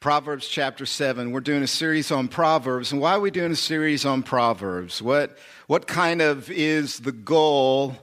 Proverbs 0.00 0.48
chapter 0.48 0.86
7. 0.86 1.30
We're 1.30 1.40
doing 1.40 1.62
a 1.62 1.66
series 1.66 2.10
on 2.10 2.28
Proverbs. 2.28 2.90
And 2.90 3.02
why 3.02 3.12
are 3.12 3.20
we 3.20 3.30
doing 3.30 3.52
a 3.52 3.56
series 3.56 4.06
on 4.06 4.22
Proverbs? 4.22 5.02
What, 5.02 5.36
what 5.66 5.86
kind 5.86 6.22
of 6.22 6.50
is 6.50 7.00
the 7.00 7.12
goal 7.12 7.94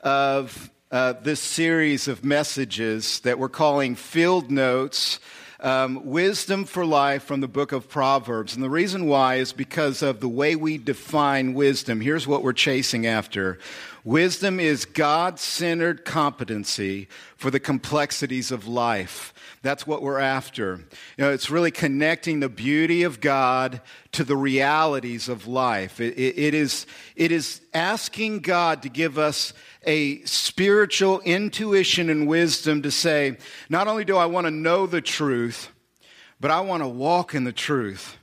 of 0.00 0.68
uh, 0.90 1.12
this 1.12 1.38
series 1.38 2.08
of 2.08 2.24
messages 2.24 3.20
that 3.20 3.38
we're 3.38 3.48
calling 3.48 3.94
Field 3.94 4.50
Notes 4.50 5.20
um, 5.64 6.04
Wisdom 6.04 6.66
for 6.66 6.84
Life 6.84 7.24
from 7.24 7.40
the 7.40 7.48
book 7.48 7.72
of 7.72 7.88
Proverbs? 7.88 8.54
And 8.54 8.62
the 8.62 8.70
reason 8.70 9.06
why 9.06 9.36
is 9.36 9.52
because 9.52 10.02
of 10.02 10.20
the 10.20 10.28
way 10.28 10.54
we 10.54 10.78
define 10.78 11.54
wisdom. 11.54 12.00
Here's 12.00 12.26
what 12.26 12.42
we're 12.42 12.52
chasing 12.52 13.06
after 13.06 13.58
wisdom 14.04 14.60
is 14.60 14.84
God 14.84 15.40
centered 15.40 16.04
competency 16.04 17.08
for 17.36 17.50
the 17.50 17.58
complexities 17.58 18.52
of 18.52 18.68
life. 18.68 19.32
That's 19.62 19.86
what 19.86 20.02
we're 20.02 20.18
after. 20.18 20.80
You 21.16 21.24
know, 21.24 21.32
it's 21.32 21.48
really 21.48 21.70
connecting 21.70 22.40
the 22.40 22.50
beauty 22.50 23.02
of 23.02 23.22
God 23.22 23.80
to 24.12 24.22
the 24.22 24.36
realities 24.36 25.30
of 25.30 25.46
life. 25.46 26.00
It, 26.00 26.18
it, 26.18 26.38
it, 26.38 26.54
is, 26.54 26.86
it 27.16 27.32
is 27.32 27.62
asking 27.72 28.40
God 28.40 28.82
to 28.82 28.90
give 28.90 29.16
us 29.16 29.54
a 29.86 30.22
spiritual 30.24 31.20
intuition 31.20 32.10
and 32.10 32.26
wisdom 32.26 32.82
to 32.82 32.90
say, 32.90 33.36
not 33.68 33.88
only 33.88 34.04
do 34.04 34.16
I 34.16 34.26
want 34.26 34.46
to 34.46 34.50
know 34.50 34.86
the 34.86 35.00
truth, 35.00 35.70
but 36.40 36.50
I 36.50 36.60
want 36.60 36.82
to 36.82 36.88
walk 36.88 37.34
in 37.34 37.44
the 37.44 37.52
truth. 37.52 38.16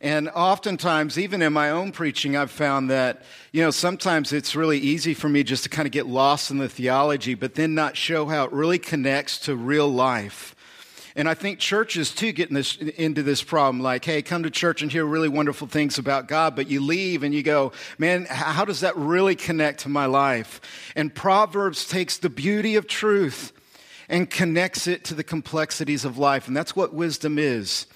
And 0.00 0.28
oftentimes, 0.28 1.18
even 1.18 1.40
in 1.40 1.54
my 1.54 1.70
own 1.70 1.90
preaching, 1.90 2.36
I've 2.36 2.50
found 2.50 2.90
that, 2.90 3.22
you 3.52 3.62
know, 3.62 3.70
sometimes 3.70 4.34
it's 4.34 4.54
really 4.54 4.78
easy 4.78 5.14
for 5.14 5.30
me 5.30 5.42
just 5.42 5.62
to 5.64 5.70
kind 5.70 5.86
of 5.86 5.92
get 5.92 6.06
lost 6.06 6.50
in 6.50 6.58
the 6.58 6.68
theology, 6.68 7.34
but 7.34 7.54
then 7.54 7.74
not 7.74 7.96
show 7.96 8.26
how 8.26 8.44
it 8.44 8.52
really 8.52 8.78
connects 8.78 9.38
to 9.40 9.56
real 9.56 9.88
life. 9.88 10.53
And 11.16 11.28
I 11.28 11.34
think 11.34 11.60
churches 11.60 12.12
too 12.12 12.32
get 12.32 12.48
in 12.48 12.54
this, 12.54 12.76
into 12.76 13.22
this 13.22 13.40
problem 13.40 13.80
like, 13.80 14.04
hey, 14.04 14.20
come 14.20 14.42
to 14.42 14.50
church 14.50 14.82
and 14.82 14.90
hear 14.90 15.04
really 15.04 15.28
wonderful 15.28 15.68
things 15.68 15.96
about 15.96 16.26
God, 16.26 16.56
but 16.56 16.68
you 16.68 16.80
leave 16.80 17.22
and 17.22 17.32
you 17.32 17.44
go, 17.44 17.70
man, 17.98 18.26
how 18.28 18.64
does 18.64 18.80
that 18.80 18.96
really 18.96 19.36
connect 19.36 19.80
to 19.80 19.88
my 19.88 20.06
life? 20.06 20.60
And 20.96 21.14
Proverbs 21.14 21.86
takes 21.86 22.18
the 22.18 22.30
beauty 22.30 22.74
of 22.74 22.88
truth 22.88 23.52
and 24.08 24.28
connects 24.28 24.88
it 24.88 25.04
to 25.04 25.14
the 25.14 25.24
complexities 25.24 26.04
of 26.04 26.18
life. 26.18 26.48
And 26.48 26.56
that's 26.56 26.74
what 26.74 26.92
wisdom 26.92 27.38
is. 27.38 27.86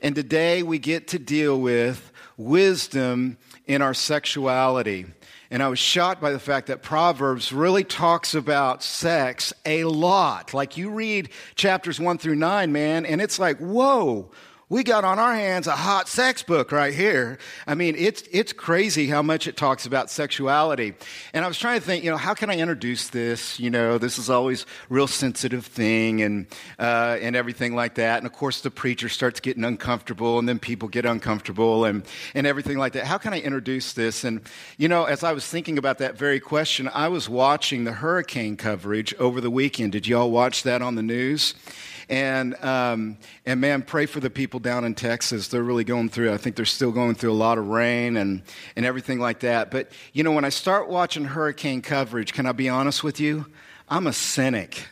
And 0.00 0.14
today 0.14 0.62
we 0.62 0.78
get 0.78 1.08
to 1.08 1.18
deal 1.18 1.60
with 1.60 2.12
wisdom 2.36 3.38
in 3.66 3.82
our 3.82 3.94
sexuality. 3.94 5.06
And 5.50 5.62
I 5.62 5.68
was 5.68 5.78
shocked 5.78 6.20
by 6.20 6.30
the 6.32 6.38
fact 6.38 6.66
that 6.66 6.82
Proverbs 6.82 7.52
really 7.52 7.84
talks 7.84 8.34
about 8.34 8.82
sex 8.82 9.54
a 9.64 9.84
lot. 9.84 10.52
Like 10.52 10.76
you 10.76 10.90
read 10.90 11.30
chapters 11.54 11.98
one 11.98 12.18
through 12.18 12.34
nine, 12.34 12.70
man, 12.70 13.06
and 13.06 13.20
it's 13.22 13.38
like, 13.38 13.58
whoa, 13.58 14.30
we 14.70 14.84
got 14.84 15.02
on 15.02 15.18
our 15.18 15.34
hands 15.34 15.66
a 15.66 15.72
hot 15.72 16.08
sex 16.08 16.42
book 16.42 16.72
right 16.72 16.92
here. 16.92 17.38
I 17.66 17.74
mean, 17.74 17.94
it's, 17.96 18.22
it's 18.30 18.52
crazy 18.52 19.06
how 19.06 19.22
much 19.22 19.46
it 19.46 19.56
talks 19.56 19.86
about 19.86 20.10
sexuality. 20.10 20.94
And 21.32 21.42
I 21.42 21.48
was 21.48 21.58
trying 21.58 21.80
to 21.80 21.86
think, 21.86 22.04
you 22.04 22.10
know, 22.10 22.18
how 22.18 22.34
can 22.34 22.50
I 22.50 22.58
introduce 22.58 23.08
this? 23.08 23.58
You 23.58 23.70
know, 23.70 23.96
this 23.96 24.18
is 24.18 24.28
always 24.28 24.66
real 24.90 25.06
sensitive 25.06 25.64
thing 25.64 26.20
and, 26.20 26.46
uh, 26.78 27.16
and 27.20 27.34
everything 27.34 27.74
like 27.74 27.94
that. 27.94 28.18
And 28.18 28.26
of 28.26 28.34
course, 28.34 28.60
the 28.60 28.70
preacher 28.70 29.08
starts 29.08 29.40
getting 29.40 29.64
uncomfortable 29.64 30.38
and 30.38 30.46
then 30.46 30.58
people 30.58 30.88
get 30.88 31.06
uncomfortable 31.06 31.86
and, 31.86 32.04
and 32.34 32.46
everything 32.46 32.76
like 32.76 32.92
that. 32.92 33.06
How 33.06 33.16
can 33.16 33.32
I 33.32 33.40
introduce 33.40 33.94
this? 33.94 34.22
And, 34.22 34.42
you 34.76 34.88
know, 34.88 35.04
as 35.04 35.24
I 35.24 35.32
was 35.32 35.46
thinking 35.46 35.78
about 35.78 35.96
that 35.98 36.18
very 36.18 36.40
question, 36.40 36.90
I 36.92 37.08
was 37.08 37.26
watching 37.26 37.84
the 37.84 37.92
hurricane 37.92 38.58
coverage 38.58 39.14
over 39.14 39.40
the 39.40 39.50
weekend. 39.50 39.92
Did 39.92 40.06
you 40.06 40.18
all 40.18 40.30
watch 40.30 40.62
that 40.64 40.82
on 40.82 40.94
the 40.94 41.02
news? 41.02 41.54
And, 42.08 42.54
um, 42.64 43.18
and 43.44 43.60
man, 43.60 43.82
pray 43.82 44.06
for 44.06 44.20
the 44.20 44.30
people 44.30 44.60
down 44.60 44.84
in 44.84 44.94
Texas. 44.94 45.48
They're 45.48 45.62
really 45.62 45.84
going 45.84 46.08
through, 46.08 46.32
I 46.32 46.38
think 46.38 46.56
they're 46.56 46.64
still 46.64 46.90
going 46.90 47.14
through 47.14 47.32
a 47.32 47.34
lot 47.34 47.58
of 47.58 47.68
rain 47.68 48.16
and, 48.16 48.42
and 48.76 48.86
everything 48.86 49.20
like 49.20 49.40
that. 49.40 49.70
But, 49.70 49.92
you 50.12 50.22
know, 50.22 50.32
when 50.32 50.44
I 50.44 50.48
start 50.48 50.88
watching 50.88 51.24
hurricane 51.24 51.82
coverage, 51.82 52.32
can 52.32 52.46
I 52.46 52.52
be 52.52 52.68
honest 52.68 53.04
with 53.04 53.20
you? 53.20 53.46
I'm 53.88 54.06
a 54.06 54.12
cynic. 54.12 54.86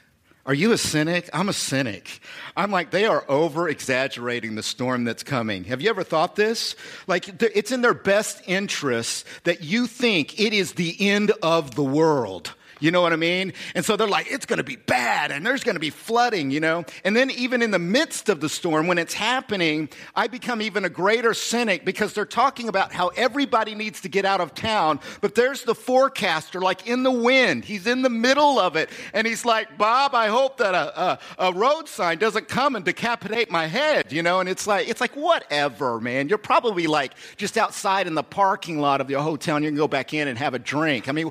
Are 0.44 0.54
you 0.54 0.70
a 0.70 0.78
cynic? 0.78 1.28
I'm 1.32 1.48
a 1.48 1.52
cynic. 1.52 2.20
I'm 2.56 2.70
like, 2.70 2.90
they 2.90 3.04
are 3.04 3.24
over 3.28 3.68
exaggerating 3.68 4.54
the 4.54 4.62
storm 4.62 5.02
that's 5.04 5.24
coming. 5.24 5.64
Have 5.64 5.80
you 5.80 5.90
ever 5.90 6.04
thought 6.04 6.36
this? 6.36 6.76
Like, 7.08 7.42
it's 7.42 7.72
in 7.72 7.80
their 7.80 7.94
best 7.94 8.42
interest 8.46 9.26
that 9.42 9.64
you 9.64 9.88
think 9.88 10.38
it 10.38 10.52
is 10.52 10.74
the 10.74 10.96
end 11.00 11.32
of 11.42 11.74
the 11.74 11.82
world. 11.82 12.54
You 12.78 12.90
know 12.90 13.00
what 13.00 13.12
I 13.12 13.16
mean? 13.16 13.54
And 13.74 13.84
so 13.84 13.96
they're 13.96 14.06
like, 14.06 14.26
it's 14.30 14.44
going 14.44 14.58
to 14.58 14.64
be 14.64 14.76
bad 14.76 15.30
and 15.30 15.46
there's 15.46 15.64
going 15.64 15.76
to 15.76 15.80
be 15.80 15.90
flooding, 15.90 16.50
you 16.50 16.60
know? 16.60 16.84
And 17.04 17.16
then 17.16 17.30
even 17.30 17.62
in 17.62 17.70
the 17.70 17.78
midst 17.78 18.28
of 18.28 18.40
the 18.40 18.48
storm, 18.48 18.86
when 18.86 18.98
it's 18.98 19.14
happening, 19.14 19.88
I 20.14 20.26
become 20.26 20.60
even 20.60 20.84
a 20.84 20.90
greater 20.90 21.32
cynic 21.32 21.86
because 21.86 22.12
they're 22.12 22.26
talking 22.26 22.68
about 22.68 22.92
how 22.92 23.08
everybody 23.16 23.74
needs 23.74 24.02
to 24.02 24.10
get 24.10 24.26
out 24.26 24.42
of 24.42 24.54
town. 24.54 25.00
But 25.22 25.34
there's 25.34 25.62
the 25.62 25.74
forecaster, 25.74 26.60
like 26.60 26.86
in 26.86 27.02
the 27.02 27.10
wind. 27.10 27.64
He's 27.64 27.86
in 27.86 28.02
the 28.02 28.10
middle 28.10 28.58
of 28.58 28.76
it. 28.76 28.90
And 29.14 29.26
he's 29.26 29.46
like, 29.46 29.78
Bob, 29.78 30.14
I 30.14 30.28
hope 30.28 30.58
that 30.58 30.74
a, 30.74 31.00
a, 31.00 31.18
a 31.38 31.52
road 31.54 31.88
sign 31.88 32.18
doesn't 32.18 32.48
come 32.48 32.76
and 32.76 32.84
decapitate 32.84 33.50
my 33.50 33.66
head, 33.66 34.12
you 34.12 34.22
know? 34.22 34.40
And 34.40 34.48
it's 34.50 34.66
like, 34.66 34.86
it's 34.88 35.00
like, 35.00 35.16
whatever, 35.16 35.98
man. 35.98 36.28
You're 36.28 36.36
probably 36.36 36.86
like 36.86 37.14
just 37.38 37.56
outside 37.56 38.06
in 38.06 38.14
the 38.14 38.22
parking 38.22 38.80
lot 38.80 39.00
of 39.00 39.08
your 39.08 39.22
hotel 39.22 39.56
and 39.56 39.64
you 39.64 39.70
can 39.70 39.78
go 39.78 39.88
back 39.88 40.12
in 40.12 40.28
and 40.28 40.36
have 40.36 40.52
a 40.52 40.58
drink. 40.58 41.08
I 41.08 41.12
mean, 41.12 41.30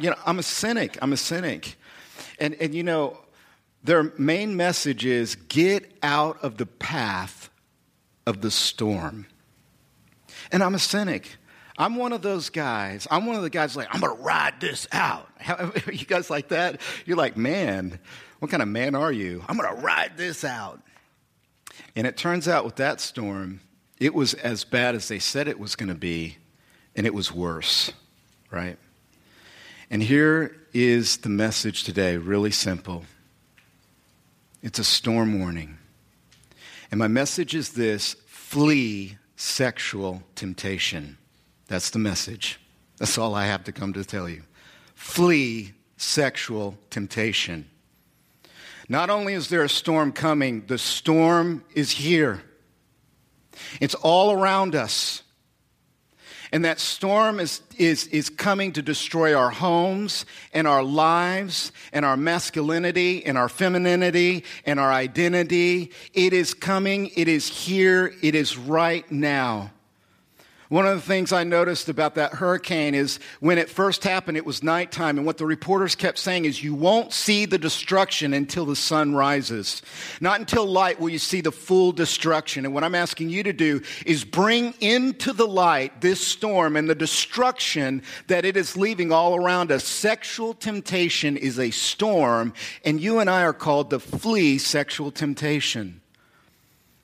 you 0.00 0.10
know, 0.10 0.16
I'm 0.26 0.40
a 0.40 0.42
cynic 0.42 0.79
cynic. 0.80 0.98
I'm 1.02 1.12
a 1.12 1.16
cynic. 1.16 1.76
And, 2.38 2.54
and 2.54 2.74
you 2.74 2.82
know, 2.82 3.18
their 3.84 4.12
main 4.18 4.56
message 4.56 5.04
is 5.04 5.34
get 5.34 5.90
out 6.02 6.42
of 6.42 6.56
the 6.56 6.66
path 6.66 7.50
of 8.26 8.40
the 8.40 8.50
storm. 8.50 9.26
And 10.52 10.62
I'm 10.62 10.74
a 10.74 10.78
cynic. 10.78 11.36
I'm 11.76 11.96
one 11.96 12.12
of 12.12 12.22
those 12.22 12.50
guys. 12.50 13.06
I'm 13.10 13.26
one 13.26 13.36
of 13.36 13.42
the 13.42 13.50
guys 13.50 13.76
like, 13.76 13.88
I'm 13.90 14.00
going 14.00 14.16
to 14.16 14.22
ride 14.22 14.60
this 14.60 14.86
out. 14.92 15.28
you 15.86 16.04
guys 16.04 16.28
like 16.30 16.48
that? 16.48 16.80
You're 17.06 17.16
like, 17.16 17.36
man, 17.36 17.98
what 18.38 18.50
kind 18.50 18.62
of 18.62 18.68
man 18.68 18.94
are 18.94 19.12
you? 19.12 19.44
I'm 19.48 19.56
going 19.56 19.74
to 19.74 19.82
ride 19.82 20.16
this 20.16 20.44
out. 20.44 20.80
And 21.96 22.06
it 22.06 22.16
turns 22.16 22.48
out 22.48 22.64
with 22.64 22.76
that 22.76 23.00
storm, 23.00 23.60
it 23.98 24.14
was 24.14 24.34
as 24.34 24.64
bad 24.64 24.94
as 24.94 25.08
they 25.08 25.18
said 25.18 25.48
it 25.48 25.58
was 25.58 25.76
going 25.76 25.88
to 25.88 25.94
be, 25.94 26.36
and 26.94 27.06
it 27.06 27.14
was 27.14 27.32
worse, 27.32 27.92
right? 28.50 28.78
And 29.90 30.02
here 30.02 30.59
is 30.72 31.18
the 31.18 31.28
message 31.28 31.84
today 31.84 32.16
really 32.16 32.50
simple 32.50 33.04
it's 34.62 34.78
a 34.78 34.84
storm 34.84 35.38
warning. 35.38 35.78
And 36.90 36.98
my 36.98 37.08
message 37.08 37.54
is 37.54 37.70
this 37.72 38.14
flee 38.26 39.16
sexual 39.36 40.22
temptation. 40.34 41.16
That's 41.68 41.90
the 41.90 41.98
message. 41.98 42.60
That's 42.98 43.16
all 43.16 43.34
I 43.34 43.46
have 43.46 43.64
to 43.64 43.72
come 43.72 43.94
to 43.94 44.04
tell 44.04 44.28
you. 44.28 44.42
Flee 44.94 45.72
sexual 45.96 46.76
temptation. 46.90 47.70
Not 48.88 49.08
only 49.08 49.34
is 49.34 49.48
there 49.48 49.62
a 49.62 49.68
storm 49.68 50.12
coming, 50.12 50.66
the 50.66 50.76
storm 50.76 51.64
is 51.74 51.92
here. 51.92 52.42
It's 53.80 53.94
all 53.94 54.32
around 54.32 54.74
us. 54.74 55.22
And 56.52 56.64
that 56.64 56.80
storm 56.80 57.38
is, 57.38 57.62
is, 57.76 58.06
is 58.08 58.28
coming 58.28 58.72
to 58.72 58.82
destroy 58.82 59.34
our 59.34 59.50
homes 59.50 60.26
and 60.52 60.66
our 60.66 60.82
lives 60.82 61.70
and 61.92 62.04
our 62.04 62.16
masculinity 62.16 63.24
and 63.24 63.38
our 63.38 63.48
femininity 63.48 64.44
and 64.66 64.80
our 64.80 64.92
identity. 64.92 65.92
It 66.12 66.32
is 66.32 66.54
coming. 66.54 67.10
It 67.16 67.28
is 67.28 67.46
here. 67.46 68.12
It 68.22 68.34
is 68.34 68.56
right 68.56 69.10
now. 69.12 69.70
One 70.70 70.86
of 70.86 70.94
the 70.94 71.04
things 71.04 71.32
I 71.32 71.42
noticed 71.42 71.88
about 71.88 72.14
that 72.14 72.34
hurricane 72.34 72.94
is 72.94 73.18
when 73.40 73.58
it 73.58 73.68
first 73.68 74.04
happened, 74.04 74.36
it 74.36 74.46
was 74.46 74.62
nighttime. 74.62 75.18
And 75.18 75.26
what 75.26 75.36
the 75.36 75.44
reporters 75.44 75.96
kept 75.96 76.16
saying 76.16 76.44
is, 76.44 76.62
you 76.62 76.76
won't 76.76 77.12
see 77.12 77.44
the 77.44 77.58
destruction 77.58 78.32
until 78.32 78.64
the 78.64 78.76
sun 78.76 79.12
rises. 79.12 79.82
Not 80.20 80.38
until 80.38 80.64
light 80.64 81.00
will 81.00 81.08
you 81.08 81.18
see 81.18 81.40
the 81.40 81.50
full 81.50 81.90
destruction. 81.90 82.64
And 82.64 82.72
what 82.72 82.84
I'm 82.84 82.94
asking 82.94 83.30
you 83.30 83.42
to 83.42 83.52
do 83.52 83.82
is 84.06 84.24
bring 84.24 84.72
into 84.78 85.32
the 85.32 85.46
light 85.46 86.00
this 86.02 86.24
storm 86.24 86.76
and 86.76 86.88
the 86.88 86.94
destruction 86.94 88.04
that 88.28 88.44
it 88.44 88.56
is 88.56 88.76
leaving 88.76 89.10
all 89.10 89.34
around 89.34 89.72
us. 89.72 89.82
Sexual 89.82 90.54
temptation 90.54 91.36
is 91.36 91.58
a 91.58 91.72
storm, 91.72 92.54
and 92.84 93.00
you 93.00 93.18
and 93.18 93.28
I 93.28 93.42
are 93.42 93.52
called 93.52 93.90
to 93.90 93.98
flee 93.98 94.58
sexual 94.58 95.10
temptation. 95.10 96.00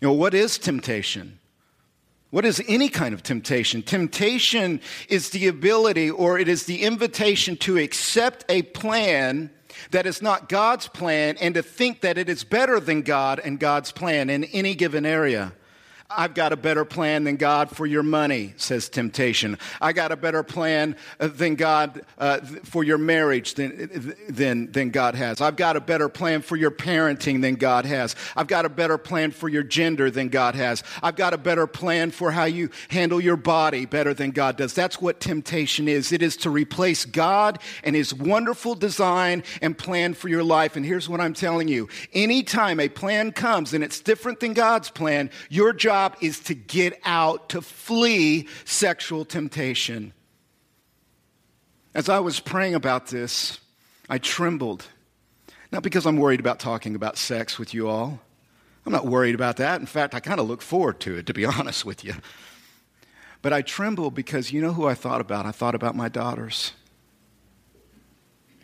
You 0.00 0.06
know, 0.06 0.14
what 0.14 0.34
is 0.34 0.56
temptation? 0.56 1.40
What 2.30 2.44
is 2.44 2.62
any 2.66 2.88
kind 2.88 3.14
of 3.14 3.22
temptation? 3.22 3.82
Temptation 3.82 4.80
is 5.08 5.30
the 5.30 5.46
ability 5.46 6.10
or 6.10 6.38
it 6.38 6.48
is 6.48 6.64
the 6.64 6.82
invitation 6.82 7.56
to 7.58 7.78
accept 7.78 8.44
a 8.48 8.62
plan 8.62 9.50
that 9.90 10.06
is 10.06 10.20
not 10.20 10.48
God's 10.48 10.88
plan 10.88 11.36
and 11.40 11.54
to 11.54 11.62
think 11.62 12.00
that 12.00 12.18
it 12.18 12.28
is 12.28 12.42
better 12.44 12.80
than 12.80 13.02
God 13.02 13.40
and 13.44 13.60
God's 13.60 13.92
plan 13.92 14.28
in 14.30 14.44
any 14.44 14.74
given 14.74 15.06
area. 15.06 15.52
I've 16.08 16.34
got 16.34 16.52
a 16.52 16.56
better 16.56 16.84
plan 16.84 17.24
than 17.24 17.36
God 17.36 17.70
for 17.70 17.84
your 17.84 18.04
money, 18.04 18.54
says 18.56 18.88
temptation. 18.88 19.58
I 19.80 19.92
got 19.92 20.12
a 20.12 20.16
better 20.16 20.44
plan 20.44 20.94
uh, 21.18 21.26
than 21.26 21.56
God 21.56 22.02
uh, 22.16 22.38
for 22.64 22.84
your 22.84 22.98
marriage 22.98 23.54
than, 23.54 24.14
than, 24.28 24.70
than 24.70 24.90
God 24.90 25.16
has. 25.16 25.40
I've 25.40 25.56
got 25.56 25.76
a 25.76 25.80
better 25.80 26.08
plan 26.08 26.42
for 26.42 26.54
your 26.56 26.70
parenting 26.70 27.42
than 27.42 27.56
God 27.56 27.86
has. 27.86 28.14
I've 28.36 28.46
got 28.46 28.64
a 28.64 28.68
better 28.68 28.98
plan 28.98 29.32
for 29.32 29.48
your 29.48 29.64
gender 29.64 30.08
than 30.08 30.28
God 30.28 30.54
has. 30.54 30.84
I've 31.02 31.16
got 31.16 31.34
a 31.34 31.38
better 31.38 31.66
plan 31.66 32.12
for 32.12 32.30
how 32.30 32.44
you 32.44 32.70
handle 32.88 33.20
your 33.20 33.36
body 33.36 33.84
better 33.84 34.14
than 34.14 34.30
God 34.30 34.56
does. 34.56 34.74
That's 34.74 35.00
what 35.00 35.18
temptation 35.18 35.88
is. 35.88 36.12
It 36.12 36.22
is 36.22 36.36
to 36.38 36.50
replace 36.50 37.04
God 37.04 37.58
and 37.82 37.96
His 37.96 38.14
wonderful 38.14 38.76
design 38.76 39.42
and 39.60 39.76
plan 39.76 40.14
for 40.14 40.28
your 40.28 40.44
life. 40.44 40.76
And 40.76 40.86
here's 40.86 41.08
what 41.08 41.20
I'm 41.20 41.34
telling 41.34 41.66
you. 41.66 41.88
Anytime 42.12 42.78
a 42.78 42.88
plan 42.88 43.32
comes 43.32 43.74
and 43.74 43.82
it's 43.82 44.00
different 44.00 44.38
than 44.38 44.54
God's 44.54 44.88
plan, 44.88 45.30
your 45.50 45.72
job 45.72 45.95
is 46.20 46.40
to 46.40 46.54
get 46.54 47.00
out, 47.04 47.48
to 47.50 47.60
flee 47.60 48.48
sexual 48.64 49.24
temptation. 49.24 50.12
As 51.94 52.08
I 52.08 52.20
was 52.20 52.40
praying 52.40 52.74
about 52.74 53.08
this, 53.08 53.58
I 54.08 54.18
trembled. 54.18 54.86
Not 55.72 55.82
because 55.82 56.06
I'm 56.06 56.16
worried 56.16 56.40
about 56.40 56.58
talking 56.58 56.94
about 56.94 57.16
sex 57.16 57.58
with 57.58 57.74
you 57.74 57.88
all. 57.88 58.20
I'm 58.84 58.92
not 58.92 59.06
worried 59.06 59.34
about 59.34 59.56
that. 59.56 59.80
In 59.80 59.86
fact, 59.86 60.14
I 60.14 60.20
kind 60.20 60.38
of 60.38 60.48
look 60.48 60.62
forward 60.62 61.00
to 61.00 61.16
it, 61.16 61.26
to 61.26 61.34
be 61.34 61.44
honest 61.56 61.84
with 61.84 62.04
you. 62.04 62.14
But 63.42 63.52
I 63.52 63.62
trembled 63.62 64.14
because 64.14 64.52
you 64.52 64.60
know 64.60 64.72
who 64.72 64.86
I 64.86 64.94
thought 64.94 65.20
about? 65.20 65.46
I 65.46 65.52
thought 65.52 65.74
about 65.74 65.94
my 65.94 66.08
daughters. 66.08 66.72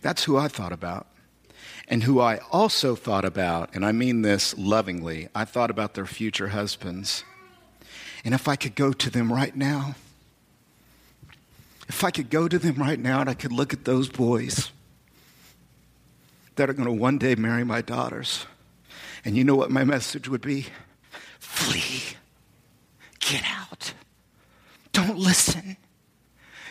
That's 0.01 0.25
who 0.25 0.37
I 0.37 0.49
thought 0.49 0.73
about 0.73 1.07
and 1.93 2.05
who 2.05 2.21
I 2.21 2.39
also 2.51 2.97
thought 2.97 3.27
about, 3.27 3.75
and 3.75 3.85
I 3.85 3.93
mean 3.93 4.23
this 4.23 4.57
lovingly, 4.57 5.29
I 5.35 5.45
thought 5.45 5.71
about 5.71 5.93
their 5.93 6.07
future 6.07 6.49
husbands. 6.49 7.23
And 8.25 8.33
if 8.33 8.49
I 8.49 8.57
could 8.57 8.75
go 8.75 8.95
to 8.95 9.11
them 9.11 9.31
right 9.31 9.55
now, 9.55 9.95
if 11.91 12.03
I 12.03 12.11
could 12.11 12.31
go 12.31 12.49
to 12.49 12.59
them 12.59 12.77
right 12.77 12.99
now 12.99 13.21
and 13.21 13.29
I 13.29 13.35
could 13.35 13.53
look 13.53 13.75
at 13.75 13.85
those 13.85 14.09
boys 14.09 14.73
that 16.57 16.71
are 16.71 16.73
going 16.73 16.87
to 16.87 16.93
one 16.93 17.19
day 17.19 17.35
marry 17.35 17.63
my 17.63 17.83
daughters, 17.83 18.47
and 19.23 19.37
you 19.37 19.45
know 19.45 19.55
what 19.55 19.71
my 19.71 19.85
message 19.85 20.31
would 20.31 20.41
be? 20.41 20.69
Flee. 21.41 22.17
Get 23.21 23.45
out. 23.45 23.93
Don't 24.93 25.19
listen. 25.19 25.77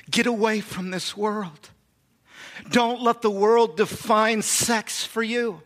Get 0.09 0.25
away 0.25 0.61
from 0.61 0.89
this 0.89 1.15
world. 1.15 1.69
Don't 2.69 3.01
let 3.01 3.21
the 3.21 3.31
world 3.31 3.77
define 3.77 4.41
sex 4.41 5.03
for 5.03 5.23
you. 5.23 5.61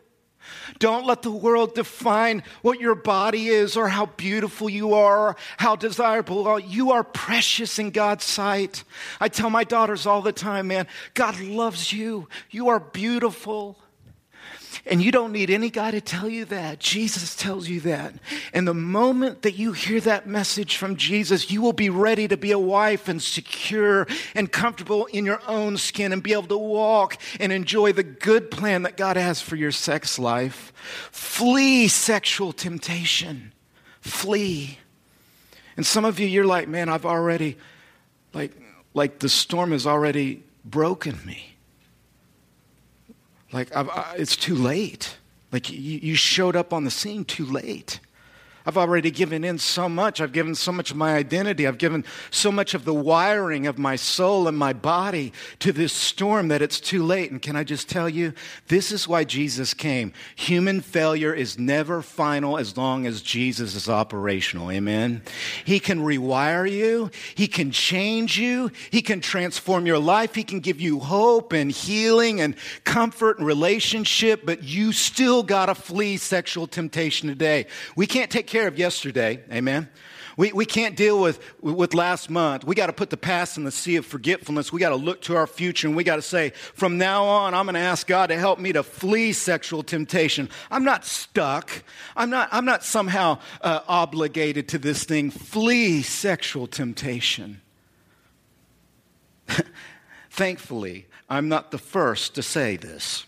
Don't 0.79 1.05
let 1.05 1.21
the 1.21 1.31
world 1.31 1.73
define 1.75 2.43
what 2.61 2.79
your 2.79 2.95
body 2.95 3.47
is 3.47 3.77
or 3.77 3.87
how 3.87 4.07
beautiful 4.07 4.69
you 4.69 4.93
are 4.93 5.29
or 5.29 5.35
how 5.57 5.75
desirable 5.75 6.59
you 6.59 6.91
are. 6.91 7.03
precious 7.03 7.79
in 7.79 7.91
God's 7.91 8.23
sight. 8.23 8.83
I 9.19 9.29
tell 9.29 9.49
my 9.49 9.63
daughters 9.63 10.05
all 10.05 10.21
the 10.21 10.31
time, 10.31 10.67
man, 10.67 10.87
God 11.13 11.39
loves 11.39 11.93
you. 11.93 12.27
You 12.49 12.69
are 12.69 12.79
beautiful. 12.79 13.79
And 14.85 15.01
you 15.01 15.11
don't 15.11 15.31
need 15.31 15.49
any 15.49 15.69
guy 15.69 15.91
to 15.91 16.01
tell 16.01 16.27
you 16.27 16.45
that. 16.45 16.79
Jesus 16.79 17.35
tells 17.35 17.67
you 17.67 17.79
that. 17.81 18.13
And 18.53 18.67
the 18.67 18.73
moment 18.73 19.41
that 19.43 19.53
you 19.53 19.71
hear 19.71 19.99
that 20.01 20.27
message 20.27 20.77
from 20.77 20.95
Jesus, 20.95 21.49
you 21.49 21.61
will 21.61 21.73
be 21.73 21.89
ready 21.89 22.27
to 22.27 22.37
be 22.37 22.51
a 22.51 22.59
wife 22.59 23.07
and 23.07 23.21
secure 23.21 24.07
and 24.33 24.51
comfortable 24.51 25.05
in 25.07 25.25
your 25.25 25.41
own 25.47 25.77
skin 25.77 26.11
and 26.11 26.21
be 26.21 26.33
able 26.33 26.47
to 26.47 26.57
walk 26.57 27.17
and 27.39 27.51
enjoy 27.51 27.93
the 27.93 28.03
good 28.03 28.51
plan 28.51 28.83
that 28.83 28.97
God 28.97 29.17
has 29.17 29.41
for 29.41 29.55
your 29.55 29.71
sex 29.71 30.19
life. 30.19 30.73
Flee 31.11 31.87
sexual 31.87 32.51
temptation. 32.51 33.53
Flee. 34.01 34.79
And 35.77 35.85
some 35.85 36.05
of 36.05 36.19
you, 36.19 36.27
you're 36.27 36.45
like, 36.45 36.67
man, 36.67 36.89
I've 36.89 37.05
already, 37.05 37.57
like, 38.33 38.51
like 38.93 39.19
the 39.19 39.29
storm 39.29 39.71
has 39.71 39.87
already 39.87 40.43
broken 40.63 41.19
me. 41.25 41.54
Like, 43.55 43.73
I, 43.73 44.15
it's 44.17 44.35
too 44.35 44.53
late. 44.53 45.15
Like, 45.53 45.71
you, 45.71 45.77
you 45.79 46.15
showed 46.15 46.57
up 46.57 46.73
on 46.73 46.83
the 46.83 46.91
scene 46.91 47.23
too 47.23 47.45
late. 47.45 48.01
I've 48.65 48.77
already 48.77 49.11
given 49.11 49.43
in 49.43 49.59
so 49.59 49.87
much. 49.87 50.19
I've 50.19 50.31
given 50.31 50.55
so 50.55 50.71
much 50.71 50.91
of 50.91 50.97
my 50.97 51.15
identity. 51.15 51.67
I've 51.67 51.77
given 51.77 52.03
so 52.31 52.51
much 52.51 52.73
of 52.73 52.83
the 52.85 52.93
wiring 52.93 53.67
of 53.67 53.77
my 53.77 53.95
soul 53.95 54.47
and 54.47 54.57
my 54.57 54.73
body 54.73 55.33
to 55.59 55.71
this 55.71 55.93
storm 55.93 56.47
that 56.47 56.61
it's 56.61 56.79
too 56.79 57.03
late. 57.03 57.31
And 57.31 57.41
can 57.41 57.55
I 57.55 57.63
just 57.63 57.87
tell 57.89 58.09
you, 58.09 58.33
this 58.67 58.91
is 58.91 59.07
why 59.07 59.23
Jesus 59.23 59.73
came. 59.73 60.13
Human 60.35 60.81
failure 60.81 61.33
is 61.33 61.59
never 61.59 62.01
final 62.01 62.57
as 62.57 62.75
long 62.75 63.05
as 63.05 63.21
Jesus 63.21 63.75
is 63.75 63.87
operational. 63.87 64.71
Amen. 64.71 65.21
He 65.63 65.79
can 65.79 65.99
rewire 65.99 66.69
you. 66.69 67.11
He 67.35 67.47
can 67.47 67.71
change 67.71 68.39
you. 68.39 68.71
He 68.89 69.01
can 69.01 69.21
transform 69.21 69.85
your 69.85 69.99
life. 69.99 70.33
He 70.33 70.43
can 70.43 70.59
give 70.59 70.81
you 70.81 70.99
hope 70.99 71.53
and 71.53 71.71
healing 71.71 72.41
and 72.41 72.55
comfort 72.83 73.37
and 73.37 73.45
relationship, 73.45 74.41
but 74.45 74.63
you 74.63 74.91
still 74.91 75.43
got 75.43 75.67
to 75.67 75.75
flee 75.75 76.17
sexual 76.17 76.67
temptation 76.67 77.29
today. 77.29 77.67
We 77.95 78.07
can't 78.07 78.31
take 78.31 78.47
care 78.55 78.67
of 78.69 78.79
yesterday. 78.79 79.43
Amen. 79.51 79.89
We, 80.37 80.53
we 80.53 80.65
can't 80.65 80.95
deal 80.95 81.19
with, 81.19 81.41
with 81.59 81.93
last 81.93 82.29
month. 82.29 82.63
We 82.63 82.73
got 82.73 82.87
to 82.87 82.93
put 82.93 83.09
the 83.09 83.17
past 83.17 83.57
in 83.57 83.65
the 83.65 83.71
sea 83.71 83.97
of 83.97 84.05
forgetfulness. 84.05 84.71
We 84.71 84.79
got 84.79 84.91
to 84.91 84.95
look 84.95 85.21
to 85.23 85.35
our 85.35 85.45
future 85.45 85.89
and 85.89 85.97
we 85.97 86.05
got 86.05 86.15
to 86.15 86.21
say, 86.21 86.51
from 86.51 86.97
now 86.97 87.25
on, 87.25 87.53
I'm 87.53 87.65
going 87.65 87.73
to 87.73 87.81
ask 87.81 88.07
God 88.07 88.27
to 88.27 88.37
help 88.37 88.57
me 88.59 88.71
to 88.71 88.81
flee 88.81 89.33
sexual 89.33 89.83
temptation. 89.83 90.49
I'm 90.71 90.85
not 90.85 91.03
stuck. 91.03 91.83
I'm 92.15 92.29
not, 92.29 92.47
I'm 92.53 92.63
not 92.63 92.85
somehow 92.85 93.39
uh, 93.59 93.81
obligated 93.89 94.69
to 94.69 94.77
this 94.77 95.03
thing. 95.03 95.31
Flee 95.31 96.01
sexual 96.01 96.65
temptation. 96.65 97.59
Thankfully, 100.29 101.07
I'm 101.29 101.49
not 101.49 101.71
the 101.71 101.77
first 101.77 102.35
to 102.35 102.41
say 102.41 102.77
this. 102.77 103.25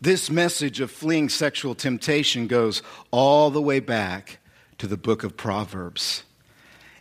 This 0.00 0.30
message 0.30 0.80
of 0.80 0.90
fleeing 0.90 1.28
sexual 1.28 1.74
temptation 1.74 2.46
goes 2.46 2.82
all 3.10 3.50
the 3.50 3.60
way 3.60 3.80
back 3.80 4.38
to 4.78 4.86
the 4.86 4.96
book 4.96 5.24
of 5.24 5.36
Proverbs 5.36 6.22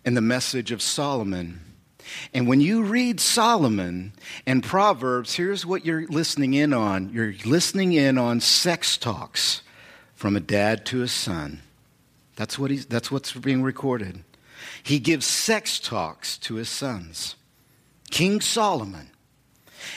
and 0.04 0.18
the 0.18 0.22
message 0.22 0.72
of 0.72 0.82
Solomon. 0.82 1.62
And 2.34 2.48
when 2.48 2.60
you 2.60 2.84
read 2.84 3.22
Solomon 3.22 4.12
and 4.46 4.64
Proverbs, 4.64 5.36
here's 5.36 5.66
what 5.66 5.86
you're 5.86 6.08
listening 6.08 6.56
in 6.56 6.74
on 6.74 7.12
you're 7.14 7.36
listening 7.46 7.94
in 7.94 8.18
on 8.18 8.42
sex 8.42 8.98
talks 8.98 9.62
from 10.14 10.36
a 10.36 10.42
dad 10.42 10.86
to 10.88 11.02
a 11.02 11.08
son. 11.08 11.62
That's, 12.36 12.60
what 12.60 12.72
he's, 12.72 12.86
that's 12.86 13.10
what's 13.10 13.32
being 13.32 13.64
recorded. 13.64 14.24
He 14.84 15.00
gives 15.00 15.26
sex 15.26 15.80
talks 15.80 16.38
to 16.40 16.56
his 16.56 16.68
sons. 16.68 17.36
King 18.12 18.42
Solomon 18.42 19.12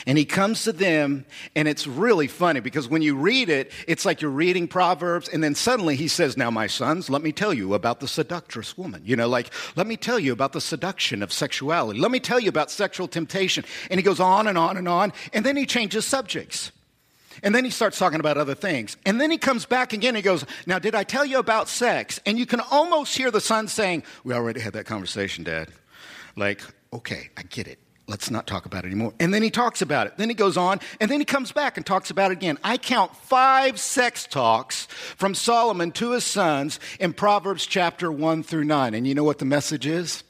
and 0.05 0.17
he 0.17 0.25
comes 0.25 0.63
to 0.63 0.71
them, 0.71 1.25
and 1.55 1.67
it's 1.67 1.87
really 1.87 2.27
funny 2.27 2.59
because 2.59 2.87
when 2.87 3.01
you 3.01 3.15
read 3.15 3.49
it, 3.49 3.71
it's 3.87 4.05
like 4.05 4.21
you're 4.21 4.31
reading 4.31 4.67
Proverbs, 4.67 5.29
and 5.29 5.43
then 5.43 5.55
suddenly 5.55 5.95
he 5.95 6.07
says, 6.07 6.37
Now, 6.37 6.51
my 6.51 6.67
sons, 6.67 7.09
let 7.09 7.21
me 7.21 7.31
tell 7.31 7.53
you 7.53 7.73
about 7.73 7.99
the 7.99 8.07
seductress 8.07 8.77
woman. 8.77 9.01
You 9.05 9.15
know, 9.15 9.27
like, 9.27 9.51
let 9.75 9.87
me 9.87 9.97
tell 9.97 10.19
you 10.19 10.33
about 10.33 10.53
the 10.53 10.61
seduction 10.61 11.23
of 11.23 11.31
sexuality. 11.31 11.99
Let 11.99 12.11
me 12.11 12.19
tell 12.19 12.39
you 12.39 12.49
about 12.49 12.71
sexual 12.71 13.07
temptation. 13.07 13.65
And 13.89 13.99
he 13.99 14.03
goes 14.03 14.19
on 14.19 14.47
and 14.47 14.57
on 14.57 14.77
and 14.77 14.87
on, 14.87 15.13
and 15.33 15.45
then 15.45 15.57
he 15.57 15.65
changes 15.65 16.05
subjects. 16.05 16.71
And 17.41 17.53
then 17.53 17.65
he 17.65 17.71
starts 17.71 17.97
talking 17.97 18.19
about 18.19 18.37
other 18.37 18.55
things. 18.55 18.95
And 19.05 19.19
then 19.19 19.31
he 19.31 19.37
comes 19.37 19.65
back 19.65 19.91
again 19.91 20.09
and 20.09 20.17
he 20.17 20.21
goes, 20.21 20.45
Now, 20.65 20.79
did 20.79 20.95
I 20.95 21.03
tell 21.03 21.25
you 21.25 21.39
about 21.39 21.67
sex? 21.67 22.19
And 22.25 22.37
you 22.37 22.45
can 22.45 22.61
almost 22.71 23.17
hear 23.17 23.31
the 23.31 23.41
son 23.41 23.67
saying, 23.67 24.03
We 24.23 24.33
already 24.33 24.59
had 24.59 24.73
that 24.73 24.85
conversation, 24.85 25.43
Dad. 25.43 25.69
Like, 26.35 26.61
okay, 26.93 27.29
I 27.35 27.43
get 27.43 27.67
it 27.67 27.82
let's 28.13 28.29
not 28.29 28.45
talk 28.45 28.67
about 28.67 28.85
it 28.85 28.89
anymore. 28.89 29.11
And 29.19 29.33
then 29.33 29.41
he 29.41 29.49
talks 29.49 29.81
about 29.81 30.05
it. 30.05 30.17
Then 30.17 30.29
he 30.29 30.35
goes 30.35 30.55
on, 30.55 30.79
and 31.01 31.09
then 31.09 31.19
he 31.19 31.25
comes 31.25 31.51
back 31.51 31.77
and 31.77 31.85
talks 31.85 32.11
about 32.11 32.29
it 32.29 32.35
again. 32.35 32.59
I 32.63 32.77
count 32.77 33.15
five 33.15 33.79
sex 33.79 34.27
talks 34.27 34.85
from 34.85 35.33
Solomon 35.33 35.91
to 35.93 36.11
his 36.11 36.23
sons 36.23 36.79
in 36.99 37.13
Proverbs 37.13 37.65
chapter 37.65 38.11
1 38.11 38.43
through 38.43 38.65
9. 38.65 38.93
And 38.93 39.07
you 39.07 39.15
know 39.15 39.23
what 39.23 39.39
the 39.39 39.45
message 39.45 39.87
is? 39.87 40.23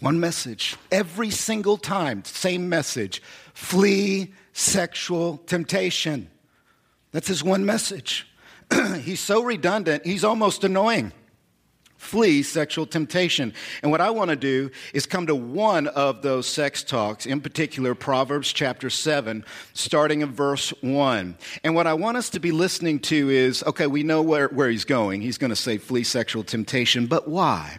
One 0.00 0.20
message. 0.20 0.76
Every 0.92 1.30
single 1.30 1.78
time, 1.78 2.24
same 2.24 2.68
message 2.68 3.22
flee 3.54 4.34
sexual 4.52 5.38
temptation. 5.46 6.28
That's 7.12 7.28
his 7.28 7.42
one 7.42 7.64
message. 7.64 8.28
he's 9.00 9.20
so 9.20 9.42
redundant, 9.42 10.04
he's 10.04 10.24
almost 10.24 10.62
annoying 10.62 11.12
flee 12.04 12.42
sexual 12.42 12.86
temptation. 12.86 13.54
And 13.82 13.90
what 13.90 14.00
I 14.00 14.10
want 14.10 14.30
to 14.30 14.36
do 14.36 14.70
is 14.92 15.06
come 15.06 15.26
to 15.26 15.34
one 15.34 15.88
of 15.88 16.22
those 16.22 16.46
sex 16.46 16.84
talks, 16.84 17.26
in 17.26 17.40
particular, 17.40 17.94
Proverbs 17.94 18.52
chapter 18.52 18.90
7, 18.90 19.44
starting 19.72 20.20
in 20.20 20.30
verse 20.30 20.70
1. 20.82 21.36
And 21.64 21.74
what 21.74 21.86
I 21.86 21.94
want 21.94 22.16
us 22.16 22.30
to 22.30 22.40
be 22.40 22.52
listening 22.52 23.00
to 23.00 23.30
is 23.30 23.62
okay, 23.64 23.86
we 23.86 24.02
know 24.02 24.22
where, 24.22 24.48
where 24.48 24.68
he's 24.68 24.84
going. 24.84 25.22
He's 25.22 25.38
going 25.38 25.50
to 25.50 25.56
say 25.56 25.78
flee 25.78 26.04
sexual 26.04 26.44
temptation, 26.44 27.06
but 27.06 27.26
why? 27.26 27.78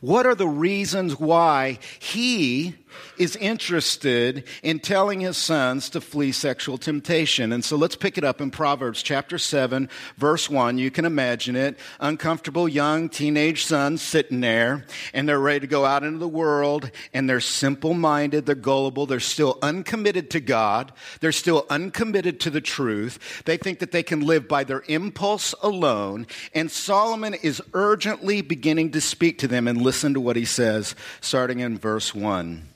What 0.00 0.26
are 0.26 0.34
the 0.34 0.48
reasons 0.48 1.18
why 1.18 1.78
he 1.98 2.74
is 3.16 3.36
interested 3.36 4.44
in 4.62 4.78
telling 4.78 5.20
his 5.20 5.36
sons 5.36 5.90
to 5.90 6.00
flee 6.00 6.32
sexual 6.32 6.78
temptation? 6.78 7.52
And 7.52 7.64
so 7.64 7.76
let's 7.76 7.96
pick 7.96 8.16
it 8.16 8.24
up 8.24 8.40
in 8.40 8.50
Proverbs 8.50 9.02
chapter 9.02 9.38
7, 9.38 9.88
verse 10.16 10.48
1. 10.48 10.78
You 10.78 10.90
can 10.90 11.04
imagine 11.04 11.56
it. 11.56 11.78
Uncomfortable 12.00 12.68
young 12.68 13.08
teenage 13.08 13.64
sons 13.64 14.00
sitting 14.00 14.40
there, 14.40 14.84
and 15.12 15.28
they're 15.28 15.40
ready 15.40 15.60
to 15.60 15.66
go 15.66 15.84
out 15.84 16.04
into 16.04 16.18
the 16.18 16.28
world, 16.28 16.90
and 17.12 17.28
they're 17.28 17.40
simple 17.40 17.94
minded, 17.94 18.46
they're 18.46 18.54
gullible, 18.54 19.06
they're 19.06 19.20
still 19.20 19.58
uncommitted 19.62 20.30
to 20.30 20.40
God, 20.40 20.92
they're 21.20 21.32
still 21.32 21.66
uncommitted 21.70 22.40
to 22.40 22.50
the 22.50 22.60
truth. 22.60 23.42
They 23.44 23.56
think 23.56 23.80
that 23.80 23.92
they 23.92 24.02
can 24.02 24.20
live 24.20 24.46
by 24.48 24.64
their 24.64 24.84
impulse 24.86 25.54
alone, 25.62 26.26
and 26.54 26.70
Solomon 26.70 27.34
is 27.34 27.62
urgently 27.74 28.40
beginning 28.42 28.92
to 28.92 29.00
speak 29.00 29.38
to 29.38 29.48
them 29.48 29.66
and 29.66 29.82
listen 29.88 30.12
to 30.12 30.20
what 30.20 30.36
he 30.36 30.44
says, 30.44 30.94
starting 31.22 31.60
in 31.60 31.78
verse 31.78 32.14
1. 32.14 32.68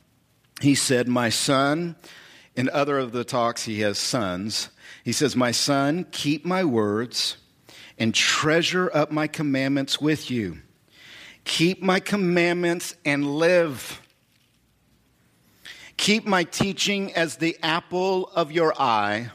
He 0.62 0.74
said, 0.74 1.08
My 1.08 1.28
son, 1.28 1.94
in 2.56 2.70
other 2.70 2.98
of 2.98 3.12
the 3.12 3.22
talks, 3.22 3.64
he 3.64 3.80
has 3.80 3.98
sons. 3.98 4.70
He 5.04 5.12
says, 5.12 5.36
My 5.36 5.50
son, 5.50 6.06
keep 6.10 6.46
my 6.46 6.64
words 6.64 7.36
and 7.98 8.14
treasure 8.14 8.90
up 8.94 9.12
my 9.12 9.26
commandments 9.26 10.00
with 10.00 10.30
you. 10.30 10.62
Keep 11.44 11.82
my 11.82 12.00
commandments 12.00 12.96
and 13.04 13.26
live. 13.26 14.00
Keep 15.98 16.24
my 16.24 16.44
teaching 16.44 17.12
as 17.12 17.36
the 17.36 17.58
apple 17.62 18.30
of 18.34 18.50
your 18.50 18.72
eye. 18.80 19.30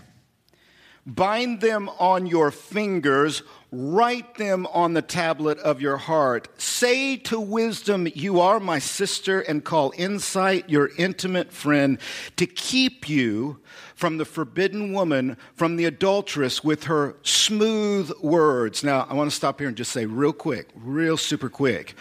Bind 1.06 1.62
them 1.62 1.92
on 2.00 2.26
your 2.26 2.50
fingers 2.50 3.44
Write 3.72 4.36
them 4.36 4.66
on 4.68 4.94
the 4.94 5.02
tablet 5.02 5.58
of 5.60 5.82
your 5.82 5.98
heart. 5.98 6.48
Say 6.60 7.18
to 7.18 7.38
wisdom, 7.38 8.08
You 8.16 8.40
are 8.40 8.62
my 8.62 8.80
sister, 8.80 9.42
and 9.42 9.64
call 9.64 9.94
insight 9.98 10.70
your 10.70 10.92
intimate 10.98 11.52
friend 11.52 11.98
to 12.38 12.46
keep 12.46 13.10
you 13.10 13.60
from 13.94 14.18
the 14.18 14.26
forbidden 14.26 14.94
woman, 14.94 15.36
from 15.56 15.76
the 15.76 15.84
adulteress 15.84 16.64
with 16.64 16.86
her 16.86 17.18
smooth 17.24 18.12
words. 18.22 18.86
Now, 18.86 19.06
I 19.10 19.16
want 19.16 19.30
to 19.30 19.36
stop 19.36 19.60
here 19.60 19.68
and 19.68 19.76
just 19.76 19.92
say, 19.92 20.06
real 20.06 20.34
quick, 20.34 20.70
real 20.76 21.18
super 21.18 21.50
quick. 21.50 21.96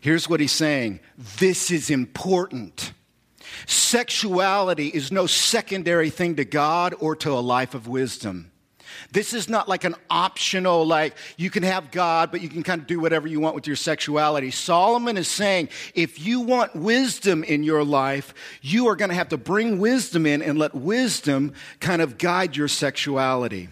Here's 0.00 0.30
what 0.30 0.40
he's 0.40 0.52
saying 0.52 1.00
this 1.38 1.70
is 1.70 1.90
important. 1.90 2.92
Sexuality 3.66 4.88
is 4.88 5.12
no 5.12 5.26
secondary 5.26 6.08
thing 6.08 6.36
to 6.36 6.44
God 6.44 6.94
or 7.00 7.14
to 7.16 7.32
a 7.32 7.40
life 7.40 7.74
of 7.74 7.86
wisdom. 7.86 8.51
This 9.10 9.34
is 9.34 9.48
not 9.48 9.68
like 9.68 9.84
an 9.84 9.94
optional, 10.10 10.86
like 10.86 11.14
you 11.36 11.50
can 11.50 11.62
have 11.62 11.90
God, 11.90 12.30
but 12.30 12.40
you 12.40 12.48
can 12.48 12.62
kind 12.62 12.80
of 12.80 12.86
do 12.86 13.00
whatever 13.00 13.26
you 13.28 13.40
want 13.40 13.54
with 13.54 13.66
your 13.66 13.76
sexuality. 13.76 14.50
Solomon 14.50 15.16
is 15.16 15.28
saying 15.28 15.68
if 15.94 16.24
you 16.24 16.40
want 16.40 16.74
wisdom 16.74 17.44
in 17.44 17.62
your 17.62 17.84
life, 17.84 18.34
you 18.60 18.88
are 18.88 18.96
going 18.96 19.10
to 19.10 19.14
have 19.14 19.28
to 19.28 19.36
bring 19.36 19.78
wisdom 19.78 20.26
in 20.26 20.42
and 20.42 20.58
let 20.58 20.74
wisdom 20.74 21.52
kind 21.80 22.02
of 22.02 22.18
guide 22.18 22.56
your 22.56 22.68
sexuality. 22.68 23.68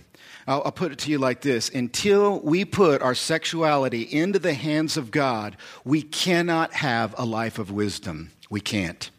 I'll, 0.47 0.63
I'll 0.65 0.73
put 0.73 0.93
it 0.93 0.99
to 1.01 1.11
you 1.11 1.19
like 1.19 1.43
this 1.43 1.69
until 1.69 2.41
we 2.41 2.65
put 2.65 3.03
our 3.03 3.15
sexuality 3.15 4.03
into 4.03 4.39
the 4.39 4.55
hands 4.55 4.97
of 4.97 5.11
God, 5.11 5.57
we 5.85 6.03
cannot 6.03 6.73
have 6.75 7.15
a 7.19 7.25
life 7.25 7.59
of 7.59 7.71
wisdom. 7.71 8.33
We 8.51 8.61
can't. 8.61 9.11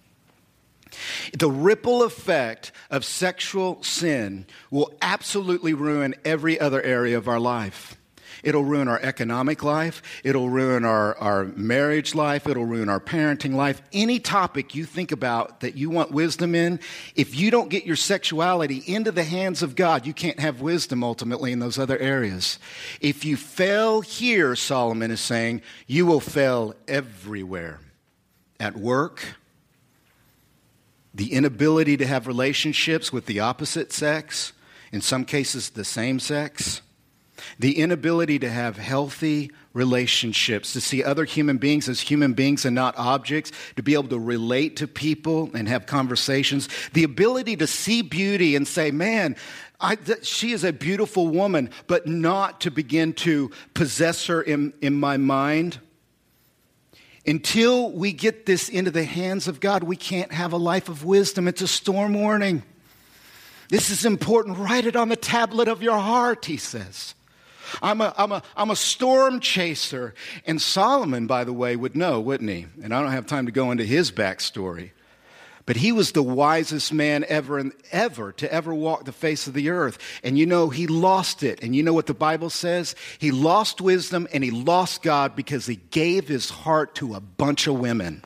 The 1.38 1.50
ripple 1.50 2.04
effect 2.04 2.72
of 2.90 3.06
sexual 3.06 3.82
sin 3.84 4.46
will 4.70 4.94
absolutely 5.02 5.74
ruin 5.74 6.16
every 6.26 6.60
other 6.60 6.82
area 6.82 7.18
of 7.18 7.28
our 7.28 7.40
life. 7.40 7.98
It'll 8.44 8.64
ruin 8.64 8.88
our 8.88 9.00
economic 9.00 9.64
life. 9.64 10.02
It'll 10.24 10.50
ruin 10.50 10.84
our, 10.84 11.16
our 11.18 11.46
marriage 11.46 12.16
life. 12.16 12.48
It'll 12.48 12.66
ruin 12.66 12.90
our 12.90 13.00
parenting 13.00 13.54
life. 13.54 13.82
Any 13.94 14.20
topic 14.20 14.74
you 14.74 14.86
think 14.86 15.12
about 15.12 15.60
that 15.60 15.76
you 15.76 15.90
want 15.90 16.12
wisdom 16.12 16.56
in, 16.56 16.80
if 17.16 17.36
you 17.36 17.52
don't 17.52 17.70
get 17.70 17.86
your 17.86 17.96
sexuality 17.96 18.84
into 18.88 19.12
the 19.12 19.24
hands 19.24 19.62
of 19.62 19.76
God, 19.76 20.06
you 20.06 20.14
can't 20.14 20.40
have 20.40 20.62
wisdom 20.62 21.04
ultimately 21.04 21.52
in 21.52 21.60
those 21.60 21.78
other 21.78 21.98
areas. 21.98 22.58
If 23.00 23.26
you 23.26 23.38
fail 23.38 24.02
here, 24.02 24.56
Solomon 24.56 25.12
is 25.12 25.22
saying, 25.22 25.62
you 25.88 26.06
will 26.06 26.20
fail 26.20 26.74
everywhere 26.88 27.80
at 28.60 28.76
work 28.76 29.36
the 31.14 31.34
inability 31.34 31.98
to 31.98 32.06
have 32.06 32.28
relationships 32.28 33.12
with 33.12 33.26
the 33.26 33.40
opposite 33.40 33.92
sex, 33.92 34.54
in 34.92 35.02
some 35.02 35.26
cases, 35.26 35.72
the 35.72 35.84
same 35.84 36.20
sex, 36.20 36.82
the 37.60 37.80
inability 37.80 38.40
to 38.40 38.50
have 38.50 38.78
healthy 38.78 39.52
relationships, 39.74 40.74
to 40.74 40.82
see 40.82 41.04
other 41.04 41.26
human 41.26 41.58
beings 41.58 41.88
as 41.90 42.00
human 42.00 42.34
beings 42.34 42.66
and 42.66 42.76
not 42.76 42.98
objects, 42.98 43.52
to 43.76 43.84
be 43.84 43.94
able 43.94 44.10
to 44.10 44.20
relate 44.20 44.78
to 44.78 44.88
people 44.88 45.50
and 45.54 45.68
have 45.68 45.86
conversations, 45.86 46.70
the 46.94 47.04
ability 47.04 47.56
to 47.56 47.68
see 47.68 48.02
beauty 48.02 48.56
and 48.56 48.68
say, 48.68 48.92
man, 48.92 49.36
I, 49.80 49.96
th- 49.96 50.26
she 50.26 50.52
is 50.52 50.64
a 50.64 50.72
beautiful 50.72 51.28
woman, 51.28 51.72
but 51.88 52.06
not 52.06 52.62
to 52.62 52.72
begin 52.72 53.14
to 53.14 53.52
possess 53.74 54.28
her 54.28 54.42
in, 54.42 54.74
in 54.82 55.00
my 55.00 55.18
mind 55.18 55.80
until 57.26 57.92
we 57.92 58.14
get 58.14 58.46
this 58.46 58.70
into 58.70 58.92
the 58.92 59.04
hands 59.04 59.48
of 59.48 59.60
God, 59.60 59.84
we 59.84 59.96
can't 59.96 60.32
have 60.32 60.54
a 60.54 60.58
life 60.58 60.90
of 60.90 61.06
wisdom. 61.06 61.48
It's 61.48 61.62
a 61.62 61.68
storm 61.68 62.14
warning. 62.14 62.64
This 63.70 63.90
is 63.90 64.06
important. 64.06 64.58
Write 64.58 64.86
it 64.86 64.96
on 64.96 65.10
the 65.10 65.16
tablet 65.16 65.68
of 65.68 65.82
your 65.82 65.98
heart, 65.98 66.46
he 66.46 66.58
says. 66.58 67.16
I'm 67.82 68.02
a, 68.02 68.14
I'm, 68.18 68.32
a, 68.32 68.44
I'm 68.58 68.72
a 68.72 68.76
storm 68.76 69.40
chaser. 69.40 70.14
And 70.46 70.62
Solomon, 70.62 71.28
by 71.28 71.44
the 71.44 71.54
way, 71.54 71.76
would 71.76 71.96
know, 71.96 72.20
wouldn't 72.20 72.50
he? 72.50 72.66
And 72.84 72.94
I 72.94 73.02
don't 73.02 73.12
have 73.12 73.28
time 73.28 73.46
to 73.46 73.52
go 73.52 73.72
into 73.72 73.86
his 73.86 74.12
backstory. 74.12 74.92
But 75.66 75.76
he 75.76 75.92
was 75.92 76.12
the 76.12 76.24
wisest 76.24 76.92
man 76.92 77.26
ever 77.28 77.60
and 77.60 77.72
ever 77.92 78.32
to 78.34 78.52
ever 78.52 78.74
walk 78.74 79.06
the 79.06 79.12
face 79.12 79.48
of 79.48 79.54
the 79.54 79.70
earth. 79.70 79.98
And 80.24 80.38
you 80.38 80.46
know, 80.46 80.70
he 80.70 80.88
lost 80.88 81.44
it. 81.44 81.62
And 81.62 81.76
you 81.76 81.84
know 81.84 81.94
what 81.94 82.08
the 82.08 82.14
Bible 82.14 82.50
says? 82.50 82.96
He 83.20 83.32
lost 83.32 83.82
wisdom 83.82 84.28
and 84.34 84.44
he 84.44 84.52
lost 84.52 85.04
God 85.04 85.36
because 85.36 85.66
he 85.66 85.80
gave 85.92 86.28
his 86.28 86.50
heart 86.50 86.96
to 86.96 87.14
a 87.16 87.20
bunch 87.20 87.68
of 87.68 87.80
women. 87.80 88.24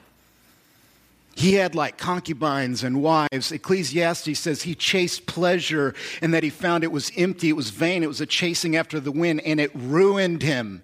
He 1.36 1.56
had 1.56 1.76
like 1.76 1.98
concubines 1.98 2.82
and 2.82 3.04
wives. 3.04 3.52
Ecclesiastes 3.52 4.40
says 4.40 4.62
he 4.62 4.74
chased 4.74 5.26
pleasure 5.26 5.94
and 6.22 6.34
that 6.34 6.44
he 6.44 6.50
found 6.50 6.86
it 6.86 6.94
was 6.94 7.12
empty, 7.18 7.50
it 7.50 7.58
was 7.58 7.72
vain, 7.72 8.04
it 8.04 8.08
was 8.08 8.22
a 8.22 8.26
chasing 8.26 8.78
after 8.78 9.02
the 9.02 9.12
wind, 9.12 9.42
and 9.42 9.60
it 9.60 9.72
ruined 9.76 10.42
him. 10.42 10.82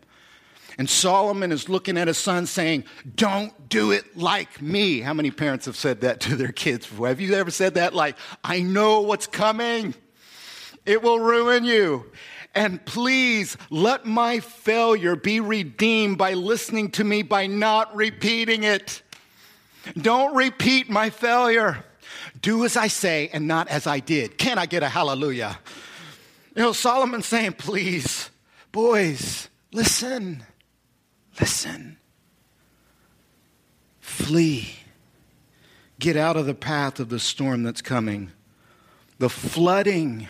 And 0.82 0.90
Solomon 0.90 1.52
is 1.52 1.70
looking 1.70 1.96
at 1.96 2.08
his 2.08 2.18
son 2.18 2.48
saying, 2.48 2.86
Don't 3.16 3.70
do 3.70 3.92
it 3.92 4.18
like 4.18 4.64
me. 4.64 5.02
How 5.02 5.14
many 5.14 5.30
parents 5.30 5.68
have 5.68 5.76
said 5.76 6.02
that 6.02 6.20
to 6.22 6.36
their 6.36 6.52
kids 6.52 6.88
before? 6.88 7.08
Have 7.08 7.22
you 7.22 7.36
ever 7.36 7.52
said 7.52 7.76
that? 7.76 7.94
Like, 7.94 8.16
I 8.44 8.62
know 8.62 9.02
what's 9.02 9.28
coming, 9.28 9.94
it 10.88 11.04
will 11.04 11.20
ruin 11.20 11.66
you. 11.66 12.12
And 12.56 12.84
please 12.84 13.58
let 13.70 14.08
my 14.08 14.40
failure 14.40 15.16
be 15.16 15.40
redeemed 15.40 16.18
by 16.18 16.34
listening 16.34 16.90
to 16.94 17.04
me 17.04 17.22
by 17.22 17.46
not 17.46 17.96
repeating 17.96 18.64
it. 18.64 19.04
Don't 19.96 20.36
repeat 20.36 20.90
my 20.90 21.12
failure. 21.12 21.86
Do 22.42 22.66
as 22.66 22.76
I 22.76 22.88
say 22.88 23.30
and 23.32 23.48
not 23.48 23.68
as 23.68 23.86
I 23.86 24.00
did. 24.00 24.40
Can 24.40 24.58
I 24.58 24.66
get 24.66 24.82
a 24.82 24.90
hallelujah? 24.90 25.60
You 26.56 26.64
know, 26.64 26.74
Solomon's 26.74 27.28
saying, 27.28 27.54
please, 27.54 28.32
boys, 28.72 29.48
listen. 29.72 30.44
Listen. 31.40 31.98
Flee. 34.00 34.76
Get 36.00 36.18
out 36.18 36.36
of 36.36 36.46
the 36.46 36.56
path 36.56 37.00
of 37.00 37.10
the 37.10 37.20
storm 37.20 37.64
that's 37.64 37.82
coming. 37.82 38.32
The 39.20 39.30
flooding 39.30 40.28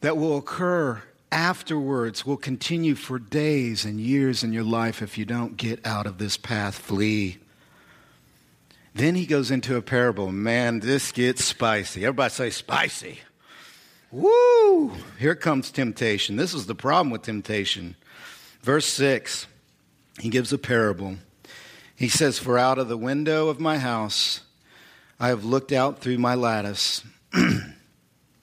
that 0.00 0.16
will 0.16 0.38
occur 0.38 1.02
afterwards 1.30 2.24
will 2.24 2.36
continue 2.36 2.94
for 2.94 3.18
days 3.18 3.84
and 3.84 4.00
years 4.00 4.42
in 4.42 4.52
your 4.52 4.64
life 4.64 5.02
if 5.02 5.18
you 5.18 5.24
don't 5.24 5.56
get 5.56 5.86
out 5.86 6.06
of 6.06 6.18
this 6.18 6.36
path. 6.36 6.76
Flee. 6.76 7.38
Then 8.94 9.14
he 9.14 9.26
goes 9.26 9.50
into 9.50 9.76
a 9.76 9.82
parable. 9.82 10.32
Man, 10.32 10.80
this 10.80 11.12
gets 11.12 11.44
spicy. 11.44 12.04
Everybody 12.04 12.32
say 12.32 12.50
spicy. 12.50 13.20
Woo! 14.10 14.92
Here 15.18 15.34
comes 15.34 15.70
temptation. 15.70 16.36
This 16.36 16.54
is 16.54 16.66
the 16.66 16.74
problem 16.74 17.10
with 17.10 17.22
temptation. 17.22 17.94
Verse 18.62 18.86
6 18.86 19.46
he 20.20 20.28
gives 20.28 20.52
a 20.52 20.58
parable. 20.58 21.16
He 21.94 22.08
says, 22.08 22.38
For 22.38 22.58
out 22.58 22.78
of 22.78 22.88
the 22.88 22.96
window 22.96 23.48
of 23.48 23.60
my 23.60 23.78
house 23.78 24.40
I 25.20 25.28
have 25.28 25.44
looked 25.44 25.72
out 25.72 26.00
through 26.00 26.18
my 26.18 26.34
lattice. 26.34 27.02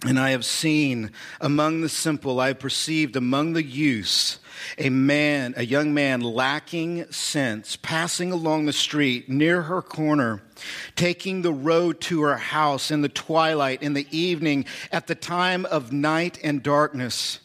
And 0.05 0.20
I 0.20 0.32
have 0.32 0.46
seen 0.46 1.10
among 1.41 1.82
the 1.82 1.89
simple, 1.89 2.39
I 2.39 2.50
have 2.50 2.60
perceived 2.60 3.15
among 3.15 3.53
the 3.53 3.63
youths 3.63 4.38
a 4.77 4.89
man, 4.89 5.53
a 5.58 5.65
young 5.65 5.94
man 5.94 6.22
lacking 6.22 7.12
sense, 7.12 7.75
passing 7.75 8.32
along 8.32 8.65
the 8.65 8.74
street 8.74 9.29
near 9.29 9.63
her 9.63 9.82
corner, 9.82 10.41
taking 10.96 11.41
the 11.41 11.53
road 11.53 12.01
to 12.01 12.22
her 12.22 12.38
house 12.38 12.91
in 12.91 13.01
the 13.01 13.10
twilight, 13.10 13.82
in 13.82 13.94
the 13.94 14.08
evening, 14.15 14.65
at 14.91 15.08
the 15.08 15.15
time 15.15 15.65
of 15.65 15.91
night 15.91 16.39
and 16.44 16.62
darkness. 16.62 17.39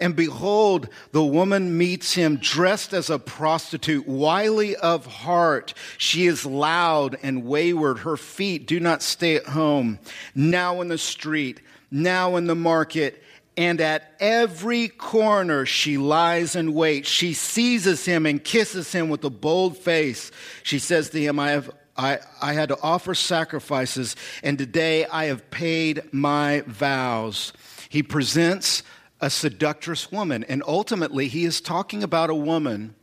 And 0.00 0.16
behold, 0.16 0.88
the 1.12 1.24
woman 1.24 1.78
meets 1.78 2.14
him 2.14 2.36
dressed 2.36 2.92
as 2.92 3.10
a 3.10 3.18
prostitute, 3.18 4.08
wily 4.08 4.74
of 4.76 5.06
heart. 5.06 5.74
She 5.98 6.26
is 6.26 6.44
loud 6.44 7.16
and 7.22 7.44
wayward. 7.44 7.98
Her 7.98 8.16
feet 8.16 8.66
do 8.66 8.80
not 8.80 9.02
stay 9.02 9.36
at 9.36 9.46
home. 9.46 10.00
Now 10.34 10.80
in 10.80 10.88
the 10.88 10.98
street, 10.98 11.60
now 11.90 12.36
in 12.36 12.46
the 12.46 12.56
market, 12.56 13.22
and 13.56 13.80
at 13.80 14.12
every 14.18 14.88
corner 14.88 15.64
she 15.64 15.96
lies 15.96 16.56
in 16.56 16.74
wait. 16.74 17.06
She 17.06 17.32
seizes 17.32 18.04
him 18.04 18.26
and 18.26 18.42
kisses 18.42 18.90
him 18.90 19.08
with 19.08 19.24
a 19.24 19.30
bold 19.30 19.78
face. 19.78 20.32
She 20.64 20.80
says 20.80 21.10
to 21.10 21.20
him, 21.20 21.38
I 21.38 21.50
have 21.50 21.70
I, 21.96 22.18
I 22.42 22.54
had 22.54 22.70
to 22.70 22.80
offer 22.82 23.14
sacrifices, 23.14 24.16
and 24.42 24.58
today 24.58 25.06
I 25.06 25.26
have 25.26 25.48
paid 25.52 26.02
my 26.12 26.64
vows. 26.66 27.52
He 27.88 28.02
presents 28.02 28.82
a 29.24 29.30
seductress 29.30 30.12
woman. 30.12 30.44
And 30.44 30.62
ultimately, 30.66 31.28
he 31.28 31.46
is 31.46 31.62
talking 31.62 32.02
about 32.02 32.28
a 32.28 32.34
woman 32.34 32.94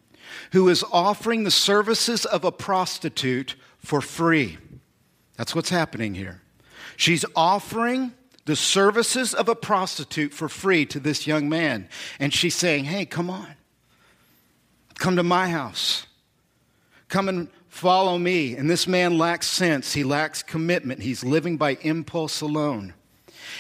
who 0.51 0.69
is 0.69 0.85
offering 0.91 1.43
the 1.43 1.51
services 1.51 2.25
of 2.25 2.45
a 2.45 2.51
prostitute 2.51 3.55
for 3.79 4.01
free. 4.01 4.59
That's 5.35 5.55
what's 5.55 5.71
happening 5.71 6.13
here. 6.13 6.39
She's 6.95 7.25
offering 7.35 8.13
the 8.45 8.55
services 8.55 9.33
of 9.33 9.49
a 9.49 9.55
prostitute 9.55 10.31
for 10.31 10.47
free 10.47 10.85
to 10.85 10.99
this 10.99 11.25
young 11.25 11.49
man. 11.49 11.89
And 12.19 12.31
she's 12.31 12.55
saying, 12.55 12.83
Hey, 12.85 13.05
come 13.07 13.31
on. 13.31 13.55
Come 14.99 15.15
to 15.15 15.23
my 15.23 15.49
house. 15.49 16.05
Come 17.09 17.29
and 17.29 17.49
follow 17.67 18.19
me. 18.19 18.55
And 18.55 18.69
this 18.69 18.87
man 18.87 19.17
lacks 19.17 19.47
sense. 19.47 19.93
He 19.93 20.03
lacks 20.03 20.43
commitment. 20.43 21.01
He's 21.01 21.23
living 21.23 21.57
by 21.57 21.77
impulse 21.81 22.41
alone. 22.41 22.93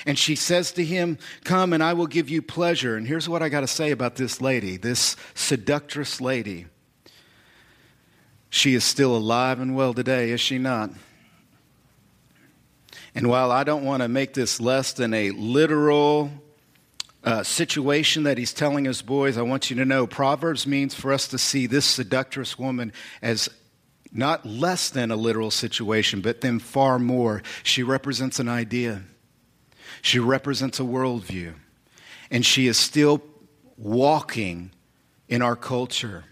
And 0.05 0.17
she 0.17 0.35
says 0.35 0.71
to 0.73 0.83
him, 0.83 1.17
Come 1.43 1.73
and 1.73 1.83
I 1.83 1.93
will 1.93 2.07
give 2.07 2.29
you 2.29 2.41
pleasure. 2.41 2.95
And 2.95 3.07
here's 3.07 3.29
what 3.29 3.43
I 3.43 3.49
got 3.49 3.61
to 3.61 3.67
say 3.67 3.91
about 3.91 4.15
this 4.15 4.41
lady, 4.41 4.77
this 4.77 5.15
seductress 5.35 6.19
lady. 6.19 6.65
She 8.49 8.73
is 8.73 8.83
still 8.83 9.15
alive 9.15 9.59
and 9.59 9.75
well 9.75 9.93
today, 9.93 10.31
is 10.31 10.41
she 10.41 10.57
not? 10.57 10.91
And 13.13 13.27
while 13.27 13.51
I 13.51 13.63
don't 13.63 13.83
want 13.83 14.01
to 14.03 14.07
make 14.07 14.33
this 14.33 14.59
less 14.59 14.93
than 14.93 15.13
a 15.13 15.31
literal 15.31 16.31
uh, 17.23 17.43
situation 17.43 18.23
that 18.23 18.37
he's 18.37 18.53
telling 18.53 18.85
his 18.85 19.01
boys, 19.01 19.37
I 19.37 19.41
want 19.41 19.69
you 19.69 19.75
to 19.77 19.85
know 19.85 20.07
Proverbs 20.07 20.65
means 20.65 20.95
for 20.95 21.13
us 21.13 21.27
to 21.29 21.37
see 21.37 21.67
this 21.67 21.85
seductress 21.85 22.57
woman 22.57 22.93
as 23.21 23.49
not 24.11 24.45
less 24.45 24.89
than 24.89 25.11
a 25.11 25.15
literal 25.15 25.51
situation, 25.51 26.21
but 26.21 26.41
then 26.41 26.59
far 26.59 26.99
more. 26.99 27.43
She 27.63 27.83
represents 27.83 28.39
an 28.39 28.49
idea. 28.49 29.03
She 30.01 30.19
represents 30.19 30.79
a 30.79 30.83
worldview. 30.83 31.53
And 32.29 32.45
she 32.45 32.67
is 32.67 32.77
still 32.77 33.21
walking 33.77 34.71
in 35.27 35.41
our 35.41 35.55
culture. 35.55 36.25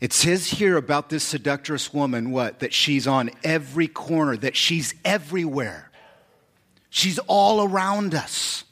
It 0.00 0.12
says 0.12 0.48
here 0.48 0.76
about 0.76 1.08
this 1.08 1.24
seductress 1.24 1.92
woman 1.92 2.30
what? 2.30 2.60
That 2.60 2.72
she's 2.72 3.06
on 3.06 3.30
every 3.42 3.88
corner, 3.88 4.36
that 4.36 4.56
she's 4.56 4.94
everywhere. 5.04 5.90
She's 6.90 7.18
all 7.20 7.64
around 7.64 8.14
us. 8.14 8.64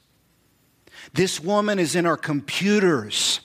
This 1.12 1.40
woman 1.40 1.78
is 1.78 1.96
in 1.96 2.06
our 2.06 2.16
computers. 2.16 3.40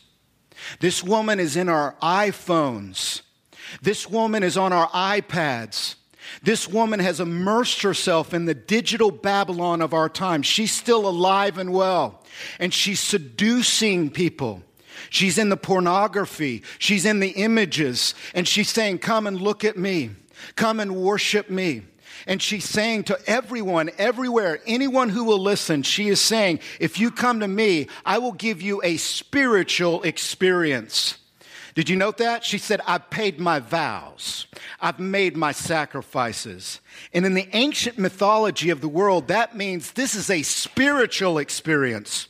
This 0.80 1.04
woman 1.04 1.40
is 1.40 1.56
in 1.56 1.70
our 1.70 1.96
iPhones. 2.02 3.22
This 3.82 4.10
woman 4.10 4.44
is 4.44 4.58
on 4.58 4.74
our 4.74 4.88
iPads. 4.90 5.96
This 6.44 6.68
woman 6.68 7.00
has 7.00 7.20
immersed 7.20 7.82
herself 7.82 8.34
in 8.34 8.46
the 8.46 8.54
digital 8.54 9.12
Babylon 9.12 9.82
of 9.82 9.94
our 9.94 10.10
time. 10.10 10.42
She's 10.42 10.72
still 10.72 11.08
alive 11.08 11.58
and 11.58 11.74
well, 11.74 12.24
and 12.60 12.74
she's 12.74 13.00
seducing 13.00 14.10
people. 14.10 14.64
She's 15.10 15.38
in 15.38 15.50
the 15.50 15.58
pornography, 15.58 16.64
she's 16.78 17.06
in 17.06 17.20
the 17.20 17.32
images, 17.32 18.14
and 18.34 18.48
she's 18.48 18.70
saying, 18.70 19.00
Come 19.00 19.28
and 19.28 19.42
look 19.42 19.66
at 19.66 19.78
me, 19.78 20.12
come 20.56 20.80
and 20.80 20.96
worship 20.96 21.50
me. 21.50 21.84
And 22.28 22.42
she's 22.42 22.66
saying 22.66 23.06
to 23.06 23.20
everyone, 23.28 23.90
everywhere, 23.98 24.60
anyone 24.68 25.10
who 25.10 25.24
will 25.24 25.40
listen, 25.40 25.82
she 25.82 26.08
is 26.08 26.22
saying, 26.22 26.60
If 26.80 27.00
you 27.00 27.10
come 27.10 27.40
to 27.40 27.48
me, 27.48 27.88
I 28.06 28.20
will 28.20 28.34
give 28.34 28.62
you 28.62 28.82
a 28.84 28.98
spiritual 28.98 30.04
experience. 30.04 31.18
Did 31.74 31.90
you 31.90 31.96
note 31.96 32.18
that? 32.18 32.44
She 32.44 32.58
said, 32.58 32.82
I've 32.86 33.10
paid 33.10 33.40
my 33.40 33.60
vows. 33.60 34.48
I've 34.80 35.00
made 35.00 35.38
my 35.38 35.52
sacrifices. 35.52 36.82
And 37.14 37.26
in 37.26 37.34
the 37.34 37.48
ancient 37.54 37.98
mythology 37.98 38.70
of 38.70 38.82
the 38.82 38.90
world, 38.90 39.30
that 39.30 39.56
means 39.56 39.92
this 39.92 40.16
is 40.16 40.30
a 40.30 40.42
spiritual 40.42 41.38
experience. 41.38 42.28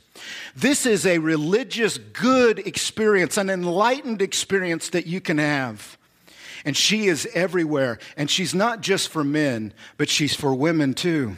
This 0.56 0.86
is 0.86 1.06
a 1.06 1.18
religious 1.18 1.98
good 1.98 2.60
experience, 2.60 3.38
an 3.38 3.50
enlightened 3.50 4.22
experience 4.22 4.90
that 4.90 5.08
you 5.08 5.20
can 5.20 5.40
have. 5.40 5.98
And 6.64 6.78
she 6.78 7.08
is 7.08 7.28
everywhere. 7.34 7.98
And 8.16 8.30
she's 8.30 8.54
not 8.54 8.82
just 8.82 9.10
for 9.10 9.24
men, 9.24 9.74
but 9.98 10.10
she's 10.10 10.36
for 10.36 10.54
women 10.54 10.94
too. 10.94 11.38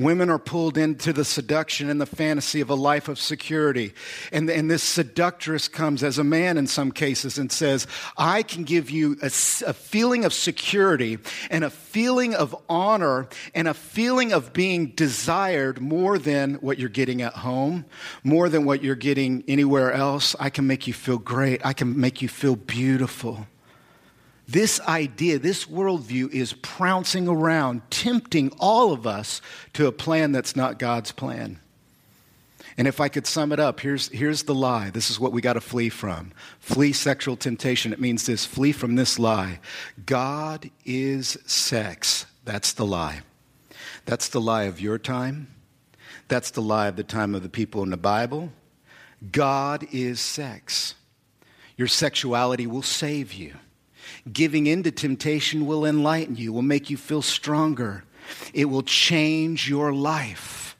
Women 0.00 0.30
are 0.30 0.38
pulled 0.38 0.78
into 0.78 1.12
the 1.12 1.26
seduction 1.26 1.90
and 1.90 2.00
the 2.00 2.06
fantasy 2.06 2.62
of 2.62 2.70
a 2.70 2.74
life 2.74 3.06
of 3.06 3.18
security. 3.18 3.92
And, 4.32 4.48
and 4.48 4.70
this 4.70 4.82
seductress 4.82 5.68
comes 5.68 6.02
as 6.02 6.16
a 6.16 6.24
man 6.24 6.56
in 6.56 6.66
some 6.66 6.90
cases 6.90 7.36
and 7.36 7.52
says, 7.52 7.86
I 8.16 8.42
can 8.42 8.64
give 8.64 8.88
you 8.88 9.18
a, 9.20 9.26
a 9.26 9.74
feeling 9.74 10.24
of 10.24 10.32
security 10.32 11.18
and 11.50 11.64
a 11.64 11.70
feeling 11.70 12.34
of 12.34 12.56
honor 12.66 13.28
and 13.54 13.68
a 13.68 13.74
feeling 13.74 14.32
of 14.32 14.54
being 14.54 14.86
desired 14.86 15.82
more 15.82 16.18
than 16.18 16.54
what 16.54 16.78
you're 16.78 16.88
getting 16.88 17.20
at 17.20 17.34
home, 17.34 17.84
more 18.24 18.48
than 18.48 18.64
what 18.64 18.82
you're 18.82 18.94
getting 18.94 19.44
anywhere 19.46 19.92
else. 19.92 20.34
I 20.40 20.48
can 20.48 20.66
make 20.66 20.86
you 20.86 20.94
feel 20.94 21.18
great. 21.18 21.60
I 21.62 21.74
can 21.74 22.00
make 22.00 22.22
you 22.22 22.28
feel 22.28 22.56
beautiful. 22.56 23.46
This 24.50 24.80
idea, 24.80 25.38
this 25.38 25.66
worldview 25.66 26.32
is 26.32 26.54
trouncing 26.60 27.28
around, 27.28 27.88
tempting 27.88 28.52
all 28.58 28.92
of 28.92 29.06
us 29.06 29.40
to 29.74 29.86
a 29.86 29.92
plan 29.92 30.32
that's 30.32 30.56
not 30.56 30.80
God's 30.80 31.12
plan. 31.12 31.60
And 32.76 32.88
if 32.88 33.00
I 33.00 33.08
could 33.08 33.28
sum 33.28 33.52
it 33.52 33.60
up, 33.60 33.78
here's, 33.78 34.08
here's 34.08 34.42
the 34.42 34.54
lie. 34.54 34.90
This 34.90 35.08
is 35.08 35.20
what 35.20 35.30
we 35.30 35.40
got 35.40 35.52
to 35.52 35.60
flee 35.60 35.88
from. 35.88 36.32
Flee 36.58 36.92
sexual 36.92 37.36
temptation. 37.36 37.92
It 37.92 38.00
means 38.00 38.26
this 38.26 38.44
flee 38.44 38.72
from 38.72 38.96
this 38.96 39.20
lie. 39.20 39.60
God 40.04 40.68
is 40.84 41.38
sex. 41.46 42.26
That's 42.44 42.72
the 42.72 42.86
lie. 42.86 43.20
That's 44.04 44.30
the 44.30 44.40
lie 44.40 44.64
of 44.64 44.80
your 44.80 44.98
time. 44.98 45.46
That's 46.26 46.50
the 46.50 46.62
lie 46.62 46.88
of 46.88 46.96
the 46.96 47.04
time 47.04 47.36
of 47.36 47.44
the 47.44 47.48
people 47.48 47.84
in 47.84 47.90
the 47.90 47.96
Bible. 47.96 48.50
God 49.30 49.86
is 49.92 50.18
sex. 50.18 50.96
Your 51.76 51.88
sexuality 51.88 52.66
will 52.66 52.82
save 52.82 53.32
you. 53.32 53.54
Giving 54.32 54.66
in 54.66 54.82
to 54.82 54.90
temptation 54.90 55.66
will 55.66 55.84
enlighten 55.84 56.36
you, 56.36 56.52
will 56.52 56.62
make 56.62 56.90
you 56.90 56.96
feel 56.96 57.22
stronger. 57.22 58.04
It 58.54 58.66
will 58.66 58.82
change 58.82 59.68
your 59.68 59.92
life. 59.92 60.76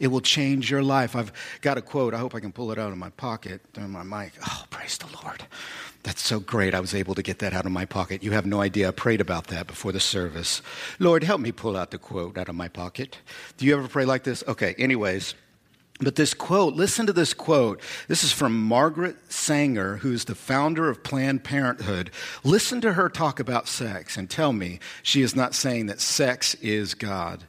It 0.00 0.08
will 0.08 0.20
change 0.20 0.70
your 0.70 0.82
life. 0.82 1.14
I've 1.16 1.32
got 1.60 1.78
a 1.78 1.82
quote. 1.82 2.14
I 2.14 2.18
hope 2.18 2.34
I 2.34 2.40
can 2.40 2.52
pull 2.52 2.72
it 2.72 2.78
out 2.78 2.90
of 2.92 2.98
my 2.98 3.10
pocket, 3.10 3.60
on 3.78 3.90
my 3.90 4.02
mic. 4.02 4.32
Oh, 4.46 4.64
praise 4.70 4.98
the 4.98 5.06
Lord. 5.22 5.44
That's 6.02 6.20
so 6.20 6.40
great. 6.40 6.74
I 6.74 6.80
was 6.80 6.94
able 6.94 7.14
to 7.14 7.22
get 7.22 7.38
that 7.38 7.54
out 7.54 7.64
of 7.64 7.72
my 7.72 7.86
pocket. 7.86 8.22
You 8.22 8.32
have 8.32 8.44
no 8.44 8.60
idea. 8.60 8.88
I 8.88 8.90
prayed 8.90 9.22
about 9.22 9.46
that 9.46 9.66
before 9.66 9.92
the 9.92 10.00
service. 10.00 10.60
Lord, 10.98 11.24
help 11.24 11.40
me 11.40 11.52
pull 11.52 11.76
out 11.76 11.92
the 11.92 11.98
quote 11.98 12.36
out 12.36 12.48
of 12.48 12.54
my 12.54 12.68
pocket. 12.68 13.18
Do 13.56 13.64
you 13.64 13.74
ever 13.74 13.88
pray 13.88 14.04
like 14.04 14.24
this? 14.24 14.44
Okay, 14.46 14.74
anyways. 14.76 15.34
But 16.00 16.16
this 16.16 16.34
quote, 16.34 16.74
listen 16.74 17.06
to 17.06 17.12
this 17.12 17.32
quote. 17.32 17.80
This 18.08 18.24
is 18.24 18.32
from 18.32 18.60
Margaret 18.60 19.16
Sanger, 19.28 19.98
who's 19.98 20.24
the 20.24 20.34
founder 20.34 20.88
of 20.88 21.04
Planned 21.04 21.44
Parenthood. 21.44 22.10
Listen 22.42 22.80
to 22.80 22.94
her 22.94 23.08
talk 23.08 23.38
about 23.38 23.68
sex 23.68 24.16
and 24.16 24.28
tell 24.28 24.52
me 24.52 24.80
she 25.04 25.22
is 25.22 25.36
not 25.36 25.54
saying 25.54 25.86
that 25.86 26.00
sex 26.00 26.54
is 26.56 26.94
God. 26.94 27.44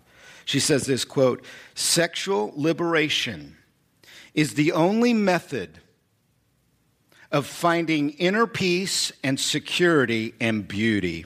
She 0.46 0.60
says 0.60 0.86
this 0.86 1.06
quote, 1.06 1.44
sexual 1.74 2.54
liberation 2.56 3.58
is 4.36 4.54
the 4.54 4.74
only 4.74 5.14
method 5.14 5.80
of 7.32 7.48
finding 7.48 8.12
inner 8.12 8.46
peace 8.46 9.12
and 9.24 9.40
security 9.40 10.36
and 10.40 10.68
beauty. 10.68 11.26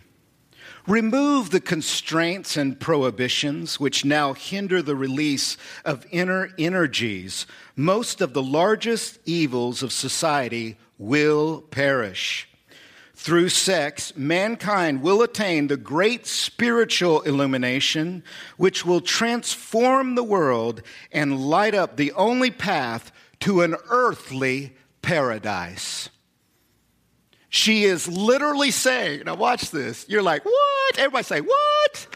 Remove 0.87 1.49
the 1.49 1.59
constraints 1.59 2.57
and 2.57 2.79
prohibitions 2.79 3.79
which 3.79 4.05
now 4.05 4.33
hinder 4.33 4.81
the 4.81 4.95
release 4.95 5.57
of 5.85 6.05
inner 6.11 6.49
energies. 6.57 7.45
Most 7.75 8.21
of 8.21 8.33
the 8.33 8.43
largest 8.43 9.19
evils 9.25 9.83
of 9.83 9.91
society 9.91 10.77
will 10.97 11.61
perish. 11.61 12.47
Through 13.15 13.49
sex, 13.49 14.15
mankind 14.15 15.01
will 15.01 15.21
attain 15.21 15.67
the 15.67 15.75
great 15.75 16.25
spiritual 16.25 17.21
illumination 17.23 18.23
which 18.55 18.85
will 18.85 19.01
transform 19.01 20.15
the 20.15 20.23
world 20.23 20.81
and 21.11 21.49
light 21.49 21.75
up 21.75 21.97
the 21.97 22.13
only 22.13 22.49
path 22.49 23.11
to 23.41 23.61
an 23.61 23.75
earthly 23.89 24.73
paradise. 25.01 26.09
She 27.49 27.83
is 27.83 28.07
literally 28.07 28.71
saying, 28.71 29.23
now 29.25 29.35
watch 29.35 29.71
this. 29.71 30.05
You're 30.07 30.21
like, 30.21 30.45
what? 30.45 30.99
Everybody 30.99 31.23
say, 31.23 31.41
what? 31.41 32.07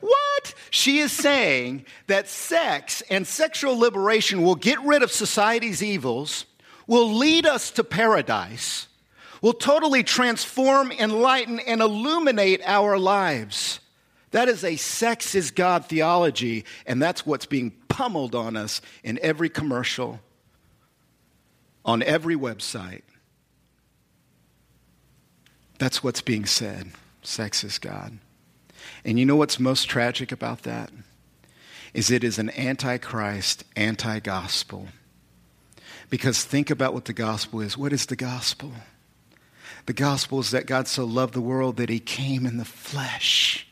What? 0.00 0.54
She 0.70 0.98
is 0.98 1.12
saying 1.12 1.84
that 2.06 2.26
sex 2.26 3.02
and 3.10 3.26
sexual 3.26 3.78
liberation 3.78 4.42
will 4.42 4.54
get 4.54 4.80
rid 4.82 5.02
of 5.02 5.12
society's 5.12 5.82
evils, 5.82 6.46
will 6.86 7.14
lead 7.14 7.46
us 7.46 7.70
to 7.72 7.84
paradise, 7.84 8.88
will 9.42 9.52
totally 9.52 10.02
transform, 10.02 10.90
enlighten, 10.90 11.60
and 11.60 11.82
illuminate 11.82 12.62
our 12.64 12.98
lives. 12.98 13.80
That 14.30 14.48
is 14.48 14.64
a 14.64 14.76
sex 14.76 15.34
is 15.34 15.50
God 15.50 15.84
theology, 15.86 16.64
and 16.86 17.00
that's 17.00 17.26
what's 17.26 17.46
being 17.46 17.72
pummeled 17.88 18.34
on 18.34 18.56
us 18.56 18.80
in 19.04 19.18
every 19.20 19.50
commercial, 19.50 20.20
on 21.84 22.02
every 22.02 22.36
website. 22.36 23.02
That's 25.82 26.04
what's 26.04 26.22
being 26.22 26.46
said. 26.46 26.92
Sex 27.22 27.64
is 27.64 27.80
God. 27.80 28.16
And 29.04 29.18
you 29.18 29.26
know 29.26 29.34
what's 29.34 29.58
most 29.58 29.88
tragic 29.88 30.30
about 30.30 30.62
that? 30.62 30.92
Is 31.92 32.08
it 32.08 32.22
is 32.22 32.38
an 32.38 32.50
antichrist, 32.56 33.64
anti 33.74 34.20
gospel. 34.20 34.86
Because 36.08 36.44
think 36.44 36.70
about 36.70 36.94
what 36.94 37.06
the 37.06 37.12
gospel 37.12 37.60
is. 37.62 37.76
What 37.76 37.92
is 37.92 38.06
the 38.06 38.14
gospel? 38.14 38.70
The 39.86 39.92
gospel 39.92 40.38
is 40.38 40.52
that 40.52 40.66
God 40.66 40.86
so 40.86 41.04
loved 41.04 41.34
the 41.34 41.40
world 41.40 41.78
that 41.78 41.88
he 41.88 41.98
came 41.98 42.46
in 42.46 42.58
the 42.58 42.64
flesh. 42.64 43.66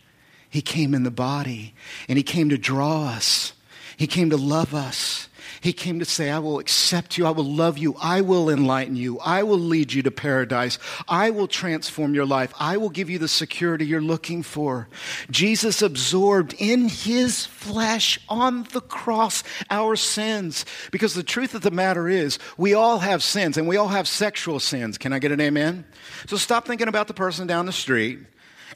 He 0.49 0.62
came 0.62 0.94
in 0.94 1.05
the 1.05 1.12
body 1.12 1.75
and 2.09 2.18
he 2.18 2.25
came 2.25 2.49
to 2.49 2.59
draw 2.59 3.05
us. 3.05 3.53
He 3.96 4.09
came 4.09 4.31
to 4.31 4.37
love 4.37 4.75
us. 4.75 5.29
He 5.61 5.73
came 5.73 5.99
to 5.99 6.05
say, 6.05 6.31
I 6.31 6.38
will 6.38 6.59
accept 6.59 7.18
you. 7.18 7.27
I 7.27 7.31
will 7.31 7.44
love 7.44 7.77
you. 7.77 7.94
I 8.01 8.23
will 8.23 8.49
enlighten 8.49 8.96
you. 8.96 9.18
I 9.20 9.42
will 9.42 9.59
lead 9.59 9.92
you 9.92 10.03
to 10.03 10.11
paradise. 10.11 10.79
I 11.07 11.31
will 11.31 11.49
transform 11.49 12.14
your 12.14 12.25
life. 12.25 12.55
I 12.59 12.79
will 12.79 12.88
give 12.88 13.11
you 13.11 13.18
the 13.18 13.29
security 13.29 13.85
you're 13.85 14.01
looking 14.01 14.42
for. 14.42 14.88
Jesus 15.31 15.83
absorbed 15.83 16.55
in 16.59 16.88
his 16.88 17.44
flesh 17.44 18.18
on 18.29 18.64
the 18.73 18.81
cross 18.81 19.42
our 19.70 19.96
sins. 19.96 20.64
Because 20.90 21.14
the 21.14 21.23
truth 21.23 21.55
of 21.55 21.61
the 21.61 21.70
matter 21.70 22.09
is, 22.09 22.38
we 22.57 22.73
all 22.73 23.01
have 23.01 23.23
sins 23.23 23.59
and 23.59 23.68
we 23.68 23.77
all 23.77 23.88
have 23.88 24.09
sexual 24.09 24.61
sins. 24.61 24.96
Can 24.96 25.12
I 25.12 25.18
get 25.18 25.31
an 25.31 25.40
amen? 25.40 25.85
So 26.27 26.37
stop 26.37 26.66
thinking 26.66 26.88
about 26.88 27.07
the 27.07 27.14
person 27.14 27.46
down 27.46 27.66
the 27.66 27.73
street 27.73 28.20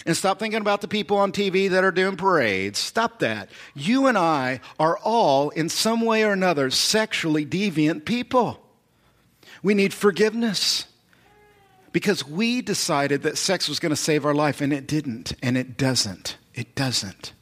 and 0.07 0.17
stop 0.17 0.39
thinking 0.39 0.61
about 0.61 0.81
the 0.81 0.89
people 0.89 1.17
on 1.17 1.33
TV 1.33 1.71
that 1.71 1.85
are 1.85 1.93
doing 1.93 2.17
parades. 2.17 2.79
Stop 2.79 3.21
that. 3.21 3.49
You 3.75 4.07
and 4.07 4.19
I 4.19 4.61
are 4.79 4.99
all, 4.99 5.51
in 5.51 5.69
some 5.69 6.01
way 6.01 6.25
or 6.25 6.33
another, 6.33 6.71
sexually 6.71 7.47
deviant 7.47 8.05
people. 8.05 8.61
We 9.63 9.75
need 9.75 9.95
forgiveness 9.95 10.87
because 11.93 12.27
we 12.27 12.61
decided 12.61 13.23
that 13.23 13.39
sex 13.39 13.69
was 13.69 13.79
going 13.79 13.91
to 13.91 13.97
save 13.97 14.27
our 14.27 14.35
life, 14.35 14.61
and 14.61 14.73
it 14.73 14.87
didn't, 14.87 15.33
and 15.43 15.57
it 15.57 15.77
doesn't. 15.77 16.37
It 16.55 16.75
doesn't. 16.75 17.33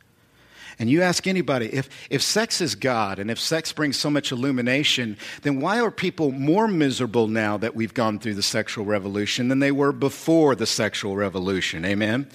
And 0.82 0.90
you 0.90 1.00
ask 1.00 1.28
anybody, 1.28 1.72
if, 1.72 1.88
if 2.10 2.22
sex 2.22 2.60
is 2.60 2.74
God 2.74 3.20
and 3.20 3.30
if 3.30 3.38
sex 3.38 3.70
brings 3.70 3.96
so 3.96 4.10
much 4.10 4.32
illumination, 4.32 5.16
then 5.42 5.60
why 5.60 5.78
are 5.80 5.92
people 5.92 6.32
more 6.32 6.66
miserable 6.66 7.28
now 7.28 7.56
that 7.58 7.76
we've 7.76 7.94
gone 7.94 8.18
through 8.18 8.34
the 8.34 8.42
sexual 8.42 8.84
revolution 8.84 9.46
than 9.46 9.60
they 9.60 9.70
were 9.70 9.92
before 9.92 10.56
the 10.56 10.66
sexual 10.66 11.14
revolution? 11.14 11.84
Amen? 11.84 12.28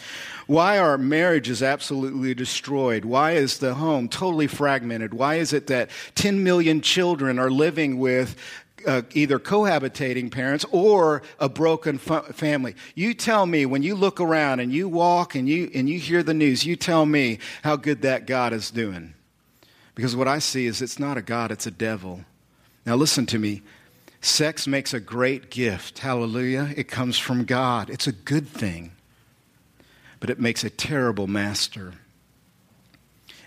Why 0.45 0.79
are 0.79 0.97
marriages 0.97 1.62
absolutely 1.62 2.33
destroyed? 2.33 3.03
Why 3.03 3.33
is 3.33 3.57
the 3.57 3.73
home 3.73 4.07
totally 4.07 4.47
fragmented? 4.47 5.13
Why 5.13 5.36
is 5.36 5.51
it 5.51 5.67
that 5.67 5.89
10 6.15 6.41
million 6.41 6.79
children 6.79 7.39
are 7.39 7.51
living 7.51 7.99
with 7.99 8.38
uh, 8.88 9.02
either 9.13 9.38
cohabitating 9.38 10.32
parents 10.32 10.65
or 10.71 11.21
a 11.39 11.50
broken 11.50 11.97
fa- 11.97 12.34
family. 12.34 12.73
You 12.95 13.13
tell 13.13 13.45
me 13.45 13.65
when 13.65 13.84
you 13.84 13.95
look 13.95 14.19
around 14.19 14.62
and 14.62 14.71
you 14.71 14.88
walk 14.88 15.36
and 15.36 15.47
you 15.47 15.69
and 15.76 15.89
you 15.89 16.00
hear 16.00 16.23
the 16.23 16.34
news, 16.34 16.65
you 16.65 16.76
tell 16.76 17.06
me 17.06 17.39
how 17.63 17.76
good 17.76 18.02
that 18.02 18.26
God 18.26 18.54
is 18.54 18.71
doing. 18.71 19.13
Because 19.93 20.15
what 20.15 20.28
I 20.28 20.39
see 20.39 20.65
is 20.65 20.82
it's 20.82 21.00
not 21.00 21.17
a 21.17 21.21
God, 21.21 21.52
it's 21.52 21.67
a 21.67 21.71
devil. 21.71 22.21
Now 22.86 22.95
listen 22.95 23.26
to 23.28 23.39
me. 23.39 23.62
Sex 24.21 24.65
makes 24.67 24.93
a 24.93 25.00
great 25.00 25.52
gift. 25.52 26.00
Hallelujah. 26.00 26.73
It 26.76 26.88
comes 26.88 27.19
from 27.19 27.45
God. 27.45 27.89
It's 27.89 28.08
a 28.08 28.12
good 28.12 28.47
thing. 28.47 28.91
But 30.19 30.30
it 30.30 30.39
makes 30.39 30.63
a 30.63 30.69
terrible 30.69 31.28
master. 31.28 31.93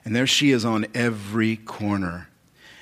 And 0.05 0.15
there 0.15 0.27
she 0.27 0.53
is 0.53 0.65
on 0.65 0.87
every 0.95 1.57
corner. 1.57 2.30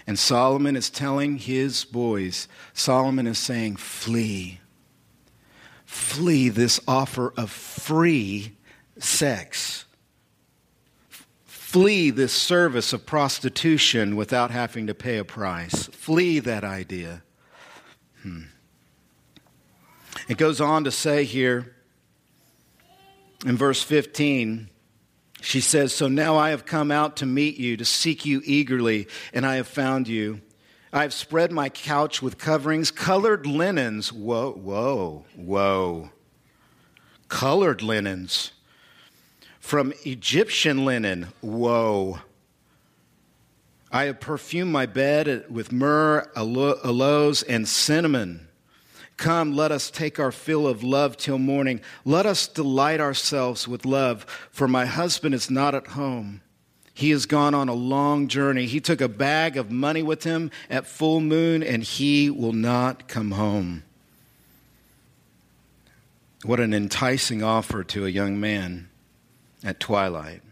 And 0.09 0.19
Solomon 0.19 0.75
is 0.75 0.89
telling 0.89 1.37
his 1.37 1.85
boys, 1.85 2.49
Solomon 2.73 3.27
is 3.27 3.39
saying, 3.39 3.77
flee. 3.77 4.59
Flee 5.85 6.49
this 6.49 6.81
offer 6.89 7.35
of 7.37 7.51
free 7.51 8.57
sex. 8.99 9.85
Flee 11.45 12.09
this 12.09 12.33
service 12.33 12.95
of 12.95 13.05
prostitution 13.05 14.17
without 14.17 14.51
having 14.51 14.87
to 14.87 14.95
pay 14.95 15.19
a 15.19 15.25
price. 15.27 15.89
Flee 15.89 16.39
that 16.39 16.65
idea. 16.65 17.23
Hmm. 18.23 18.45
It 20.27 20.39
goes 20.39 20.59
on 20.59 20.85
to 20.85 20.91
say 20.91 21.25
here 21.25 21.77
in 23.45 23.59
verse 23.59 23.83
15 23.83 24.71
she 25.41 25.61
says, 25.61 25.95
So 25.95 26.09
now 26.09 26.37
I 26.37 26.51
have 26.51 26.67
come 26.67 26.91
out 26.91 27.17
to 27.19 27.27
meet 27.27 27.57
you, 27.57 27.77
to 27.77 27.85
seek 27.85 28.25
you 28.25 28.43
eagerly, 28.45 29.09
and 29.33 29.47
I 29.47 29.57
have 29.57 29.69
found 29.69 30.09
you. 30.09 30.41
I 30.93 31.03
have 31.03 31.13
spread 31.13 31.53
my 31.53 31.69
couch 31.69 32.23
with 32.23 32.39
coverings, 32.39 32.91
colored 32.91 33.47
linens. 33.47 34.13
Whoa, 34.13 34.53
whoa, 34.53 35.27
whoa. 35.37 36.11
Colored 37.29 37.83
linens. 37.83 38.53
From 39.61 39.93
Egyptian 40.05 40.85
linen. 40.85 41.29
Whoa. 41.43 42.21
I 43.93 44.05
have 44.05 44.21
perfumed 44.21 44.73
my 44.73 44.87
bed 44.87 45.45
with 45.51 45.73
myrrh, 45.73 46.31
aloes, 46.35 47.43
and 47.43 47.69
cinnamon. 47.69 48.48
Come, 49.19 49.55
let 49.57 49.73
us 49.73 49.91
take 49.91 50.21
our 50.21 50.31
fill 50.31 50.67
of 50.67 50.85
love 50.85 51.17
till 51.17 51.39
morning. 51.39 51.81
Let 52.05 52.25
us 52.25 52.47
delight 52.47 53.01
ourselves 53.01 53.67
with 53.67 53.85
love, 53.85 54.25
for 54.51 54.69
my 54.69 54.87
husband 54.87 55.35
is 55.35 55.51
not 55.51 55.75
at 55.75 55.89
home. 55.89 56.41
He 56.95 57.11
has 57.11 57.27
gone 57.27 57.53
on 57.53 57.69
a 57.69 57.75
long 57.75 58.29
journey. 58.29 58.67
He 58.67 58.81
took 58.81 59.01
a 59.01 59.09
bag 59.09 59.57
of 59.57 59.73
money 59.73 60.03
with 60.03 60.23
him 60.23 60.53
at 60.71 60.87
full 60.87 61.21
moon, 61.21 61.65
and 61.65 61.83
he 61.83 62.31
will 62.31 62.53
not 62.53 63.09
come 63.09 63.33
home. 63.33 63.83
What 66.45 66.61
an 66.61 66.73
enticing 66.73 67.43
offer 67.43 67.83
to 67.85 68.07
a 68.07 68.11
young 68.11 68.39
man 68.39 68.89
at 69.65 69.81
twilight. 69.81 70.43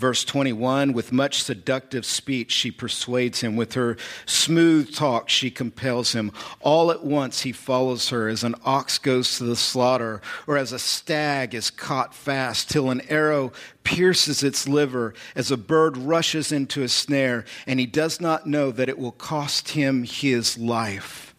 Verse 0.00 0.24
21 0.24 0.94
With 0.94 1.12
much 1.12 1.42
seductive 1.42 2.06
speech, 2.06 2.52
she 2.52 2.70
persuades 2.70 3.42
him. 3.42 3.54
With 3.54 3.74
her 3.74 3.98
smooth 4.24 4.94
talk, 4.94 5.28
she 5.28 5.50
compels 5.50 6.12
him. 6.14 6.32
All 6.60 6.90
at 6.90 7.04
once, 7.04 7.42
he 7.42 7.52
follows 7.52 8.08
her 8.08 8.26
as 8.26 8.42
an 8.42 8.54
ox 8.64 8.96
goes 8.96 9.36
to 9.36 9.44
the 9.44 9.56
slaughter, 9.56 10.22
or 10.46 10.56
as 10.56 10.72
a 10.72 10.78
stag 10.78 11.54
is 11.54 11.68
caught 11.68 12.14
fast, 12.14 12.70
till 12.70 12.88
an 12.88 13.02
arrow 13.10 13.52
pierces 13.84 14.42
its 14.42 14.66
liver, 14.66 15.12
as 15.34 15.50
a 15.50 15.58
bird 15.58 15.98
rushes 15.98 16.50
into 16.50 16.82
a 16.82 16.88
snare, 16.88 17.44
and 17.66 17.78
he 17.78 17.84
does 17.84 18.22
not 18.22 18.46
know 18.46 18.70
that 18.70 18.88
it 18.88 18.98
will 18.98 19.12
cost 19.12 19.68
him 19.68 20.04
his 20.04 20.56
life. 20.56 21.29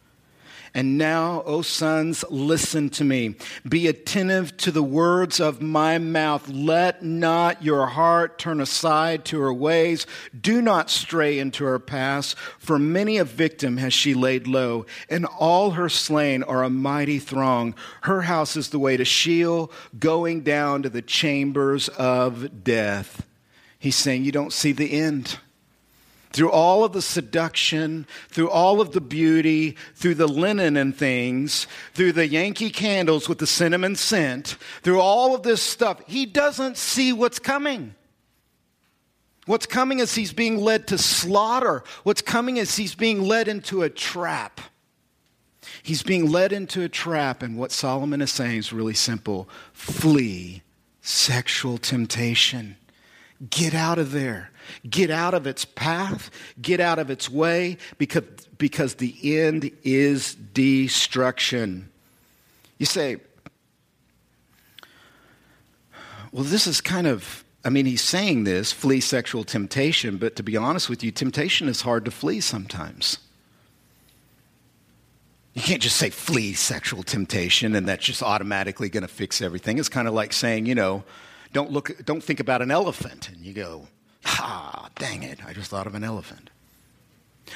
And 0.73 0.97
now, 0.97 1.43
O 1.45 1.61
sons, 1.61 2.23
listen 2.29 2.89
to 2.91 3.03
me. 3.03 3.35
Be 3.67 3.87
attentive 3.87 4.55
to 4.57 4.71
the 4.71 4.83
words 4.83 5.41
of 5.41 5.61
my 5.61 5.97
mouth. 5.97 6.47
Let 6.47 7.03
not 7.03 7.61
your 7.61 7.87
heart 7.87 8.39
turn 8.39 8.61
aside 8.61 9.25
to 9.25 9.39
her 9.41 9.53
ways. 9.53 10.07
Do 10.39 10.61
not 10.61 10.89
stray 10.89 11.39
into 11.39 11.65
her 11.65 11.77
paths, 11.77 12.37
for 12.57 12.79
many 12.79 13.17
a 13.17 13.25
victim 13.25 13.77
has 13.77 13.93
she 13.93 14.13
laid 14.13 14.47
low, 14.47 14.85
and 15.09 15.25
all 15.25 15.71
her 15.71 15.89
slain 15.89 16.41
are 16.43 16.63
a 16.63 16.69
mighty 16.69 17.19
throng. 17.19 17.75
Her 18.03 18.21
house 18.21 18.55
is 18.55 18.69
the 18.69 18.79
way 18.79 18.95
to 18.95 19.03
Sheol, 19.03 19.73
going 19.99 20.41
down 20.41 20.83
to 20.83 20.89
the 20.89 21.01
chambers 21.01 21.89
of 21.89 22.63
death. 22.63 23.27
He's 23.77 23.97
saying, 23.97 24.23
You 24.23 24.31
don't 24.31 24.53
see 24.53 24.71
the 24.71 24.93
end 24.93 25.37
through 26.33 26.51
all 26.51 26.83
of 26.83 26.93
the 26.93 27.01
seduction, 27.01 28.07
through 28.29 28.49
all 28.49 28.81
of 28.81 28.91
the 28.91 29.01
beauty, 29.01 29.75
through 29.95 30.15
the 30.15 30.27
linen 30.27 30.77
and 30.77 30.95
things, 30.95 31.67
through 31.93 32.13
the 32.13 32.27
Yankee 32.27 32.69
candles 32.69 33.27
with 33.27 33.39
the 33.39 33.47
cinnamon 33.47 33.95
scent, 33.95 34.57
through 34.81 34.99
all 34.99 35.35
of 35.35 35.43
this 35.43 35.61
stuff, 35.61 36.01
he 36.07 36.25
doesn't 36.25 36.77
see 36.77 37.13
what's 37.13 37.39
coming. 37.39 37.95
What's 39.45 39.65
coming 39.65 39.99
is 39.99 40.15
he's 40.15 40.33
being 40.33 40.57
led 40.57 40.87
to 40.87 40.97
slaughter. 40.97 41.83
What's 42.03 42.21
coming 42.21 42.57
is 42.57 42.75
he's 42.75 42.95
being 42.95 43.21
led 43.21 43.47
into 43.47 43.81
a 43.81 43.89
trap. 43.89 44.61
He's 45.83 46.03
being 46.03 46.29
led 46.29 46.53
into 46.53 46.83
a 46.83 46.89
trap, 46.89 47.41
and 47.41 47.57
what 47.57 47.71
Solomon 47.71 48.21
is 48.21 48.31
saying 48.31 48.57
is 48.57 48.73
really 48.73 48.93
simple 48.93 49.49
flee 49.73 50.63
sexual 51.01 51.77
temptation. 51.77 52.77
Get 53.49 53.73
out 53.73 53.97
of 53.97 54.11
there. 54.11 54.51
Get 54.87 55.09
out 55.09 55.33
of 55.33 55.47
its 55.47 55.65
path. 55.65 56.29
Get 56.61 56.79
out 56.79 56.99
of 56.99 57.09
its 57.09 57.29
way 57.29 57.77
because, 57.97 58.23
because 58.57 58.95
the 58.95 59.15
end 59.37 59.71
is 59.83 60.35
destruction. 60.35 61.89
You 62.77 62.85
say, 62.85 63.17
well, 66.31 66.43
this 66.43 66.67
is 66.67 66.81
kind 66.81 67.07
of, 67.07 67.43
I 67.65 67.69
mean, 67.69 67.85
he's 67.85 68.01
saying 68.01 68.43
this 68.43 68.71
flee 68.71 69.01
sexual 69.01 69.43
temptation, 69.43 70.17
but 70.17 70.35
to 70.35 70.43
be 70.43 70.55
honest 70.55 70.89
with 70.89 71.03
you, 71.03 71.11
temptation 71.11 71.67
is 71.67 71.81
hard 71.81 72.05
to 72.05 72.11
flee 72.11 72.41
sometimes. 72.41 73.17
You 75.53 75.61
can't 75.61 75.81
just 75.81 75.97
say 75.97 76.09
flee 76.09 76.53
sexual 76.53 77.03
temptation 77.03 77.75
and 77.75 77.87
that's 77.87 78.05
just 78.05 78.23
automatically 78.23 78.87
going 78.87 79.01
to 79.01 79.09
fix 79.09 79.41
everything. 79.41 79.79
It's 79.79 79.89
kind 79.89 80.07
of 80.07 80.13
like 80.13 80.31
saying, 80.31 80.65
you 80.65 80.75
know, 80.75 81.03
don't 81.53 81.71
look 81.71 82.05
don't 82.05 82.23
think 82.23 82.39
about 82.39 82.61
an 82.61 82.71
elephant 82.71 83.29
and 83.29 83.43
you 83.43 83.53
go, 83.53 83.87
"Ah, 84.25 84.89
dang 84.95 85.23
it, 85.23 85.45
I 85.45 85.53
just 85.53 85.69
thought 85.69 85.87
of 85.87 85.95
an 85.95 86.03
elephant." 86.03 86.49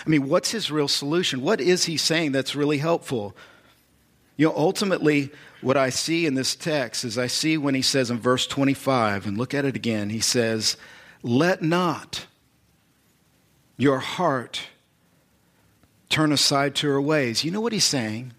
I 0.06 0.10
mean, 0.10 0.28
what's 0.28 0.52
his 0.52 0.72
real 0.72 0.88
solution? 0.88 1.42
What 1.42 1.62
is 1.62 1.86
he 1.86 1.98
saying 1.98 2.32
that's 2.32 2.56
really 2.56 2.80
helpful? 2.80 3.36
You 4.38 4.48
know, 4.48 4.54
ultimately, 4.56 5.32
what 5.62 5.78
I 5.78 5.90
see 5.90 6.26
in 6.26 6.34
this 6.34 6.56
text 6.56 7.06
is 7.06 7.18
I 7.18 7.28
see 7.28 7.58
when 7.58 7.76
he 7.76 7.82
says 7.82 8.12
in 8.12 8.20
verse 8.20 8.46
25, 8.48 9.26
and 9.26 9.38
look 9.38 9.54
at 9.54 9.64
it 9.64 9.76
again, 9.76 10.10
he 10.10 10.20
says, 10.20 10.76
Let 11.24 11.62
not 11.62 12.26
your 13.78 14.00
heart 14.00 14.64
turn 16.10 16.32
aside 16.32 16.76
to 16.76 16.88
her 16.88 17.02
ways. 17.02 17.44
You 17.44 17.52
know 17.52 17.62
what 17.62 17.74
he's 17.74 17.86
saying? 17.86 18.34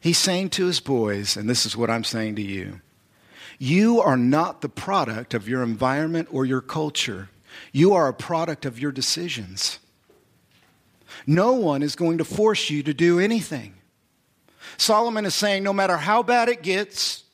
He's 0.00 0.18
saying 0.18 0.50
to 0.50 0.66
his 0.66 0.80
boys, 0.80 1.36
and 1.36 1.48
this 1.48 1.64
is 1.64 1.76
what 1.76 1.90
I'm 1.90 2.04
saying 2.04 2.36
to 2.36 2.42
you 2.42 2.80
you 3.58 4.00
are 4.00 4.16
not 4.16 4.60
the 4.60 4.68
product 4.68 5.34
of 5.34 5.48
your 5.48 5.62
environment 5.62 6.28
or 6.30 6.44
your 6.44 6.60
culture, 6.60 7.28
you 7.72 7.92
are 7.92 8.08
a 8.08 8.14
product 8.14 8.64
of 8.64 8.78
your 8.78 8.92
decisions. 8.92 9.78
No 11.26 11.52
one 11.52 11.82
is 11.82 11.96
going 11.96 12.18
to 12.18 12.24
force 12.24 12.70
you 12.70 12.82
to 12.84 12.94
do 12.94 13.18
anything. 13.18 13.74
Solomon 14.76 15.24
is 15.24 15.34
saying 15.34 15.62
no 15.62 15.72
matter 15.72 15.96
how 15.96 16.22
bad 16.22 16.48
it 16.48 16.62
gets, 16.62 17.24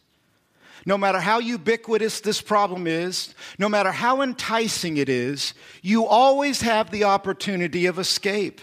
no 0.87 0.97
matter 0.99 1.21
how 1.21 1.39
ubiquitous 1.39 2.21
this 2.21 2.41
problem 2.41 2.87
is, 2.87 3.35
no 3.59 3.69
matter 3.69 3.93
how 3.93 4.23
enticing 4.23 4.97
it 4.97 5.09
is, 5.09 5.55
you 5.83 6.07
always 6.07 6.61
have 6.61 6.91
the 6.91 7.05
opportunity 7.05 7.87
of 7.87 7.99
escape. 7.99 8.61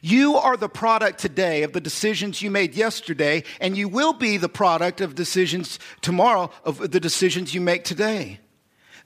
You 0.00 0.36
are 0.36 0.56
the 0.56 0.68
product 0.68 1.18
today 1.18 1.62
of 1.62 1.72
the 1.72 1.80
decisions 1.80 2.42
you 2.42 2.50
made 2.50 2.74
yesterday, 2.74 3.44
and 3.60 3.76
you 3.76 3.88
will 3.88 4.12
be 4.12 4.36
the 4.36 4.48
product 4.48 5.00
of 5.00 5.14
decisions 5.14 5.78
tomorrow 6.00 6.50
of 6.64 6.90
the 6.90 7.00
decisions 7.00 7.54
you 7.54 7.60
make 7.60 7.84
today. 7.84 8.40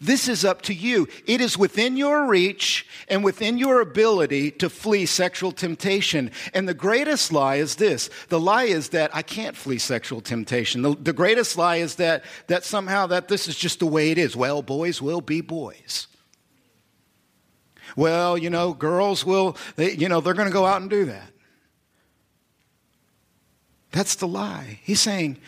This 0.02 0.26
is 0.26 0.44
up 0.44 0.62
to 0.62 0.74
you. 0.74 1.06
It 1.26 1.40
is 1.40 1.56
within 1.56 1.96
your 1.96 2.26
reach 2.26 2.88
and 3.06 3.22
within 3.22 3.56
your 3.56 3.80
ability 3.80 4.50
to 4.52 4.68
flee 4.68 5.06
sexual 5.06 5.52
temptation. 5.52 6.32
And 6.52 6.68
the 6.68 6.74
greatest 6.74 7.32
lie 7.32 7.56
is 7.56 7.76
this. 7.76 8.10
The 8.28 8.40
lie 8.40 8.64
is 8.64 8.88
that 8.88 9.14
I 9.14 9.22
can't 9.22 9.56
flee 9.56 9.78
sexual 9.78 10.20
temptation. 10.20 10.82
The, 10.82 10.96
the 10.96 11.12
greatest 11.12 11.56
lie 11.56 11.76
is 11.76 11.94
that, 11.96 12.24
that 12.48 12.64
somehow 12.64 13.06
that 13.06 13.28
this 13.28 13.46
is 13.46 13.56
just 13.56 13.78
the 13.78 13.86
way 13.86 14.10
it 14.10 14.18
is. 14.18 14.34
Well, 14.34 14.60
boys 14.60 15.00
will 15.00 15.20
be 15.20 15.40
boys. 15.40 16.08
Well, 17.96 18.38
you 18.38 18.50
know, 18.50 18.72
girls 18.72 19.24
will, 19.24 19.56
they, 19.76 19.92
you 19.92 20.08
know, 20.08 20.20
they're 20.20 20.34
going 20.34 20.48
to 20.48 20.52
go 20.52 20.66
out 20.66 20.80
and 20.80 20.90
do 20.90 21.04
that. 21.06 21.30
That's 23.90 24.14
the 24.14 24.26
lie. 24.26 24.80
He's 24.82 25.00
saying, 25.00 25.38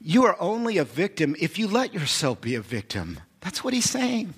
you 0.00 0.24
are 0.24 0.36
only 0.38 0.76
a 0.76 0.84
victim 0.84 1.34
if 1.40 1.58
you 1.58 1.66
let 1.66 1.94
yourself 1.94 2.40
be 2.40 2.54
a 2.54 2.60
victim. 2.60 3.20
That's 3.40 3.64
what 3.64 3.72
he's 3.72 3.88
saying. 3.88 4.34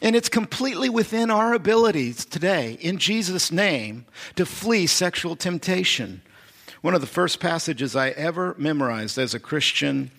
And 0.00 0.14
it's 0.14 0.28
completely 0.28 0.88
within 0.88 1.30
our 1.30 1.54
abilities 1.54 2.24
today, 2.24 2.78
in 2.80 2.98
Jesus' 2.98 3.50
name, 3.50 4.06
to 4.36 4.46
flee 4.46 4.86
sexual 4.86 5.34
temptation. 5.34 6.22
One 6.82 6.94
of 6.94 7.00
the 7.00 7.06
first 7.06 7.40
passages 7.40 7.96
I 7.96 8.10
ever 8.10 8.54
memorized 8.58 9.18
as 9.18 9.34
a 9.34 9.40
Christian 9.40 10.10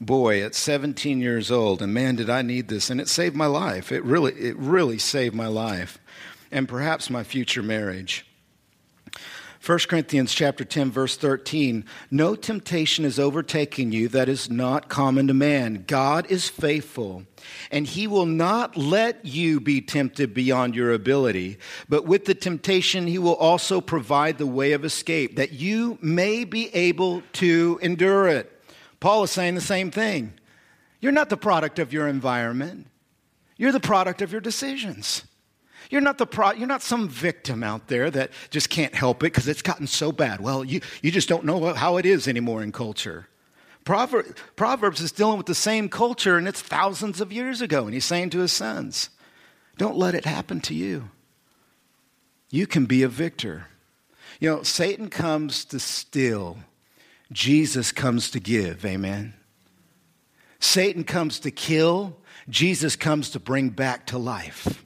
boy 0.00 0.42
at 0.42 0.54
17 0.54 1.20
years 1.20 1.50
old, 1.50 1.82
and 1.82 1.92
man, 1.92 2.16
did 2.16 2.30
I 2.30 2.42
need 2.42 2.68
this. 2.68 2.90
And 2.90 3.00
it 3.00 3.08
saved 3.08 3.36
my 3.36 3.46
life. 3.46 3.90
It 3.92 4.04
really, 4.04 4.32
it 4.34 4.56
really 4.56 4.98
saved 4.98 5.34
my 5.34 5.48
life 5.48 5.98
and 6.50 6.68
perhaps 6.68 7.10
my 7.10 7.24
future 7.24 7.62
marriage. 7.62 8.24
1 9.64 9.78
Corinthians 9.88 10.32
chapter 10.32 10.64
10 10.64 10.92
verse 10.92 11.16
13 11.16 11.84
no 12.12 12.36
temptation 12.36 13.04
is 13.04 13.18
overtaking 13.18 13.90
you 13.90 14.06
that 14.08 14.28
is 14.28 14.48
not 14.48 14.88
common 14.88 15.26
to 15.26 15.34
man 15.34 15.84
God 15.86 16.30
is 16.30 16.48
faithful 16.48 17.24
and 17.72 17.84
he 17.84 18.06
will 18.06 18.24
not 18.24 18.76
let 18.76 19.24
you 19.26 19.58
be 19.58 19.80
tempted 19.80 20.32
beyond 20.32 20.76
your 20.76 20.92
ability 20.92 21.58
but 21.88 22.06
with 22.06 22.24
the 22.24 22.36
temptation 22.36 23.08
he 23.08 23.18
will 23.18 23.34
also 23.34 23.80
provide 23.80 24.38
the 24.38 24.46
way 24.46 24.72
of 24.72 24.84
escape 24.84 25.36
that 25.36 25.52
you 25.52 25.98
may 26.00 26.44
be 26.44 26.72
able 26.74 27.22
to 27.34 27.80
endure 27.82 28.28
it 28.28 28.57
Paul 29.00 29.24
is 29.24 29.30
saying 29.30 29.54
the 29.54 29.60
same 29.60 29.90
thing. 29.90 30.32
You're 31.00 31.12
not 31.12 31.30
the 31.30 31.36
product 31.36 31.78
of 31.78 31.92
your 31.92 32.08
environment. 32.08 32.86
You're 33.56 33.72
the 33.72 33.80
product 33.80 34.22
of 34.22 34.32
your 34.32 34.40
decisions. 34.40 35.24
You're 35.90 36.00
not, 36.00 36.18
the 36.18 36.26
pro- 36.26 36.52
you're 36.52 36.66
not 36.66 36.82
some 36.82 37.08
victim 37.08 37.62
out 37.62 37.88
there 37.88 38.10
that 38.10 38.30
just 38.50 38.68
can't 38.68 38.94
help 38.94 39.22
it 39.22 39.32
because 39.32 39.48
it's 39.48 39.62
gotten 39.62 39.86
so 39.86 40.12
bad. 40.12 40.40
Well, 40.40 40.64
you, 40.64 40.80
you 41.02 41.10
just 41.10 41.28
don't 41.28 41.44
know 41.44 41.72
how 41.74 41.96
it 41.96 42.04
is 42.04 42.28
anymore 42.28 42.62
in 42.62 42.72
culture. 42.72 43.28
Prover- 43.84 44.34
Proverbs 44.54 45.00
is 45.00 45.12
dealing 45.12 45.38
with 45.38 45.46
the 45.46 45.54
same 45.54 45.88
culture, 45.88 46.36
and 46.36 46.46
it's 46.46 46.60
thousands 46.60 47.20
of 47.20 47.32
years 47.32 47.62
ago. 47.62 47.84
And 47.84 47.94
he's 47.94 48.04
saying 48.04 48.30
to 48.30 48.40
his 48.40 48.52
sons, 48.52 49.08
Don't 49.78 49.96
let 49.96 50.14
it 50.14 50.26
happen 50.26 50.60
to 50.62 50.74
you. 50.74 51.10
You 52.50 52.66
can 52.66 52.86
be 52.86 53.02
a 53.02 53.08
victor. 53.08 53.68
You 54.40 54.50
know, 54.50 54.62
Satan 54.62 55.08
comes 55.08 55.64
to 55.66 55.80
steal, 55.80 56.58
Jesus 57.32 57.92
comes 57.92 58.30
to 58.30 58.40
give. 58.40 58.84
Amen. 58.84 59.34
Satan 60.60 61.04
comes 61.04 61.40
to 61.40 61.50
kill, 61.50 62.16
Jesus 62.48 62.96
comes 62.96 63.30
to 63.30 63.40
bring 63.40 63.68
back 63.68 64.06
to 64.06 64.18
life. 64.18 64.84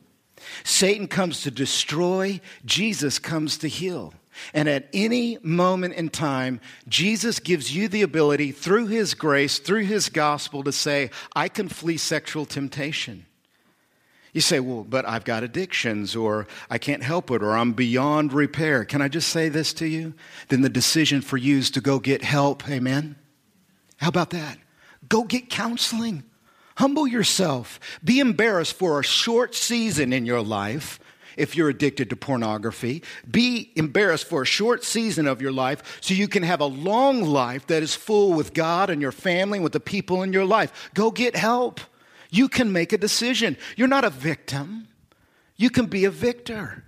Satan 0.65 1.09
comes 1.09 1.43
to 1.43 1.51
destroy, 1.51 2.41
Jesus 2.65 3.19
comes 3.19 3.59
to 3.59 3.69
heal. 3.69 4.13
And 4.55 4.69
at 4.69 4.89
any 4.93 5.39
moment 5.43 5.95
in 5.95 6.09
time, 6.09 6.61
Jesus 6.89 7.39
gives 7.39 7.75
you 7.75 7.89
the 7.89 8.03
ability 8.03 8.53
through 8.53 8.87
his 8.87 9.15
grace, 9.15 9.59
through 9.59 9.85
his 9.85 10.09
gospel, 10.09 10.65
to 10.65 10.73
say, 10.73 11.11
I 11.35 11.49
can 11.49 11.69
flee 11.69 11.99
sexual 11.99 12.47
temptation. 12.47 13.27
You 14.33 14.41
say, 14.41 14.61
well, 14.61 14.83
but 14.83 15.07
I've 15.07 15.25
got 15.25 15.43
addictions, 15.43 16.17
or 16.17 16.47
I 16.71 16.79
can't 16.79 17.03
help 17.03 17.31
it, 17.31 17.43
or 17.43 17.55
I'm 17.55 17.73
beyond 17.73 18.33
repair. 18.33 18.85
Can 18.85 19.03
I 19.03 19.09
just 19.09 19.29
say 19.29 19.51
this 19.51 19.75
to 19.75 19.87
you? 19.87 20.15
Then 20.49 20.63
the 20.63 20.71
decision 20.71 21.21
for 21.21 21.37
you 21.37 21.59
is 21.59 21.71
to 21.73 21.83
go 21.83 21.99
get 21.99 22.23
help. 22.23 22.67
Amen? 22.69 23.17
How 23.99 24.09
about 24.09 24.31
that? 24.31 24.59
Go 25.09 25.25
get 25.25 25.51
counseling. 25.51 26.25
Humble 26.77 27.07
yourself. 27.07 27.79
Be 28.03 28.21
embarrassed 28.21 28.75
for 28.75 28.99
a 28.99 29.05
short 29.05 29.55
season 29.55 30.15
in 30.15 30.25
your 30.25 30.41
life 30.41 30.99
if 31.37 31.55
you're 31.55 31.69
addicted 31.69 32.09
to 32.11 32.17
pornography. 32.17 33.03
Be 33.31 33.71
embarrassed 33.77 34.27
for 34.27 34.43
a 34.43 34.47
short 34.47 34.83
season 34.83 35.27
of 35.27 35.43
your 35.43 35.53
life 35.53 35.99
so 36.01 36.15
you 36.15 36.29
can 36.29 36.43
have 36.43 36.61
a 36.61 36.67
long 36.67 37.23
life 37.23 37.67
that 37.67 37.83
is 37.83 37.95
full 37.95 38.33
with 38.33 38.55
God 38.55 38.89
and 38.89 39.03
your 39.03 39.13
family, 39.13 39.59
and 39.59 39.63
with 39.63 39.75
the 39.75 39.81
people 39.81 40.23
in 40.23 40.33
your 40.33 40.47
life. 40.47 40.91
Go 40.95 41.11
get 41.11 41.37
help. 41.37 41.81
You 42.33 42.49
can 42.49 42.73
make 42.73 42.93
a 42.93 42.99
decision. 42.99 43.59
You're 43.77 43.87
not 43.87 44.05
a 44.05 44.11
victim, 44.11 44.89
you 45.55 45.71
can 45.71 45.87
be 45.87 46.07
a 46.07 46.11
victor. 46.11 46.83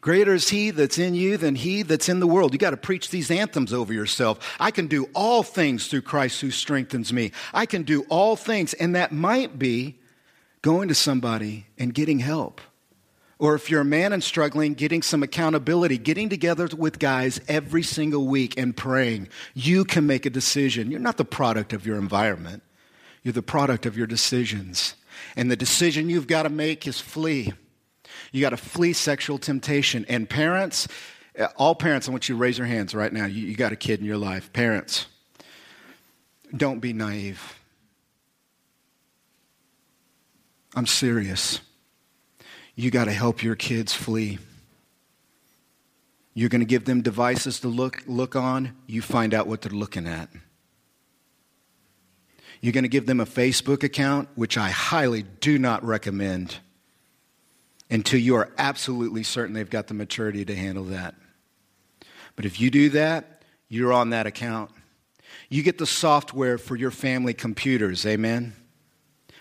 Greater 0.00 0.34
is 0.34 0.50
he 0.50 0.70
that's 0.70 0.98
in 0.98 1.16
you 1.16 1.36
than 1.36 1.56
he 1.56 1.82
that's 1.82 2.08
in 2.08 2.20
the 2.20 2.28
world. 2.28 2.52
You 2.52 2.60
got 2.60 2.70
to 2.70 2.76
preach 2.76 3.10
these 3.10 3.28
anthems 3.28 3.72
over 3.72 3.92
yourself. 3.92 4.56
I 4.60 4.70
can 4.70 4.86
do 4.86 5.08
all 5.14 5.42
things 5.42 5.88
through 5.88 6.02
Christ 6.02 6.40
who 6.40 6.52
strengthens 6.52 7.12
me. 7.12 7.32
I 7.52 7.66
can 7.66 7.82
do 7.82 8.02
all 8.08 8.36
things. 8.36 8.72
And 8.74 8.94
that 8.94 9.10
might 9.10 9.58
be 9.58 9.98
going 10.62 10.86
to 10.88 10.94
somebody 10.94 11.66
and 11.76 11.92
getting 11.92 12.20
help. 12.20 12.60
Or 13.40 13.56
if 13.56 13.68
you're 13.68 13.80
a 13.80 13.84
man 13.84 14.12
and 14.12 14.22
struggling, 14.22 14.74
getting 14.74 15.02
some 15.02 15.24
accountability, 15.24 15.98
getting 15.98 16.28
together 16.28 16.68
with 16.76 17.00
guys 17.00 17.40
every 17.48 17.82
single 17.82 18.28
week 18.28 18.56
and 18.56 18.76
praying. 18.76 19.28
You 19.54 19.84
can 19.84 20.06
make 20.06 20.24
a 20.24 20.30
decision. 20.30 20.88
You're 20.88 21.00
not 21.00 21.16
the 21.16 21.24
product 21.24 21.72
of 21.72 21.84
your 21.84 21.98
environment. 21.98 22.62
You're 23.26 23.32
the 23.32 23.42
product 23.42 23.86
of 23.86 23.96
your 23.96 24.06
decisions. 24.06 24.94
And 25.34 25.50
the 25.50 25.56
decision 25.56 26.08
you've 26.08 26.28
got 26.28 26.44
to 26.44 26.48
make 26.48 26.86
is 26.86 27.00
flee. 27.00 27.52
You 28.30 28.40
got 28.40 28.50
to 28.50 28.56
flee 28.56 28.92
sexual 28.92 29.36
temptation. 29.36 30.06
And 30.08 30.30
parents, 30.30 30.86
uh, 31.36 31.48
all 31.56 31.74
parents, 31.74 32.06
I 32.06 32.12
want 32.12 32.28
you 32.28 32.36
to 32.36 32.38
raise 32.38 32.56
your 32.56 32.68
hands 32.68 32.94
right 32.94 33.12
now. 33.12 33.26
You, 33.26 33.44
you 33.44 33.56
got 33.56 33.72
a 33.72 33.76
kid 33.76 33.98
in 33.98 34.06
your 34.06 34.16
life. 34.16 34.52
Parents, 34.52 35.06
don't 36.56 36.78
be 36.78 36.92
naive. 36.92 37.58
I'm 40.76 40.86
serious. 40.86 41.58
You 42.76 42.92
got 42.92 43.06
to 43.06 43.12
help 43.12 43.42
your 43.42 43.56
kids 43.56 43.92
flee. 43.92 44.38
You're 46.32 46.48
going 46.48 46.60
to 46.60 46.64
give 46.64 46.84
them 46.84 47.02
devices 47.02 47.58
to 47.58 47.66
look, 47.66 48.04
look 48.06 48.36
on, 48.36 48.76
you 48.86 49.02
find 49.02 49.34
out 49.34 49.48
what 49.48 49.62
they're 49.62 49.72
looking 49.72 50.06
at. 50.06 50.28
You're 52.66 52.72
going 52.72 52.82
to 52.82 52.88
give 52.88 53.06
them 53.06 53.20
a 53.20 53.26
Facebook 53.26 53.84
account, 53.84 54.28
which 54.34 54.58
I 54.58 54.70
highly 54.70 55.22
do 55.22 55.56
not 55.56 55.84
recommend 55.84 56.56
until 57.88 58.18
you 58.18 58.34
are 58.34 58.50
absolutely 58.58 59.22
certain 59.22 59.54
they've 59.54 59.70
got 59.70 59.86
the 59.86 59.94
maturity 59.94 60.44
to 60.44 60.52
handle 60.52 60.82
that. 60.86 61.14
But 62.34 62.44
if 62.44 62.60
you 62.60 62.72
do 62.72 62.88
that, 62.88 63.44
you're 63.68 63.92
on 63.92 64.10
that 64.10 64.26
account. 64.26 64.72
You 65.48 65.62
get 65.62 65.78
the 65.78 65.86
software 65.86 66.58
for 66.58 66.74
your 66.74 66.90
family 66.90 67.34
computers, 67.34 68.04
amen? 68.04 68.52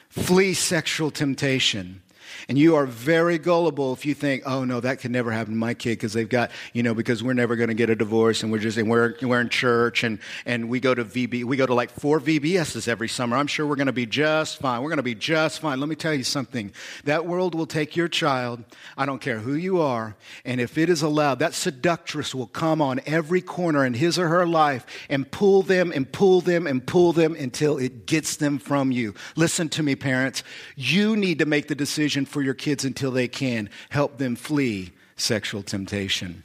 Flee 0.07 0.53
sexual 0.53 1.09
temptation. 1.09 2.03
And 2.47 2.57
you 2.57 2.75
are 2.75 2.85
very 2.85 3.37
gullible 3.37 3.93
if 3.93 4.05
you 4.05 4.13
think, 4.13 4.43
oh 4.45 4.63
no, 4.63 4.79
that 4.79 4.99
could 4.99 5.11
never 5.11 5.31
happen 5.31 5.53
to 5.53 5.59
my 5.59 5.73
kid 5.73 5.91
because 5.91 6.13
they've 6.13 6.29
got, 6.29 6.51
you 6.73 6.83
know, 6.83 6.93
because 6.93 7.23
we're 7.23 7.33
never 7.33 7.55
going 7.55 7.69
to 7.69 7.75
get 7.75 7.89
a 7.89 7.95
divorce 7.95 8.43
and 8.43 8.51
we're 8.51 8.59
just, 8.59 8.77
and 8.77 8.89
we're, 8.89 9.15
we're 9.21 9.41
in 9.41 9.49
church 9.49 10.03
and, 10.03 10.19
and 10.45 10.69
we 10.69 10.79
go 10.79 10.93
to 10.93 11.03
VB, 11.03 11.43
we 11.43 11.57
go 11.57 11.65
to 11.65 11.73
like 11.73 11.91
four 11.91 12.19
VBSs 12.19 12.87
every 12.87 13.07
summer. 13.07 13.37
I'm 13.37 13.47
sure 13.47 13.65
we're 13.65 13.75
going 13.75 13.87
to 13.87 13.93
be 13.93 14.05
just 14.05 14.59
fine. 14.59 14.81
We're 14.81 14.89
going 14.89 14.97
to 14.97 15.03
be 15.03 15.15
just 15.15 15.59
fine. 15.59 15.79
Let 15.79 15.89
me 15.89 15.95
tell 15.95 16.13
you 16.13 16.23
something. 16.23 16.71
That 17.03 17.25
world 17.25 17.55
will 17.55 17.67
take 17.67 17.95
your 17.95 18.07
child, 18.07 18.63
I 18.97 19.05
don't 19.05 19.19
care 19.19 19.39
who 19.39 19.53
you 19.55 19.81
are, 19.81 20.15
and 20.43 20.61
if 20.61 20.77
it 20.77 20.89
is 20.89 21.01
allowed, 21.01 21.39
that 21.39 21.53
seductress 21.53 22.33
will 22.33 22.47
come 22.47 22.81
on 22.81 23.01
every 23.05 23.41
corner 23.41 23.85
in 23.85 23.93
his 23.93 24.17
or 24.17 24.29
her 24.29 24.45
life 24.45 24.85
and 25.09 25.29
pull 25.29 25.61
them 25.61 25.91
and 25.93 26.11
pull 26.11 26.41
them 26.41 26.67
and 26.67 26.85
pull 26.85 27.13
them 27.13 27.35
until 27.35 27.77
it 27.77 28.05
gets 28.05 28.37
them 28.37 28.57
from 28.57 28.91
you. 28.91 29.13
Listen 29.35 29.69
to 29.69 29.83
me, 29.83 29.95
parents. 29.95 30.43
You 30.75 31.15
need 31.15 31.39
to 31.39 31.45
make 31.45 31.67
the 31.67 31.75
decision 31.75 32.14
for 32.23 32.41
your 32.41 32.53
kids 32.53 32.85
until 32.85 33.11
they 33.11 33.27
can. 33.27 33.69
Help 33.89 34.17
them 34.17 34.37
flee 34.37 34.93
sexual 35.17 35.63
temptation. 35.63 36.43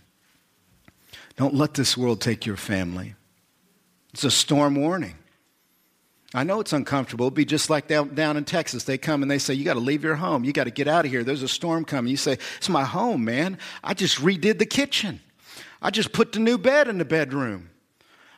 Don't 1.37 1.55
let 1.55 1.75
this 1.75 1.97
world 1.97 2.21
take 2.21 2.45
your 2.45 2.57
family. 2.57 3.15
It's 4.13 4.25
a 4.25 4.31
storm 4.31 4.75
warning. 4.75 5.15
I 6.33 6.45
know 6.45 6.61
it's 6.61 6.73
uncomfortable. 6.73 7.27
It'd 7.27 7.35
be 7.35 7.45
just 7.45 7.71
like 7.71 7.89
down, 7.89 8.15
down 8.15 8.37
in 8.37 8.45
Texas. 8.45 8.85
They 8.85 8.99
come 8.99 9.23
and 9.23 9.31
they 9.31 9.39
say, 9.39 9.55
You 9.55 9.65
got 9.65 9.75
to 9.75 9.81
leave 9.81 10.05
your 10.05 10.15
home. 10.15 10.45
You 10.45 10.53
got 10.53 10.65
to 10.65 10.71
get 10.71 10.87
out 10.87 11.05
of 11.05 11.11
here. 11.11 11.25
There's 11.25 11.43
a 11.43 11.49
storm 11.49 11.85
coming. 11.85 12.11
You 12.11 12.17
say, 12.17 12.39
It's 12.59 12.69
my 12.69 12.85
home, 12.85 13.25
man. 13.25 13.59
I 13.83 13.95
just 13.95 14.19
redid 14.19 14.59
the 14.59 14.67
kitchen. 14.67 15.21
I 15.83 15.91
just 15.91 16.13
put 16.13 16.33
the 16.33 16.39
new 16.39 16.59
bed 16.59 16.89
in 16.89 16.99
the 16.99 17.05
bedroom. 17.05 17.71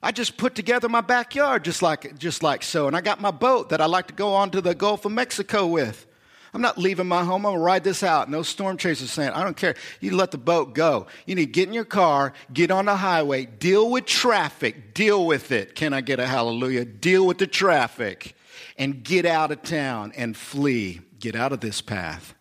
I 0.03 0.11
just 0.11 0.37
put 0.37 0.55
together 0.55 0.89
my 0.89 1.01
backyard 1.01 1.65
just 1.65 1.83
like, 1.83 2.19
just 2.19 2.43
like 2.43 2.63
so. 2.63 2.87
And 2.87 2.97
I 2.97 3.01
got 3.01 3.21
my 3.21 3.31
boat 3.31 3.69
that 3.69 3.81
I 3.81 3.87
like 3.87 4.09
to 4.09 4.15
go 4.15 4.35
on 4.35 4.51
to 4.51 4.61
the 4.61 4.75
Gulf 4.75 5.05
of 5.05 5.13
Mexico 5.13 5.67
with. 5.67 6.07
I'm 6.55 6.61
not 6.61 6.77
leaving 6.77 7.09
my 7.09 7.25
home. 7.25 7.47
I'm 7.47 7.53
going 7.53 7.57
to 7.57 7.65
ride 7.65 7.83
this 7.83 8.03
out. 8.03 8.29
No 8.29 8.43
storm 8.43 8.77
chasers 8.77 9.11
saying, 9.11 9.31
I 9.31 9.43
don't 9.43 9.57
care. 9.57 9.75
You 10.01 10.15
let 10.15 10.33
the 10.33 10.39
boat 10.39 10.75
go. 10.75 11.07
You 11.25 11.35
need 11.35 11.47
to 11.47 11.53
get 11.53 11.69
in 11.69 11.75
your 11.75 11.87
car, 11.87 12.35
get 12.53 12.71
on 12.71 12.85
the 12.85 12.97
highway, 12.97 13.47
deal 13.47 13.91
with 13.91 14.05
traffic, 14.05 14.93
deal 14.93 15.25
with 15.25 15.51
it. 15.51 15.75
Can 15.75 15.95
I 15.95 16.03
get 16.03 16.21
a 16.21 16.27
hallelujah? 16.27 16.85
Deal 16.85 17.27
with 17.27 17.39
the 17.39 17.47
traffic 17.47 18.37
and 18.77 19.03
get 19.03 19.25
out 19.25 19.51
of 19.51 19.63
town 19.63 20.13
and 20.15 20.37
flee. 20.37 21.01
Get 21.19 21.35
out 21.35 21.53
of 21.53 21.61
this 21.61 21.81
path. 21.81 22.35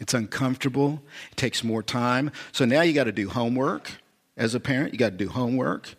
It's 0.00 0.14
uncomfortable. 0.14 1.02
It 1.30 1.36
takes 1.36 1.62
more 1.62 1.82
time. 1.82 2.32
So 2.52 2.64
now 2.64 2.82
you 2.82 2.92
got 2.92 3.04
to 3.04 3.12
do 3.12 3.28
homework 3.28 3.92
as 4.36 4.54
a 4.54 4.60
parent. 4.60 4.92
You 4.92 4.98
got 4.98 5.10
to 5.10 5.16
do 5.16 5.28
homework. 5.28 5.94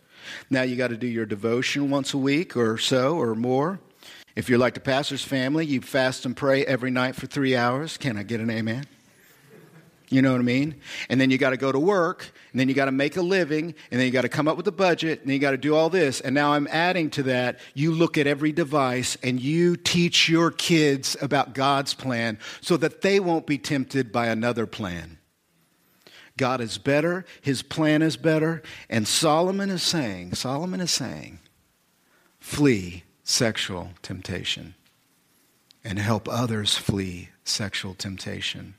Now 0.50 0.62
you 0.62 0.76
got 0.76 0.88
to 0.88 0.96
do 0.96 1.06
your 1.06 1.26
devotion 1.26 1.90
once 1.90 2.12
a 2.12 2.18
week 2.18 2.56
or 2.56 2.76
so 2.76 3.16
or 3.16 3.34
more. 3.34 3.80
If 4.36 4.48
you're 4.48 4.58
like 4.58 4.74
the 4.74 4.80
pastor's 4.80 5.24
family, 5.24 5.66
you 5.66 5.80
fast 5.80 6.24
and 6.24 6.36
pray 6.36 6.64
every 6.64 6.90
night 6.90 7.16
for 7.16 7.26
three 7.26 7.56
hours. 7.56 7.96
Can 7.96 8.16
I 8.16 8.22
get 8.22 8.40
an 8.40 8.50
amen? 8.50 8.86
You 10.10 10.22
know 10.22 10.32
what 10.32 10.40
I 10.40 10.44
mean? 10.44 10.74
And 11.08 11.20
then 11.20 11.30
you 11.30 11.38
got 11.38 11.50
to 11.50 11.56
go 11.56 11.70
to 11.70 11.78
work, 11.78 12.32
and 12.50 12.58
then 12.58 12.68
you 12.68 12.74
got 12.74 12.86
to 12.86 12.92
make 12.92 13.16
a 13.16 13.22
living, 13.22 13.76
and 13.92 14.00
then 14.00 14.06
you 14.06 14.10
got 14.12 14.22
to 14.22 14.28
come 14.28 14.48
up 14.48 14.56
with 14.56 14.66
a 14.66 14.72
budget, 14.72 15.20
and 15.20 15.28
then 15.28 15.34
you 15.34 15.40
got 15.40 15.52
to 15.52 15.56
do 15.56 15.76
all 15.76 15.88
this. 15.88 16.20
And 16.20 16.34
now 16.34 16.52
I'm 16.52 16.66
adding 16.66 17.10
to 17.10 17.22
that, 17.24 17.60
you 17.74 17.92
look 17.92 18.18
at 18.18 18.26
every 18.26 18.50
device 18.50 19.16
and 19.22 19.40
you 19.40 19.76
teach 19.76 20.28
your 20.28 20.50
kids 20.50 21.16
about 21.22 21.54
God's 21.54 21.94
plan 21.94 22.38
so 22.60 22.76
that 22.78 23.02
they 23.02 23.20
won't 23.20 23.46
be 23.46 23.56
tempted 23.56 24.10
by 24.10 24.26
another 24.26 24.66
plan. 24.66 25.18
God 26.36 26.60
is 26.60 26.76
better, 26.76 27.24
his 27.40 27.62
plan 27.62 28.02
is 28.02 28.16
better, 28.16 28.62
and 28.88 29.06
Solomon 29.06 29.70
is 29.70 29.82
saying, 29.82 30.34
Solomon 30.34 30.80
is 30.80 30.90
saying, 30.90 31.38
flee 32.40 33.04
sexual 33.30 33.90
temptation 34.02 34.74
and 35.84 35.98
help 35.98 36.28
others 36.28 36.76
flee 36.76 37.30
sexual 37.44 37.94
temptation. 37.94 38.74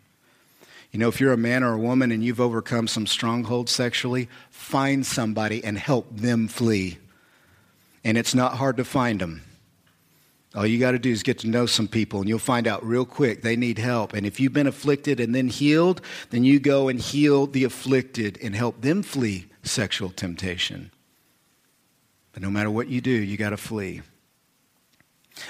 You 0.92 1.00
know, 1.00 1.08
if 1.08 1.22
you're 1.22 1.34
a 1.34 1.38
man 1.38 1.64
or 1.64 1.74
a 1.74 1.80
woman 1.80 2.12
and 2.12 2.24
you've 2.24 2.42
overcome 2.42 2.88
some 2.88 3.08
stronghold 3.08 3.70
sexually, 3.70 4.28
find 4.50 5.06
somebody 5.06 5.64
and 5.64 5.78
help 5.78 6.08
them 6.12 6.50
flee. 6.50 6.98
And 8.04 8.18
it's 8.18 8.36
not 8.36 8.56
hard 8.56 8.78
to 8.78 8.84
find 8.84 9.22
them. 9.22 9.44
All 10.54 10.68
you 10.68 10.80
got 10.80 10.92
to 10.92 11.00
do 11.00 11.12
is 11.12 11.24
get 11.24 11.40
to 11.40 11.48
know 11.48 11.66
some 11.66 11.88
people, 11.88 12.20
and 12.20 12.28
you'll 12.28 12.38
find 12.38 12.68
out 12.68 12.86
real 12.86 13.06
quick 13.06 13.42
they 13.42 13.56
need 13.56 13.78
help. 13.78 14.12
And 14.12 14.26
if 14.26 14.38
you've 14.38 14.52
been 14.52 14.68
afflicted 14.68 15.22
and 15.22 15.34
then 15.34 15.48
healed, 15.48 16.02
then 16.30 16.44
you 16.44 16.60
go 16.60 16.90
and 16.90 17.00
heal 17.00 17.48
the 17.48 17.64
afflicted 17.64 18.38
and 18.44 18.54
help 18.54 18.82
them 18.82 19.02
flee 19.02 19.46
sexual 19.64 20.10
temptation. 20.10 20.92
But 22.34 22.42
no 22.42 22.52
matter 22.52 22.70
what 22.70 22.90
you 22.90 23.00
do, 23.00 23.12
you 23.12 23.38
got 23.38 23.52
to 23.52 23.58
flee. 23.58 24.02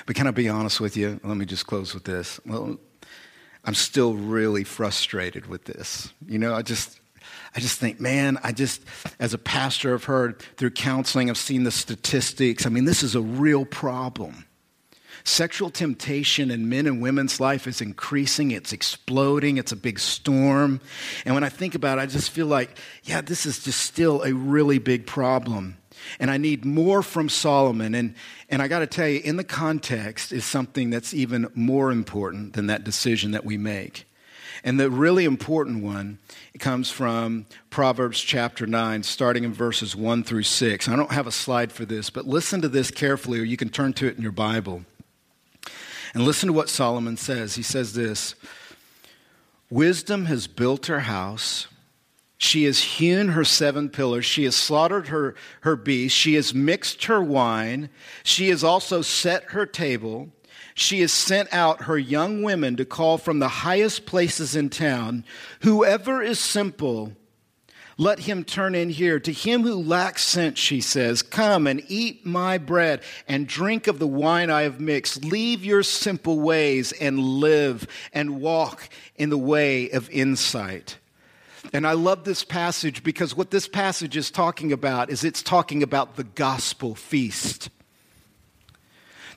But 0.06 0.16
can 0.16 0.28
I 0.28 0.32
be 0.32 0.50
honest 0.50 0.80
with 0.80 0.98
you? 0.98 1.20
Let 1.24 1.38
me 1.38 1.46
just 1.46 1.68
close 1.68 1.94
with 1.94 2.04
this. 2.04 2.40
Well, 2.46 2.78
I'm 3.64 3.76
still 3.76 4.16
really 4.16 4.64
frustrated 4.64 5.46
with 5.48 5.66
this. 5.66 6.14
You 6.28 6.40
know, 6.40 6.54
I 6.54 6.62
just 6.62 7.00
I 7.56 7.60
just 7.60 7.80
think, 7.80 8.00
man, 8.00 8.40
I 8.44 8.52
just, 8.52 8.82
as 9.20 9.34
a 9.34 9.38
pastor, 9.38 9.94
I've 9.94 10.06
heard 10.06 10.42
through 10.58 10.72
counseling, 10.72 11.30
I've 11.30 11.38
seen 11.38 11.64
the 11.64 11.72
statistics. 11.72 12.66
I 12.66 12.70
mean, 12.70 12.86
this 12.86 13.04
is 13.04 13.14
a 13.14 13.22
real 13.22 13.66
problem. 13.66 14.46
Sexual 15.24 15.70
temptation 15.70 16.50
in 16.50 16.70
men 16.70 16.88
and 16.88 17.02
women's 17.02 17.40
life 17.40 17.68
is 17.68 17.80
increasing, 17.82 18.52
it's 18.52 18.74
exploding, 18.74 19.58
it's 19.58 19.72
a 19.72 19.76
big 19.76 20.00
storm. 20.00 20.82
And 21.26 21.36
when 21.36 21.44
I 21.44 21.50
think 21.50 21.76
about 21.76 22.00
it, 22.00 22.02
I 22.02 22.06
just 22.08 22.32
feel 22.32 22.48
like, 22.48 22.78
yeah, 23.04 23.22
this 23.22 23.46
is 23.46 23.64
just 23.64 23.82
still 23.82 24.24
a 24.24 24.34
really 24.34 24.80
big 24.80 25.06
problem. 25.06 25.78
And 26.20 26.32
I 26.32 26.38
need 26.38 26.66
more 26.66 27.02
from 27.02 27.30
Solomon. 27.30 27.96
And, 27.96 28.16
and 28.50 28.62
I 28.62 28.68
got 28.68 28.80
to 28.80 28.88
tell 28.88 29.08
you, 29.08 29.20
in 29.24 29.38
the 29.38 29.44
context 29.44 30.32
is 30.32 30.46
something 30.46 30.90
that's 30.90 31.14
even 31.14 31.48
more 31.56 31.92
important 31.92 32.54
than 32.54 32.68
that 32.68 32.84
decision 32.84 33.32
that 33.32 33.46
we 33.46 33.58
make. 33.58 34.06
And 34.64 34.80
the 34.80 34.92
really 34.92 35.26
important 35.26 35.84
one 35.84 36.20
comes 36.60 36.92
from 36.92 37.48
Proverbs 37.70 38.22
chapter 38.22 38.68
9, 38.68 39.04
starting 39.04 39.44
in 39.44 39.54
verses 39.54 39.96
1 39.96 40.24
through 40.24 40.44
6. 40.44 40.88
I 40.88 40.96
don't 40.96 41.12
have 41.12 41.26
a 41.26 41.32
slide 41.32 41.72
for 41.72 41.86
this, 41.86 42.10
but 42.10 42.28
listen 42.28 42.62
to 42.62 42.70
this 42.70 42.92
carefully, 42.92 43.40
or 43.40 43.44
you 43.44 43.58
can 43.58 43.70
turn 43.70 43.94
to 43.94 44.08
it 44.08 44.18
in 44.18 44.22
your 44.22 44.32
Bible. 44.32 44.84
And 46.14 46.24
listen 46.24 46.48
to 46.48 46.54
what 46.54 46.70
Solomon 46.70 47.18
says. 47.18 47.56
He 47.56 47.64
says 47.64 47.94
this 47.94 48.36
Wisdom 49.70 50.26
has 50.26 50.48
built 50.48 50.88
her 50.88 51.02
house 51.02 51.68
she 52.44 52.64
has 52.64 52.80
hewn 52.80 53.28
her 53.30 53.46
seven 53.46 53.88
pillars. 53.88 54.26
She 54.26 54.46
has 54.46 54.56
slaughtered 54.56 55.10
her, 55.10 55.36
her 55.62 55.76
beasts. 55.76 56.18
She 56.18 56.34
has 56.34 56.56
mixed 56.56 57.06
her 57.06 57.22
wine. 57.22 57.92
She 58.24 58.50
has 58.50 58.64
also 58.64 59.04
set 59.04 59.52
her 59.52 59.68
table. 59.68 60.30
She 60.74 61.02
has 61.02 61.12
sent 61.12 61.54
out 61.54 61.84
her 61.84 62.00
young 62.00 62.42
women 62.42 62.78
to 62.78 62.84
call 62.84 63.20
from 63.20 63.38
the 63.38 63.48
highest 63.48 64.08
places 64.08 64.56
in 64.56 64.72
town. 64.72 65.24
Whoever 65.60 66.24
is 66.24 66.40
simple, 66.40 67.12
let 68.00 68.22
him 68.22 68.44
turn 68.44 68.74
in 68.74 68.90
here. 68.90 69.20
To 69.20 69.32
him 69.32 69.62
who 69.62 69.76
lacks 69.76 70.24
sense, 70.24 70.58
she 70.58 70.82
says, 70.82 71.22
Come 71.22 71.68
and 71.68 71.84
eat 71.90 72.26
my 72.26 72.58
bread 72.58 73.04
and 73.28 73.48
drink 73.48 73.86
of 73.86 74.00
the 74.00 74.08
wine 74.08 74.50
I 74.50 74.64
have 74.64 74.82
mixed. 74.82 75.24
Leave 75.24 75.64
your 75.64 75.84
simple 75.84 76.40
ways 76.40 76.92
and 76.92 77.20
live 77.20 77.86
and 78.12 78.42
walk 78.42 78.90
in 79.16 79.30
the 79.30 79.38
way 79.38 79.92
of 79.92 80.10
insight. 80.10 80.98
And 81.74 81.86
I 81.86 81.94
love 81.94 82.24
this 82.24 82.44
passage 82.44 83.04
because 83.04 83.36
what 83.36 83.52
this 83.52 83.68
passage 83.68 84.18
is 84.18 84.32
talking 84.32 84.72
about 84.72 85.10
is 85.10 85.24
it's 85.24 85.44
talking 85.44 85.84
about 85.84 86.16
the 86.16 86.24
gospel 86.24 86.96
feast. 86.96 87.70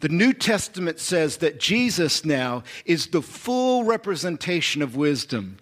The 0.01 0.09
New 0.09 0.33
Testament 0.33 0.99
says 1.01 1.39
that 1.39 1.61
Jesus 1.61 2.25
now 2.25 2.63
is 2.85 3.09
the 3.09 3.23
full 3.23 3.85
representation 3.85 4.83
of 4.83 4.97
wisdom. 4.97 5.59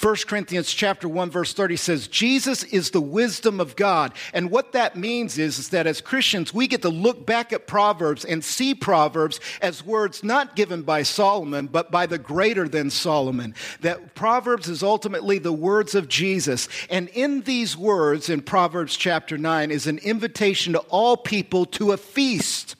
1 0.00 0.16
Corinthians 0.26 0.72
chapter 0.72 1.08
1 1.08 1.30
verse 1.30 1.52
30 1.52 1.76
says 1.76 2.08
Jesus 2.08 2.64
is 2.64 2.90
the 2.90 3.00
wisdom 3.00 3.60
of 3.60 3.76
God. 3.76 4.12
And 4.32 4.50
what 4.50 4.72
that 4.72 4.96
means 4.96 5.38
is, 5.38 5.58
is 5.58 5.68
that 5.68 5.86
as 5.86 6.00
Christians 6.00 6.52
we 6.52 6.66
get 6.66 6.82
to 6.82 6.88
look 6.88 7.24
back 7.24 7.52
at 7.52 7.68
Proverbs 7.68 8.24
and 8.24 8.42
see 8.42 8.74
Proverbs 8.74 9.38
as 9.62 9.84
words 9.84 10.24
not 10.24 10.56
given 10.56 10.82
by 10.82 11.04
Solomon 11.04 11.68
but 11.68 11.92
by 11.92 12.06
the 12.06 12.18
greater 12.18 12.68
than 12.68 12.90
Solomon. 12.90 13.54
That 13.82 14.14
Proverbs 14.16 14.68
is 14.68 14.82
ultimately 14.82 15.38
the 15.38 15.52
words 15.52 15.94
of 15.94 16.08
Jesus. 16.08 16.68
And 16.90 17.08
in 17.10 17.42
these 17.42 17.76
words 17.76 18.28
in 18.28 18.42
Proverbs 18.42 18.96
chapter 18.96 19.38
9 19.38 19.70
is 19.70 19.86
an 19.86 19.98
invitation 19.98 20.72
to 20.72 20.80
all 20.80 21.16
people 21.16 21.66
to 21.66 21.92
a 21.92 21.96
feast. 21.96 22.74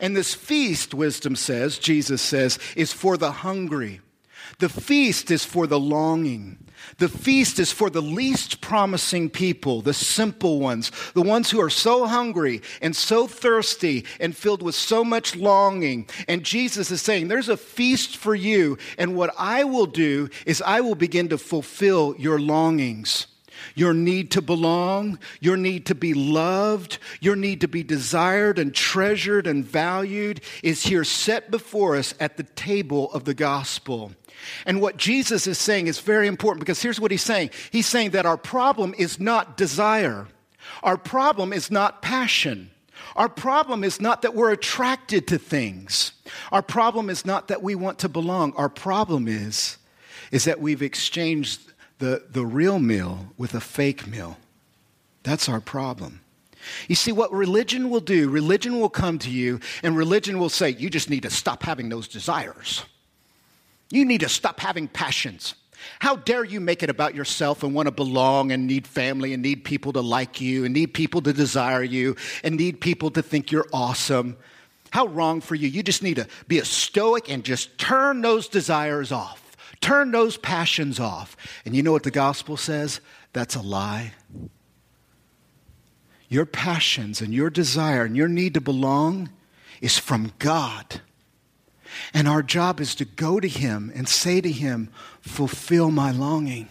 And 0.00 0.16
this 0.16 0.34
feast, 0.34 0.92
wisdom 0.92 1.36
says, 1.36 1.78
Jesus 1.78 2.20
says, 2.20 2.58
is 2.74 2.92
for 2.92 3.16
the 3.16 3.30
hungry 3.30 4.00
the 4.58 4.68
feast 4.68 5.30
is 5.30 5.44
for 5.44 5.66
the 5.66 5.80
longing. 5.80 6.58
The 6.98 7.08
feast 7.08 7.58
is 7.58 7.72
for 7.72 7.90
the 7.90 8.02
least 8.02 8.60
promising 8.60 9.28
people, 9.28 9.82
the 9.82 9.94
simple 9.94 10.60
ones, 10.60 10.92
the 11.14 11.22
ones 11.22 11.50
who 11.50 11.60
are 11.60 11.70
so 11.70 12.06
hungry 12.06 12.62
and 12.80 12.94
so 12.94 13.26
thirsty 13.26 14.04
and 14.20 14.36
filled 14.36 14.62
with 14.62 14.74
so 14.74 15.04
much 15.04 15.36
longing. 15.36 16.08
And 16.28 16.44
Jesus 16.44 16.90
is 16.90 17.02
saying, 17.02 17.28
There's 17.28 17.48
a 17.48 17.56
feast 17.56 18.16
for 18.16 18.34
you, 18.34 18.78
and 18.98 19.16
what 19.16 19.34
I 19.38 19.64
will 19.64 19.86
do 19.86 20.28
is 20.46 20.62
I 20.62 20.80
will 20.80 20.94
begin 20.94 21.28
to 21.28 21.38
fulfill 21.38 22.14
your 22.18 22.38
longings. 22.38 23.26
your 23.74 23.94
need 23.94 24.30
to 24.30 24.42
belong, 24.42 25.18
your 25.40 25.56
need 25.56 25.86
to 25.86 25.94
be 25.94 26.12
loved, 26.12 26.98
your 27.20 27.36
need 27.36 27.62
to 27.62 27.68
be 27.68 27.82
desired 27.82 28.58
and 28.58 28.74
treasured 28.74 29.46
and 29.46 29.64
valued 29.64 30.40
is 30.62 30.84
here 30.84 31.04
set 31.04 31.50
before 31.50 31.96
us 31.96 32.14
at 32.20 32.36
the 32.36 32.42
table 32.42 33.10
of 33.12 33.24
the 33.24 33.34
gospel. 33.34 34.12
And 34.64 34.80
what 34.80 34.96
Jesus 34.96 35.46
is 35.46 35.58
saying 35.58 35.86
is 35.86 35.98
very 36.00 36.26
important 36.26 36.60
because 36.60 36.82
here's 36.82 37.00
what 37.00 37.10
he's 37.10 37.22
saying 37.22 37.50
He's 37.70 37.86
saying 37.86 38.10
that 38.10 38.26
our 38.26 38.36
problem 38.36 38.94
is 38.96 39.20
not 39.20 39.56
desire, 39.56 40.28
our 40.82 40.96
problem 40.96 41.52
is 41.52 41.70
not 41.70 42.02
passion. 42.02 42.70
Our 43.14 43.28
problem 43.28 43.84
is 43.84 44.00
not 44.00 44.22
that 44.22 44.34
we're 44.34 44.52
attracted 44.52 45.26
to 45.28 45.38
things. 45.38 46.12
Our 46.52 46.62
problem 46.62 47.08
is 47.08 47.24
not 47.24 47.48
that 47.48 47.62
we 47.62 47.74
want 47.74 47.98
to 48.00 48.08
belong. 48.08 48.52
Our 48.54 48.68
problem 48.68 49.28
is, 49.28 49.78
is 50.30 50.44
that 50.44 50.60
we've 50.60 50.82
exchanged 50.82 51.60
the, 51.98 52.24
the 52.30 52.44
real 52.44 52.78
meal 52.78 53.32
with 53.38 53.54
a 53.54 53.60
fake 53.60 54.06
meal. 54.06 54.38
That's 55.22 55.48
our 55.48 55.60
problem. 55.60 56.20
You 56.88 56.94
see, 56.94 57.12
what 57.12 57.32
religion 57.32 57.90
will 57.90 58.00
do, 58.00 58.28
religion 58.28 58.80
will 58.80 58.88
come 58.88 59.18
to 59.20 59.30
you 59.30 59.60
and 59.82 59.96
religion 59.96 60.38
will 60.38 60.48
say, 60.48 60.70
you 60.70 60.90
just 60.90 61.10
need 61.10 61.22
to 61.22 61.30
stop 61.30 61.62
having 61.62 61.88
those 61.88 62.08
desires. 62.08 62.82
You 63.90 64.04
need 64.04 64.20
to 64.20 64.28
stop 64.28 64.60
having 64.60 64.88
passions. 64.88 65.54
How 65.98 66.16
dare 66.16 66.44
you 66.44 66.60
make 66.60 66.82
it 66.82 66.90
about 66.90 67.14
yourself 67.14 67.62
and 67.62 67.74
want 67.74 67.86
to 67.86 67.92
belong 67.92 68.50
and 68.50 68.66
need 68.66 68.86
family 68.86 69.32
and 69.32 69.42
need 69.42 69.64
people 69.64 69.92
to 69.92 70.00
like 70.00 70.40
you 70.40 70.64
and 70.64 70.74
need 70.74 70.94
people 70.94 71.20
to 71.22 71.32
desire 71.32 71.82
you 71.82 72.16
and 72.42 72.56
need 72.56 72.80
people 72.80 73.10
to 73.12 73.22
think 73.22 73.52
you're 73.52 73.68
awesome? 73.72 74.36
How 74.90 75.06
wrong 75.06 75.40
for 75.40 75.54
you. 75.54 75.68
You 75.68 75.82
just 75.82 76.02
need 76.02 76.16
to 76.16 76.26
be 76.48 76.58
a 76.58 76.64
stoic 76.64 77.30
and 77.30 77.44
just 77.44 77.78
turn 77.78 78.22
those 78.22 78.48
desires 78.48 79.12
off. 79.12 79.56
Turn 79.80 80.10
those 80.10 80.36
passions 80.36 80.98
off. 80.98 81.36
And 81.64 81.76
you 81.76 81.82
know 81.82 81.92
what 81.92 82.02
the 82.02 82.10
gospel 82.10 82.56
says? 82.56 83.00
That's 83.32 83.54
a 83.54 83.62
lie. 83.62 84.12
Your 86.28 86.46
passions 86.46 87.20
and 87.20 87.32
your 87.32 87.50
desire 87.50 88.04
and 88.04 88.16
your 88.16 88.28
need 88.28 88.54
to 88.54 88.60
belong 88.60 89.30
is 89.80 89.98
from 89.98 90.32
God. 90.38 91.02
And 92.14 92.28
our 92.28 92.42
job 92.42 92.80
is 92.80 92.94
to 92.96 93.04
go 93.04 93.40
to 93.40 93.48
Him 93.48 93.92
and 93.94 94.08
say 94.08 94.40
to 94.40 94.50
Him, 94.50 94.90
Fulfill 95.20 95.90
my 95.90 96.10
longing. 96.10 96.68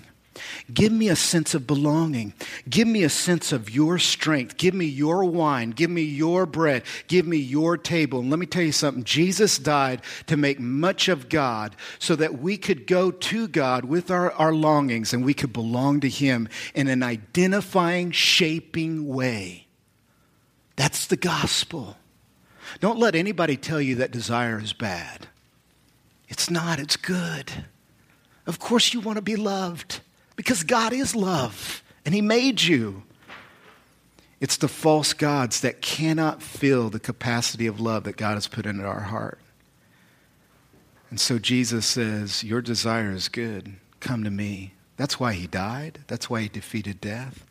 Give 0.73 0.91
me 0.91 1.09
a 1.09 1.15
sense 1.15 1.53
of 1.53 1.67
belonging. 1.67 2.33
Give 2.69 2.87
me 2.87 3.03
a 3.03 3.09
sense 3.09 3.51
of 3.51 3.69
your 3.69 3.99
strength. 3.99 4.57
Give 4.57 4.73
me 4.73 4.85
your 4.85 5.23
wine. 5.23 5.71
Give 5.71 5.89
me 5.89 6.01
your 6.01 6.45
bread. 6.45 6.83
Give 7.07 7.25
me 7.25 7.37
your 7.37 7.77
table. 7.77 8.19
And 8.19 8.29
let 8.29 8.39
me 8.39 8.45
tell 8.45 8.63
you 8.63 8.71
something 8.71 9.03
Jesus 9.03 9.57
died 9.57 10.01
to 10.27 10.37
make 10.37 10.59
much 10.59 11.07
of 11.07 11.29
God 11.29 11.75
so 11.99 12.15
that 12.15 12.39
we 12.39 12.57
could 12.57 12.87
go 12.87 13.11
to 13.11 13.47
God 13.47 13.85
with 13.85 14.11
our, 14.11 14.31
our 14.33 14.53
longings 14.53 15.13
and 15.13 15.23
we 15.23 15.33
could 15.33 15.53
belong 15.53 16.01
to 16.01 16.09
Him 16.09 16.49
in 16.73 16.87
an 16.87 17.03
identifying, 17.03 18.11
shaping 18.11 19.07
way. 19.07 19.67
That's 20.75 21.07
the 21.07 21.17
gospel. 21.17 21.97
Don't 22.79 22.99
let 22.99 23.15
anybody 23.15 23.57
tell 23.57 23.81
you 23.81 23.95
that 23.95 24.11
desire 24.11 24.59
is 24.59 24.73
bad. 24.73 25.27
It's 26.27 26.49
not, 26.49 26.79
it's 26.79 26.97
good. 26.97 27.51
Of 28.45 28.59
course, 28.59 28.93
you 28.93 28.99
want 28.99 29.17
to 29.17 29.21
be 29.21 29.35
loved 29.35 30.01
because 30.35 30.63
God 30.63 30.93
is 30.93 31.15
love 31.15 31.83
and 32.05 32.13
He 32.13 32.21
made 32.21 32.61
you. 32.61 33.03
It's 34.39 34.57
the 34.57 34.67
false 34.67 35.13
gods 35.13 35.61
that 35.61 35.81
cannot 35.81 36.43
fill 36.43 36.89
the 36.89 36.99
capacity 36.99 37.67
of 37.67 37.79
love 37.79 38.03
that 38.03 38.17
God 38.17 38.33
has 38.33 38.47
put 38.47 38.65
into 38.65 38.83
our 38.83 39.01
heart. 39.01 39.39
And 41.09 41.19
so 41.19 41.39
Jesus 41.39 41.85
says, 41.85 42.43
Your 42.43 42.61
desire 42.61 43.11
is 43.11 43.29
good. 43.29 43.75
Come 43.99 44.23
to 44.23 44.29
me. 44.29 44.73
That's 44.97 45.19
why 45.19 45.33
He 45.33 45.47
died. 45.47 45.99
That's 46.07 46.29
why 46.29 46.41
He 46.41 46.49
defeated 46.49 46.99
death. 46.99 47.45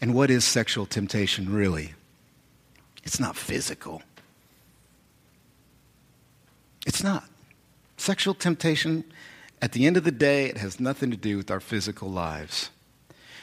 And 0.00 0.14
what 0.14 0.30
is 0.30 0.44
sexual 0.44 0.86
temptation 0.86 1.52
really? 1.52 1.94
It's 3.02 3.20
not 3.20 3.36
physical. 3.36 4.02
It's 6.88 7.02
not. 7.02 7.28
Sexual 7.98 8.34
temptation 8.34 9.04
at 9.60 9.72
the 9.72 9.86
end 9.86 9.98
of 9.98 10.04
the 10.04 10.10
day, 10.10 10.46
it 10.46 10.56
has 10.56 10.80
nothing 10.80 11.10
to 11.10 11.18
do 11.18 11.36
with 11.36 11.50
our 11.50 11.60
physical 11.60 12.08
lives. 12.08 12.70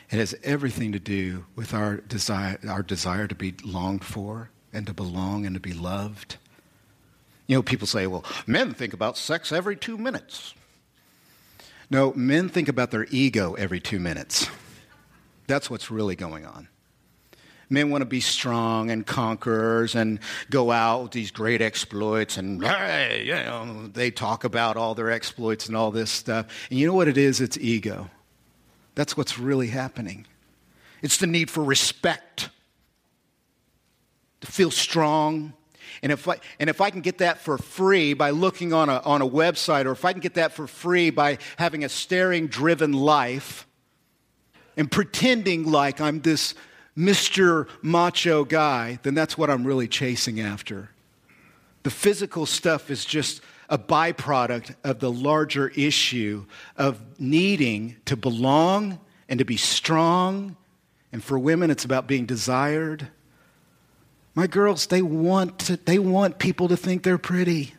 It 0.09 0.17
has 0.17 0.33
everything 0.43 0.91
to 0.93 0.99
do 0.99 1.45
with 1.55 1.71
our 1.71 1.97
desire, 1.97 2.57
our 2.67 2.81
desire 2.81 3.27
to 3.27 3.35
be 3.35 3.53
longed 3.63 4.03
for 4.03 4.49
and 4.73 4.87
to 4.87 4.95
belong 4.95 5.45
and 5.45 5.53
to 5.53 5.59
be 5.59 5.73
loved. 5.73 6.37
You 7.45 7.57
know, 7.57 7.61
people 7.61 7.85
say, 7.85 8.07
well, 8.07 8.25
men 8.47 8.73
think 8.73 8.93
about 8.93 9.15
sex 9.15 9.51
every 9.51 9.75
two 9.75 9.97
minutes. 9.97 10.55
No, 11.91 12.13
men 12.13 12.49
think 12.49 12.67
about 12.67 12.89
their 12.89 13.05
ego 13.11 13.53
every 13.53 13.79
two 13.79 13.99
minutes. 13.99 14.49
That's 15.45 15.69
what's 15.69 15.91
really 15.91 16.15
going 16.15 16.47
on. 16.47 16.67
Men 17.69 17.89
want 17.89 18.01
to 18.01 18.05
be 18.05 18.19
strong 18.19 18.91
and 18.91 19.05
conquerors 19.05 19.95
and 19.95 20.19
go 20.49 20.71
out 20.71 21.03
with 21.03 21.11
these 21.11 21.31
great 21.31 21.61
exploits 21.61 22.37
and 22.37 22.63
hey, 22.63 23.23
you 23.25 23.33
know, 23.33 23.87
they 23.93 24.11
talk 24.11 24.43
about 24.43 24.77
all 24.77 24.93
their 24.93 25.09
exploits 25.09 25.67
and 25.67 25.75
all 25.75 25.91
this 25.91 26.11
stuff. 26.11 26.45
And 26.69 26.77
you 26.77 26.85
know 26.87 26.93
what 26.93 27.07
it 27.07 27.17
is? 27.17 27.41
It's 27.41 27.57
ego. 27.57 28.09
That's 28.93 29.17
what's 29.17 29.37
really 29.37 29.67
happening. 29.67 30.25
It's 31.01 31.17
the 31.17 31.27
need 31.27 31.51
for 31.51 31.63
respect, 31.63 32.49
to 34.41 34.47
feel 34.47 34.71
strong. 34.71 35.53
And 36.01 36.11
if, 36.11 36.27
I, 36.27 36.37
and 36.59 36.69
if 36.69 36.81
I 36.81 36.89
can 36.89 37.01
get 37.01 37.19
that 37.19 37.39
for 37.39 37.57
free 37.57 38.13
by 38.13 38.31
looking 38.31 38.73
on 38.73 38.89
a, 38.89 38.99
on 38.99 39.21
a 39.21 39.27
website, 39.27 39.85
or 39.85 39.91
if 39.91 40.05
I 40.05 40.13
can 40.13 40.21
get 40.21 40.35
that 40.35 40.53
for 40.53 40.67
free 40.67 41.09
by 41.09 41.37
having 41.57 41.83
a 41.83 41.89
staring 41.89 42.47
driven 42.47 42.93
life 42.93 43.67
and 44.77 44.91
pretending 44.91 45.71
like 45.71 46.01
I'm 46.01 46.21
this 46.21 46.53
Mr. 46.97 47.67
Macho 47.81 48.45
guy, 48.45 48.99
then 49.03 49.13
that's 49.13 49.37
what 49.37 49.49
I'm 49.49 49.65
really 49.65 49.87
chasing 49.87 50.39
after. 50.39 50.89
The 51.83 51.89
physical 51.89 52.45
stuff 52.45 52.89
is 52.89 53.05
just 53.05 53.41
a 53.69 53.77
byproduct 53.77 54.75
of 54.83 54.99
the 54.99 55.11
larger 55.11 55.69
issue 55.69 56.45
of 56.77 57.01
needing 57.19 57.97
to 58.05 58.15
belong 58.15 58.99
and 59.27 59.39
to 59.39 59.45
be 59.45 59.57
strong. 59.57 60.55
And 61.11 61.23
for 61.23 61.37
women, 61.37 61.71
it's 61.71 61.85
about 61.85 62.07
being 62.07 62.25
desired. 62.25 63.07
My 64.33 64.47
girls, 64.47 64.87
they 64.87 65.01
want, 65.01 65.59
to, 65.59 65.77
they 65.77 65.99
want 65.99 66.39
people 66.39 66.67
to 66.67 66.77
think 66.77 67.03
they're 67.03 67.17
pretty. 67.17 67.73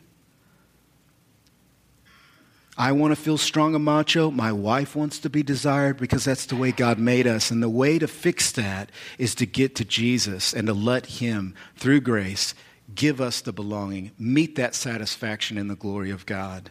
I 2.77 2.91
want 2.91 3.11
to 3.11 3.21
feel 3.21 3.39
strong 3.39 3.73
and 3.73 3.83
macho. 3.83 4.29
My 4.29 4.51
wife 4.51 4.95
wants 4.95 5.17
to 5.19 5.29
be 5.29 5.41
desired 5.41 5.97
because 5.97 6.25
that's 6.25 6.45
the 6.45 6.55
way 6.55 6.71
God 6.71 6.99
made 6.99 7.25
us. 7.25 7.49
And 7.49 7.63
the 7.63 7.69
way 7.69 7.97
to 7.97 8.07
fix 8.07 8.51
that 8.51 8.91
is 9.17 9.33
to 9.35 9.47
get 9.47 9.75
to 9.75 9.85
Jesus 9.85 10.53
and 10.53 10.67
to 10.67 10.73
let 10.73 11.07
Him, 11.07 11.55
through 11.75 12.01
grace, 12.01 12.53
give 12.93 13.19
us 13.19 13.41
the 13.41 13.51
belonging, 13.51 14.11
meet 14.19 14.55
that 14.57 14.75
satisfaction 14.75 15.57
in 15.57 15.69
the 15.69 15.75
glory 15.75 16.11
of 16.11 16.27
God. 16.27 16.69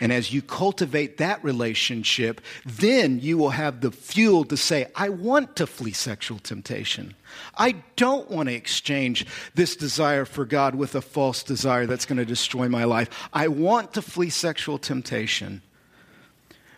And 0.00 0.12
as 0.12 0.32
you 0.32 0.42
cultivate 0.42 1.18
that 1.18 1.42
relationship, 1.42 2.40
then 2.64 3.20
you 3.20 3.38
will 3.38 3.50
have 3.50 3.80
the 3.80 3.90
fuel 3.90 4.44
to 4.46 4.56
say, 4.56 4.86
I 4.94 5.08
want 5.08 5.56
to 5.56 5.66
flee 5.66 5.92
sexual 5.92 6.38
temptation. 6.38 7.14
I 7.56 7.82
don't 7.96 8.30
want 8.30 8.48
to 8.48 8.54
exchange 8.54 9.26
this 9.54 9.76
desire 9.76 10.24
for 10.24 10.44
God 10.44 10.74
with 10.74 10.94
a 10.94 11.00
false 11.00 11.42
desire 11.42 11.86
that's 11.86 12.06
going 12.06 12.18
to 12.18 12.24
destroy 12.24 12.68
my 12.68 12.84
life. 12.84 13.28
I 13.32 13.48
want 13.48 13.94
to 13.94 14.02
flee 14.02 14.30
sexual 14.30 14.78
temptation 14.78 15.62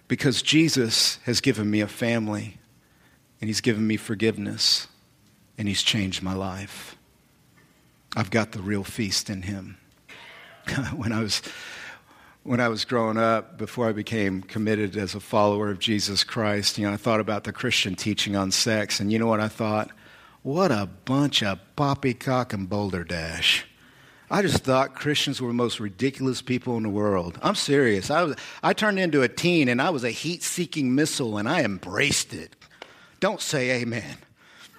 because 0.08 0.42
Jesus 0.42 1.18
has 1.24 1.40
given 1.40 1.70
me 1.70 1.80
a 1.80 1.88
family 1.88 2.58
and 3.40 3.48
He's 3.48 3.60
given 3.60 3.86
me 3.86 3.96
forgiveness 3.96 4.88
and 5.56 5.68
He's 5.68 5.82
changed 5.82 6.22
my 6.22 6.34
life. 6.34 6.96
I've 8.16 8.30
got 8.30 8.52
the 8.52 8.60
real 8.60 8.84
feast 8.84 9.30
in 9.30 9.42
Him. 9.42 9.76
when 10.96 11.12
I 11.12 11.22
was 11.22 11.42
when 12.50 12.58
I 12.58 12.66
was 12.66 12.84
growing 12.84 13.16
up, 13.16 13.58
before 13.58 13.88
I 13.88 13.92
became 13.92 14.42
committed 14.42 14.96
as 14.96 15.14
a 15.14 15.20
follower 15.20 15.70
of 15.70 15.78
Jesus 15.78 16.24
Christ, 16.24 16.78
you 16.78 16.84
know, 16.84 16.92
I 16.92 16.96
thought 16.96 17.20
about 17.20 17.44
the 17.44 17.52
Christian 17.52 17.94
teaching 17.94 18.34
on 18.34 18.50
sex, 18.50 18.98
and 18.98 19.12
you 19.12 19.20
know 19.20 19.28
what 19.28 19.38
I 19.38 19.46
thought? 19.46 19.92
What 20.42 20.72
a 20.72 20.88
bunch 21.04 21.44
of 21.44 21.60
poppycock 21.76 22.52
and 22.52 22.68
boulder 22.68 23.04
dash. 23.04 23.64
I 24.32 24.42
just 24.42 24.64
thought 24.64 24.96
Christians 24.96 25.40
were 25.40 25.46
the 25.46 25.54
most 25.54 25.78
ridiculous 25.78 26.42
people 26.42 26.76
in 26.76 26.82
the 26.82 26.88
world. 26.88 27.38
I'm 27.40 27.54
serious. 27.54 28.10
I, 28.10 28.24
was, 28.24 28.36
I 28.64 28.72
turned 28.72 28.98
into 28.98 29.22
a 29.22 29.28
teen 29.28 29.68
and 29.68 29.80
I 29.80 29.90
was 29.90 30.02
a 30.02 30.10
heat 30.10 30.42
seeking 30.42 30.92
missile 30.92 31.38
and 31.38 31.48
I 31.48 31.62
embraced 31.62 32.34
it. 32.34 32.56
Don't 33.20 33.40
say 33.40 33.80
amen. 33.80 34.16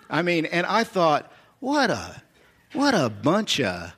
I 0.10 0.24
mean, 0.24 0.46
and 0.46 0.66
I 0.66 0.84
thought, 0.84 1.32
what 1.62 1.90
a, 1.90 2.22
what 2.74 2.94
a 2.94 3.10
bunch 3.10 3.62
of, 3.62 3.94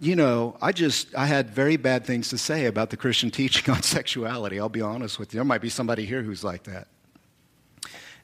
you 0.00 0.16
know, 0.16 0.56
I 0.62 0.72
just, 0.72 1.14
I 1.14 1.26
had 1.26 1.50
very 1.50 1.76
bad 1.76 2.06
things 2.06 2.30
to 2.30 2.38
say 2.38 2.64
about 2.64 2.88
the 2.88 2.96
Christian 2.96 3.30
teaching 3.40 3.72
on 3.72 3.82
sexuality. 3.82 4.58
I'll 4.58 4.68
be 4.70 4.80
honest 4.80 5.18
with 5.18 5.32
you. 5.32 5.38
There 5.38 5.44
might 5.44 5.60
be 5.60 5.68
somebody 5.68 6.06
here 6.06 6.22
who's 6.22 6.42
like 6.42 6.64
that. 6.64 6.88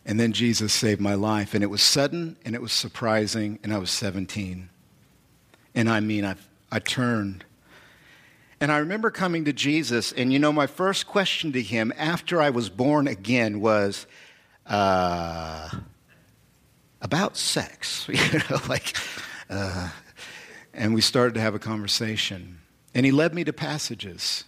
And 0.07 0.19
then 0.19 0.33
Jesus 0.33 0.73
saved 0.73 1.01
my 1.01 1.15
life. 1.15 1.53
And 1.53 1.63
it 1.63 1.67
was 1.67 1.83
sudden 1.83 2.37
and 2.45 2.55
it 2.55 2.63
was 2.63 2.73
surprising. 2.73 3.59
And 3.63 3.75
I 3.75 3.79
was 3.79 3.91
17. 3.91 4.71
And 5.75 5.91
I 5.91 6.01
mean, 6.01 6.25
I, 6.25 6.37
I 6.73 6.79
turned. 6.79 7.45
And 8.59 8.73
I 8.73 8.79
remember 8.79 9.11
coming 9.11 9.45
to 9.45 9.53
Jesus. 9.53 10.13
And 10.13 10.33
you 10.33 10.39
know, 10.39 10.53
my 10.53 10.67
first 10.67 11.07
question 11.07 11.53
to 11.53 11.61
him 11.61 11.93
after 11.99 12.41
I 12.41 12.51
was 12.51 12.71
born 12.71 13.07
again 13.07 13.61
was 13.61 14.07
uh, 14.65 15.69
about 17.03 17.37
sex, 17.37 18.09
you 18.13 18.39
know, 18.51 18.61
like, 18.69 18.97
uh, 19.51 19.91
and 20.77 20.95
we 20.95 21.01
started 21.01 21.35
to 21.35 21.41
have 21.41 21.55
a 21.55 21.59
conversation. 21.59 22.59
And 22.95 23.05
he 23.05 23.11
led 23.11 23.35
me 23.35 23.45
to 23.45 23.53
passages. 23.53 24.45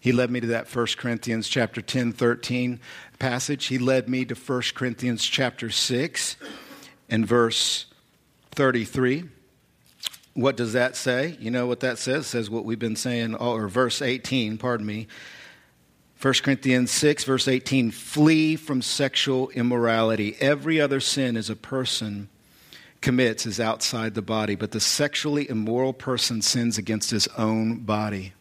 He 0.00 0.10
led 0.10 0.30
me 0.30 0.40
to 0.40 0.48
that 0.48 0.74
1 0.74 0.86
Corinthians 0.98 1.48
chapter 1.48 1.80
10, 1.80 2.12
13 2.12 2.80
passage. 3.20 3.66
He 3.66 3.78
led 3.78 4.08
me 4.08 4.24
to 4.24 4.34
1 4.34 4.62
Corinthians 4.74 5.24
chapter 5.24 5.70
6 5.70 6.36
and 7.08 7.26
verse 7.26 7.86
33. 8.50 9.24
What 10.34 10.56
does 10.56 10.72
that 10.72 10.96
say? 10.96 11.36
You 11.38 11.52
know 11.52 11.66
what 11.66 11.80
that 11.80 11.98
says? 11.98 12.24
It 12.24 12.28
says 12.28 12.50
what 12.50 12.64
we've 12.64 12.78
been 12.78 12.96
saying, 12.96 13.36
or 13.36 13.68
verse 13.68 14.02
18, 14.02 14.58
pardon 14.58 14.86
me. 14.86 15.06
1 16.20 16.34
Corinthians 16.42 16.90
6, 16.90 17.24
verse 17.24 17.46
18 17.46 17.90
flee 17.90 18.56
from 18.56 18.82
sexual 18.82 19.50
immorality. 19.50 20.36
Every 20.40 20.80
other 20.80 21.00
sin 21.00 21.36
is 21.36 21.50
a 21.50 21.56
person 21.56 22.28
commits 23.02 23.44
is 23.44 23.60
outside 23.60 24.14
the 24.14 24.22
body, 24.22 24.54
but 24.54 24.70
the 24.70 24.80
sexually 24.80 25.48
immoral 25.50 25.92
person 25.92 26.40
sins 26.40 26.78
against 26.78 27.10
his 27.10 27.28
own 27.36 27.80
body. 27.80 28.32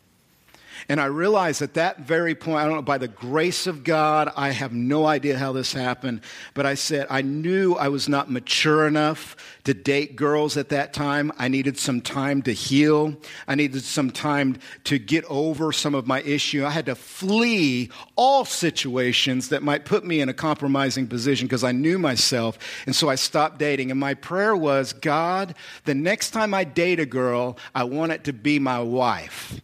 And 0.89 0.99
I 0.99 1.05
realized 1.05 1.61
at 1.61 1.75
that 1.75 1.99
very 1.99 2.35
point, 2.35 2.57
I 2.57 2.65
don't 2.65 2.75
know, 2.75 2.81
by 2.81 2.97
the 2.97 3.07
grace 3.07 3.67
of 3.67 3.83
God, 3.83 4.31
I 4.35 4.51
have 4.51 4.73
no 4.73 5.05
idea 5.05 5.37
how 5.37 5.51
this 5.51 5.73
happened, 5.73 6.21
but 6.53 6.65
I 6.65 6.75
said, 6.75 7.07
I 7.09 7.21
knew 7.21 7.75
I 7.75 7.87
was 7.87 8.09
not 8.09 8.29
mature 8.29 8.87
enough 8.87 9.35
to 9.63 9.73
date 9.73 10.15
girls 10.15 10.57
at 10.57 10.69
that 10.69 10.93
time. 10.93 11.31
I 11.37 11.47
needed 11.47 11.77
some 11.77 12.01
time 12.01 12.41
to 12.43 12.51
heal. 12.51 13.15
I 13.47 13.55
needed 13.55 13.83
some 13.83 14.11
time 14.11 14.57
to 14.85 14.97
get 14.97 15.23
over 15.25 15.71
some 15.71 15.95
of 15.95 16.07
my 16.07 16.21
issue. 16.21 16.65
I 16.65 16.71
had 16.71 16.87
to 16.87 16.95
flee 16.95 17.89
all 18.15 18.45
situations 18.45 19.49
that 19.49 19.63
might 19.63 19.85
put 19.85 20.03
me 20.05 20.21
in 20.21 20.29
a 20.29 20.33
compromising 20.33 21.07
position 21.07 21.47
because 21.47 21.63
I 21.63 21.71
knew 21.71 21.99
myself. 21.99 22.57
And 22.85 22.95
so 22.95 23.09
I 23.09 23.15
stopped 23.15 23.59
dating. 23.59 23.91
And 23.91 23.99
my 23.99 24.13
prayer 24.13 24.55
was, 24.55 24.93
God, 24.93 25.55
the 25.85 25.95
next 25.95 26.31
time 26.31 26.53
I 26.53 26.63
date 26.63 26.99
a 26.99 27.05
girl, 27.05 27.57
I 27.75 27.83
want 27.83 28.11
it 28.11 28.23
to 28.25 28.33
be 28.33 28.59
my 28.59 28.79
wife. 28.79 29.61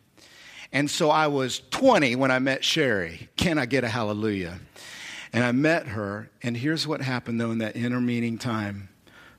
And 0.71 0.89
so 0.89 1.09
I 1.09 1.27
was 1.27 1.61
20 1.71 2.15
when 2.15 2.31
I 2.31 2.39
met 2.39 2.63
Sherry. 2.63 3.29
Can 3.37 3.57
I 3.57 3.65
get 3.65 3.83
a 3.83 3.89
hallelujah? 3.89 4.59
And 5.33 5.43
I 5.43 5.51
met 5.51 5.87
her, 5.87 6.29
and 6.41 6.57
here's 6.57 6.87
what 6.87 7.01
happened 7.01 7.39
though 7.39 7.51
in 7.51 7.59
that 7.59 7.75
intermeeting 7.75 8.37
time. 8.37 8.89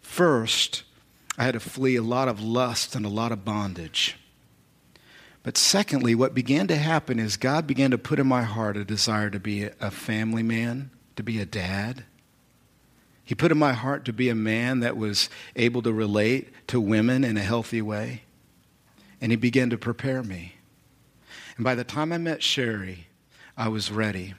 First, 0.01 0.85
I 1.37 1.45
had 1.45 1.55
to 1.55 1.61
flee 1.61 1.97
a 1.97 2.03
lot 2.03 2.29
of 2.29 2.41
lust 2.43 2.95
and 2.95 3.07
a 3.07 3.11
lot 3.11 3.33
of 3.33 3.45
bondage. 3.45 4.16
But 5.43 5.57
secondly, 5.57 6.14
what 6.14 6.35
began 6.35 6.66
to 6.66 6.76
happen 6.76 7.18
is 7.18 7.37
God 7.37 7.66
began 7.66 7.91
to 7.93 7.99
put 7.99 8.18
in 8.18 8.26
my 8.26 8.43
heart 8.43 8.76
a 8.76 8.85
desire 8.85 9.31
to 9.31 9.41
be 9.41 9.64
a 9.81 9.91
family 9.91 10.43
man, 10.43 10.91
to 11.16 11.22
be 11.22 11.41
a 11.41 11.47
dad. 11.47 12.05
He 13.24 13.35
put 13.35 13.53
in 13.53 13.59
my 13.59 13.72
heart 13.72 14.05
to 14.07 14.12
be 14.12 14.29
a 14.29 14.35
man 14.35 14.81
that 14.81 14.97
was 14.97 15.31
able 15.55 15.83
to 15.83 15.93
relate 15.93 16.49
to 16.68 16.81
women 16.81 17.24
in 17.24 17.37
a 17.37 17.43
healthy 17.43 17.81
way. 17.81 18.22
And 19.20 19.33
He 19.33 19.37
began 19.37 19.70
to 19.70 19.79
prepare 19.79 20.22
me. 20.22 20.55
And 21.59 21.65
by 21.65 21.75
the 21.75 21.85
time 21.85 22.13
I 22.13 22.19
met 22.19 22.43
Sherry, 22.43 23.09
I 23.57 23.69
was 23.69 23.91
ready. 23.91 24.35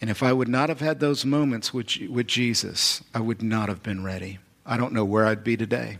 And 0.00 0.08
if 0.08 0.22
I 0.22 0.32
would 0.32 0.48
not 0.48 0.68
have 0.68 0.80
had 0.80 1.00
those 1.00 1.24
moments 1.26 1.74
with, 1.74 1.96
with 2.08 2.28
Jesus, 2.28 3.02
I 3.12 3.20
would 3.20 3.42
not 3.42 3.68
have 3.68 3.82
been 3.82 4.04
ready. 4.04 4.38
I 4.64 4.76
don't 4.76 4.92
know 4.92 5.04
where 5.04 5.26
I'd 5.26 5.42
be 5.42 5.56
today. 5.56 5.98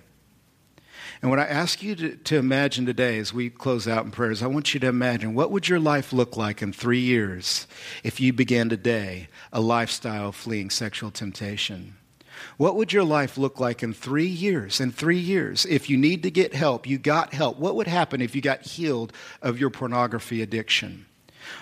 And 1.21 1.31
what 1.31 1.41
I 1.41 1.47
ask 1.47 1.83
you 1.83 1.97
to, 1.97 2.17
to, 2.17 2.37
imagine 2.37 2.87
today 2.87 3.19
as 3.19 3.35
we 3.35 3.51
close 3.51 3.89
out 3.89 4.05
in 4.05 4.13
prayers, 4.13 4.41
I 4.41 4.47
want 4.47 4.73
you 4.73 4.79
to 4.79 4.87
imagine 4.87 5.35
what 5.35 5.51
would 5.51 5.69
your 5.69 5.81
life 5.81 6.13
look 6.13 6.37
like 6.37 6.63
in 6.63 6.73
three 6.73 7.01
years 7.01 7.67
if 8.05 8.21
you 8.21 8.33
began 8.33 8.69
today 8.69 9.29
a 9.53 9.61
lifestyle 9.61 10.31
fleeing 10.31 10.71
sexual 10.71 11.11
temptation? 11.11 11.98
What 12.57 12.77
would 12.77 12.93
your 12.93 13.05
life 13.05 13.39
look 13.39 13.61
like 13.61 13.83
in 13.83 13.93
three 13.93 14.27
years? 14.27 14.81
In 14.81 14.91
three 14.93 15.19
years, 15.19 15.67
if 15.67 15.89
you 15.89 15.97
need 15.97 16.23
to 16.23 16.31
get 16.31 16.55
help, 16.55 16.87
you 16.87 16.99
got 16.99 17.33
help. 17.33 17.59
What 17.59 17.77
would 17.77 17.87
happen 17.87 18.21
if 18.21 18.35
you 18.35 18.43
got 18.43 18.63
healed 18.63 19.13
of 19.43 19.59
your 19.59 19.71
pornography 19.71 20.43
addiction? 20.43 21.07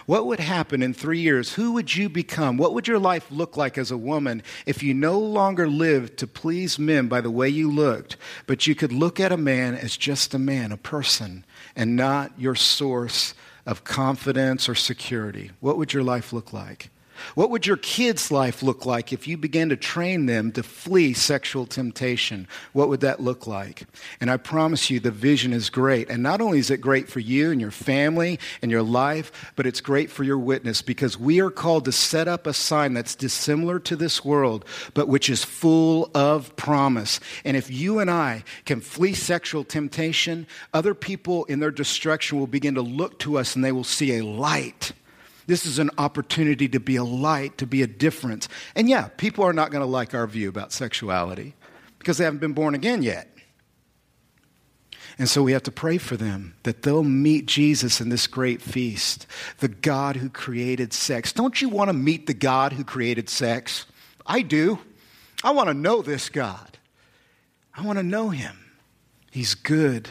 What 0.07 0.27
would 0.27 0.41
happen 0.41 0.83
in 0.83 0.95
three 0.95 1.21
years? 1.21 1.55
Who 1.55 1.73
would 1.73 1.95
you 1.95 2.09
become? 2.09 2.57
What 2.57 2.75
would 2.75 2.89
your 2.89 2.99
life 2.99 3.31
look 3.31 3.57
like 3.57 3.79
as 3.79 3.91
a 3.91 3.97
woman 3.97 4.43
if 4.65 4.83
you 4.83 4.95
no 4.95 5.19
longer 5.19 5.69
lived 5.69 6.19
to 6.19 6.27
please 6.27 6.79
men 6.79 7.09
by 7.09 7.21
the 7.21 7.31
way 7.31 7.49
you 7.49 7.71
looked, 7.71 8.17
but 8.47 8.67
you 8.67 8.75
could 8.75 8.93
look 8.93 9.21
at 9.21 9.33
a 9.33 9.37
man 9.37 9.75
as 9.75 9.97
just 9.97 10.35
a 10.35 10.39
man, 10.39 10.73
a 10.73 10.77
person, 10.77 11.45
and 11.75 11.97
not 11.97 12.33
your 12.39 12.55
source 12.55 13.35
of 13.65 13.85
confidence 13.85 14.69
or 14.69 14.75
security? 14.75 15.51
What 15.61 15.77
would 15.77 15.93
your 15.93 16.05
life 16.05 16.33
look 16.33 16.53
like? 16.53 16.91
What 17.35 17.51
would 17.51 17.67
your 17.67 17.77
kids' 17.77 18.31
life 18.31 18.63
look 18.63 18.87
like 18.87 19.13
if 19.13 19.27
you 19.27 19.37
began 19.37 19.69
to 19.71 19.77
train 19.77 20.27
them 20.27 20.53
to 20.53 20.63
flee 20.63 21.13
sexual 21.13 21.67
temptation? 21.67 22.49
What 22.73 22.89
would 22.89 23.01
that 23.01 23.21
look 23.21 23.47
like? 23.47 23.87
And 24.21 24.31
I 24.31 24.37
promise 24.37 24.91
you, 24.91 25.01
the 25.01 25.11
vision 25.11 25.53
is 25.53 25.71
great. 25.71 26.09
And 26.09 26.23
not 26.23 26.41
only 26.41 26.59
is 26.59 26.71
it 26.71 26.81
great 26.81 27.09
for 27.09 27.21
you 27.21 27.51
and 27.51 27.61
your 27.61 27.71
family 27.71 28.39
and 28.63 28.71
your 28.71 28.83
life, 28.83 29.53
but 29.57 29.67
it's 29.67 29.81
great 29.81 30.11
for 30.11 30.25
your 30.25 30.39
witness 30.39 30.83
because 30.83 31.19
we 31.19 31.41
are 31.41 31.51
called 31.51 31.85
to 31.87 31.93
set 31.93 32.29
up 32.29 32.47
a 32.47 32.53
sign 32.53 32.95
that's 32.95 33.15
dissimilar 33.15 33.79
to 33.81 33.97
this 33.97 34.25
world, 34.25 34.65
but 34.95 35.09
which 35.09 35.29
is 35.29 35.45
full 35.45 36.11
of 36.15 36.55
promise. 36.57 37.21
And 37.45 37.57
if 37.57 37.71
you 37.71 37.99
and 37.99 38.11
I 38.11 38.45
can 38.65 38.81
flee 38.81 39.15
sexual 39.15 39.65
temptation, 39.65 40.47
other 40.73 40.95
people 40.95 41.45
in 41.45 41.61
their 41.61 41.71
destruction 41.71 42.39
will 42.39 42.47
begin 42.47 42.75
to 42.75 42.83
look 42.83 43.19
to 43.21 43.39
us 43.39 43.55
and 43.55 43.65
they 43.65 43.73
will 43.73 43.85
see 43.85 44.19
a 44.19 44.25
light 44.25 44.93
this 45.47 45.65
is 45.65 45.79
an 45.79 45.91
opportunity 45.99 46.69
to 46.69 46.81
be 46.81 46.97
a 46.97 47.05
light, 47.05 47.59
to 47.59 47.67
be 47.67 47.83
a 47.83 47.87
difference. 47.87 48.49
And 48.75 48.89
yeah, 48.89 49.09
people 49.17 49.45
are 49.45 49.53
not 49.53 49.71
going 49.71 49.83
to 49.83 49.87
like 49.87 50.15
our 50.15 50.27
view 50.27 50.49
about 50.49 50.73
sexuality 50.73 51.55
because 51.99 52.19
they 52.19 52.25
haven't 52.25 52.41
been 52.41 52.53
born 52.53 52.75
again 52.75 53.03
yet. 53.03 53.29
And 55.19 55.29
so 55.29 55.43
we 55.43 55.53
have 55.53 55.63
to 55.63 55.73
pray 55.73 55.97
for 55.97 56.17
them 56.17 56.57
that 56.65 56.83
they'll 56.83 57.03
meet 57.03 57.47
Jesus 57.47 58.01
in 58.01 58.11
this 58.11 58.27
great 58.27 58.61
feast, 58.61 59.27
the 59.59 59.69
God 59.69 60.17
who 60.17 60.29
created 60.29 60.93
sex. 60.93 61.33
Don't 61.33 61.63
you 61.63 61.69
want 61.69 61.89
to 61.89 61.95
meet 61.95 62.27
the 62.27 62.35
God 62.35 62.75
who 62.75 62.85
created 62.85 63.31
sex? 63.31 63.87
I 64.27 64.43
do. 64.43 64.79
I 65.43 65.53
want 65.53 65.69
to 65.69 65.75
know 65.75 66.03
this 66.03 66.29
God. 66.29 66.79
I 67.75 67.83
want 67.83 67.99
to 67.99 68.03
know 68.03 68.31
him. 68.31 68.59
He's 69.31 69.55
good 69.55 70.09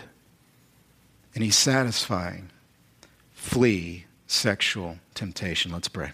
and 1.36 1.43
he's 1.43 1.55
satisfying. 1.55 2.49
Flee 3.33 4.05
sexual 4.28 4.97
temptation. 5.13 5.71
Let's 5.71 5.88
pray. 5.88 6.11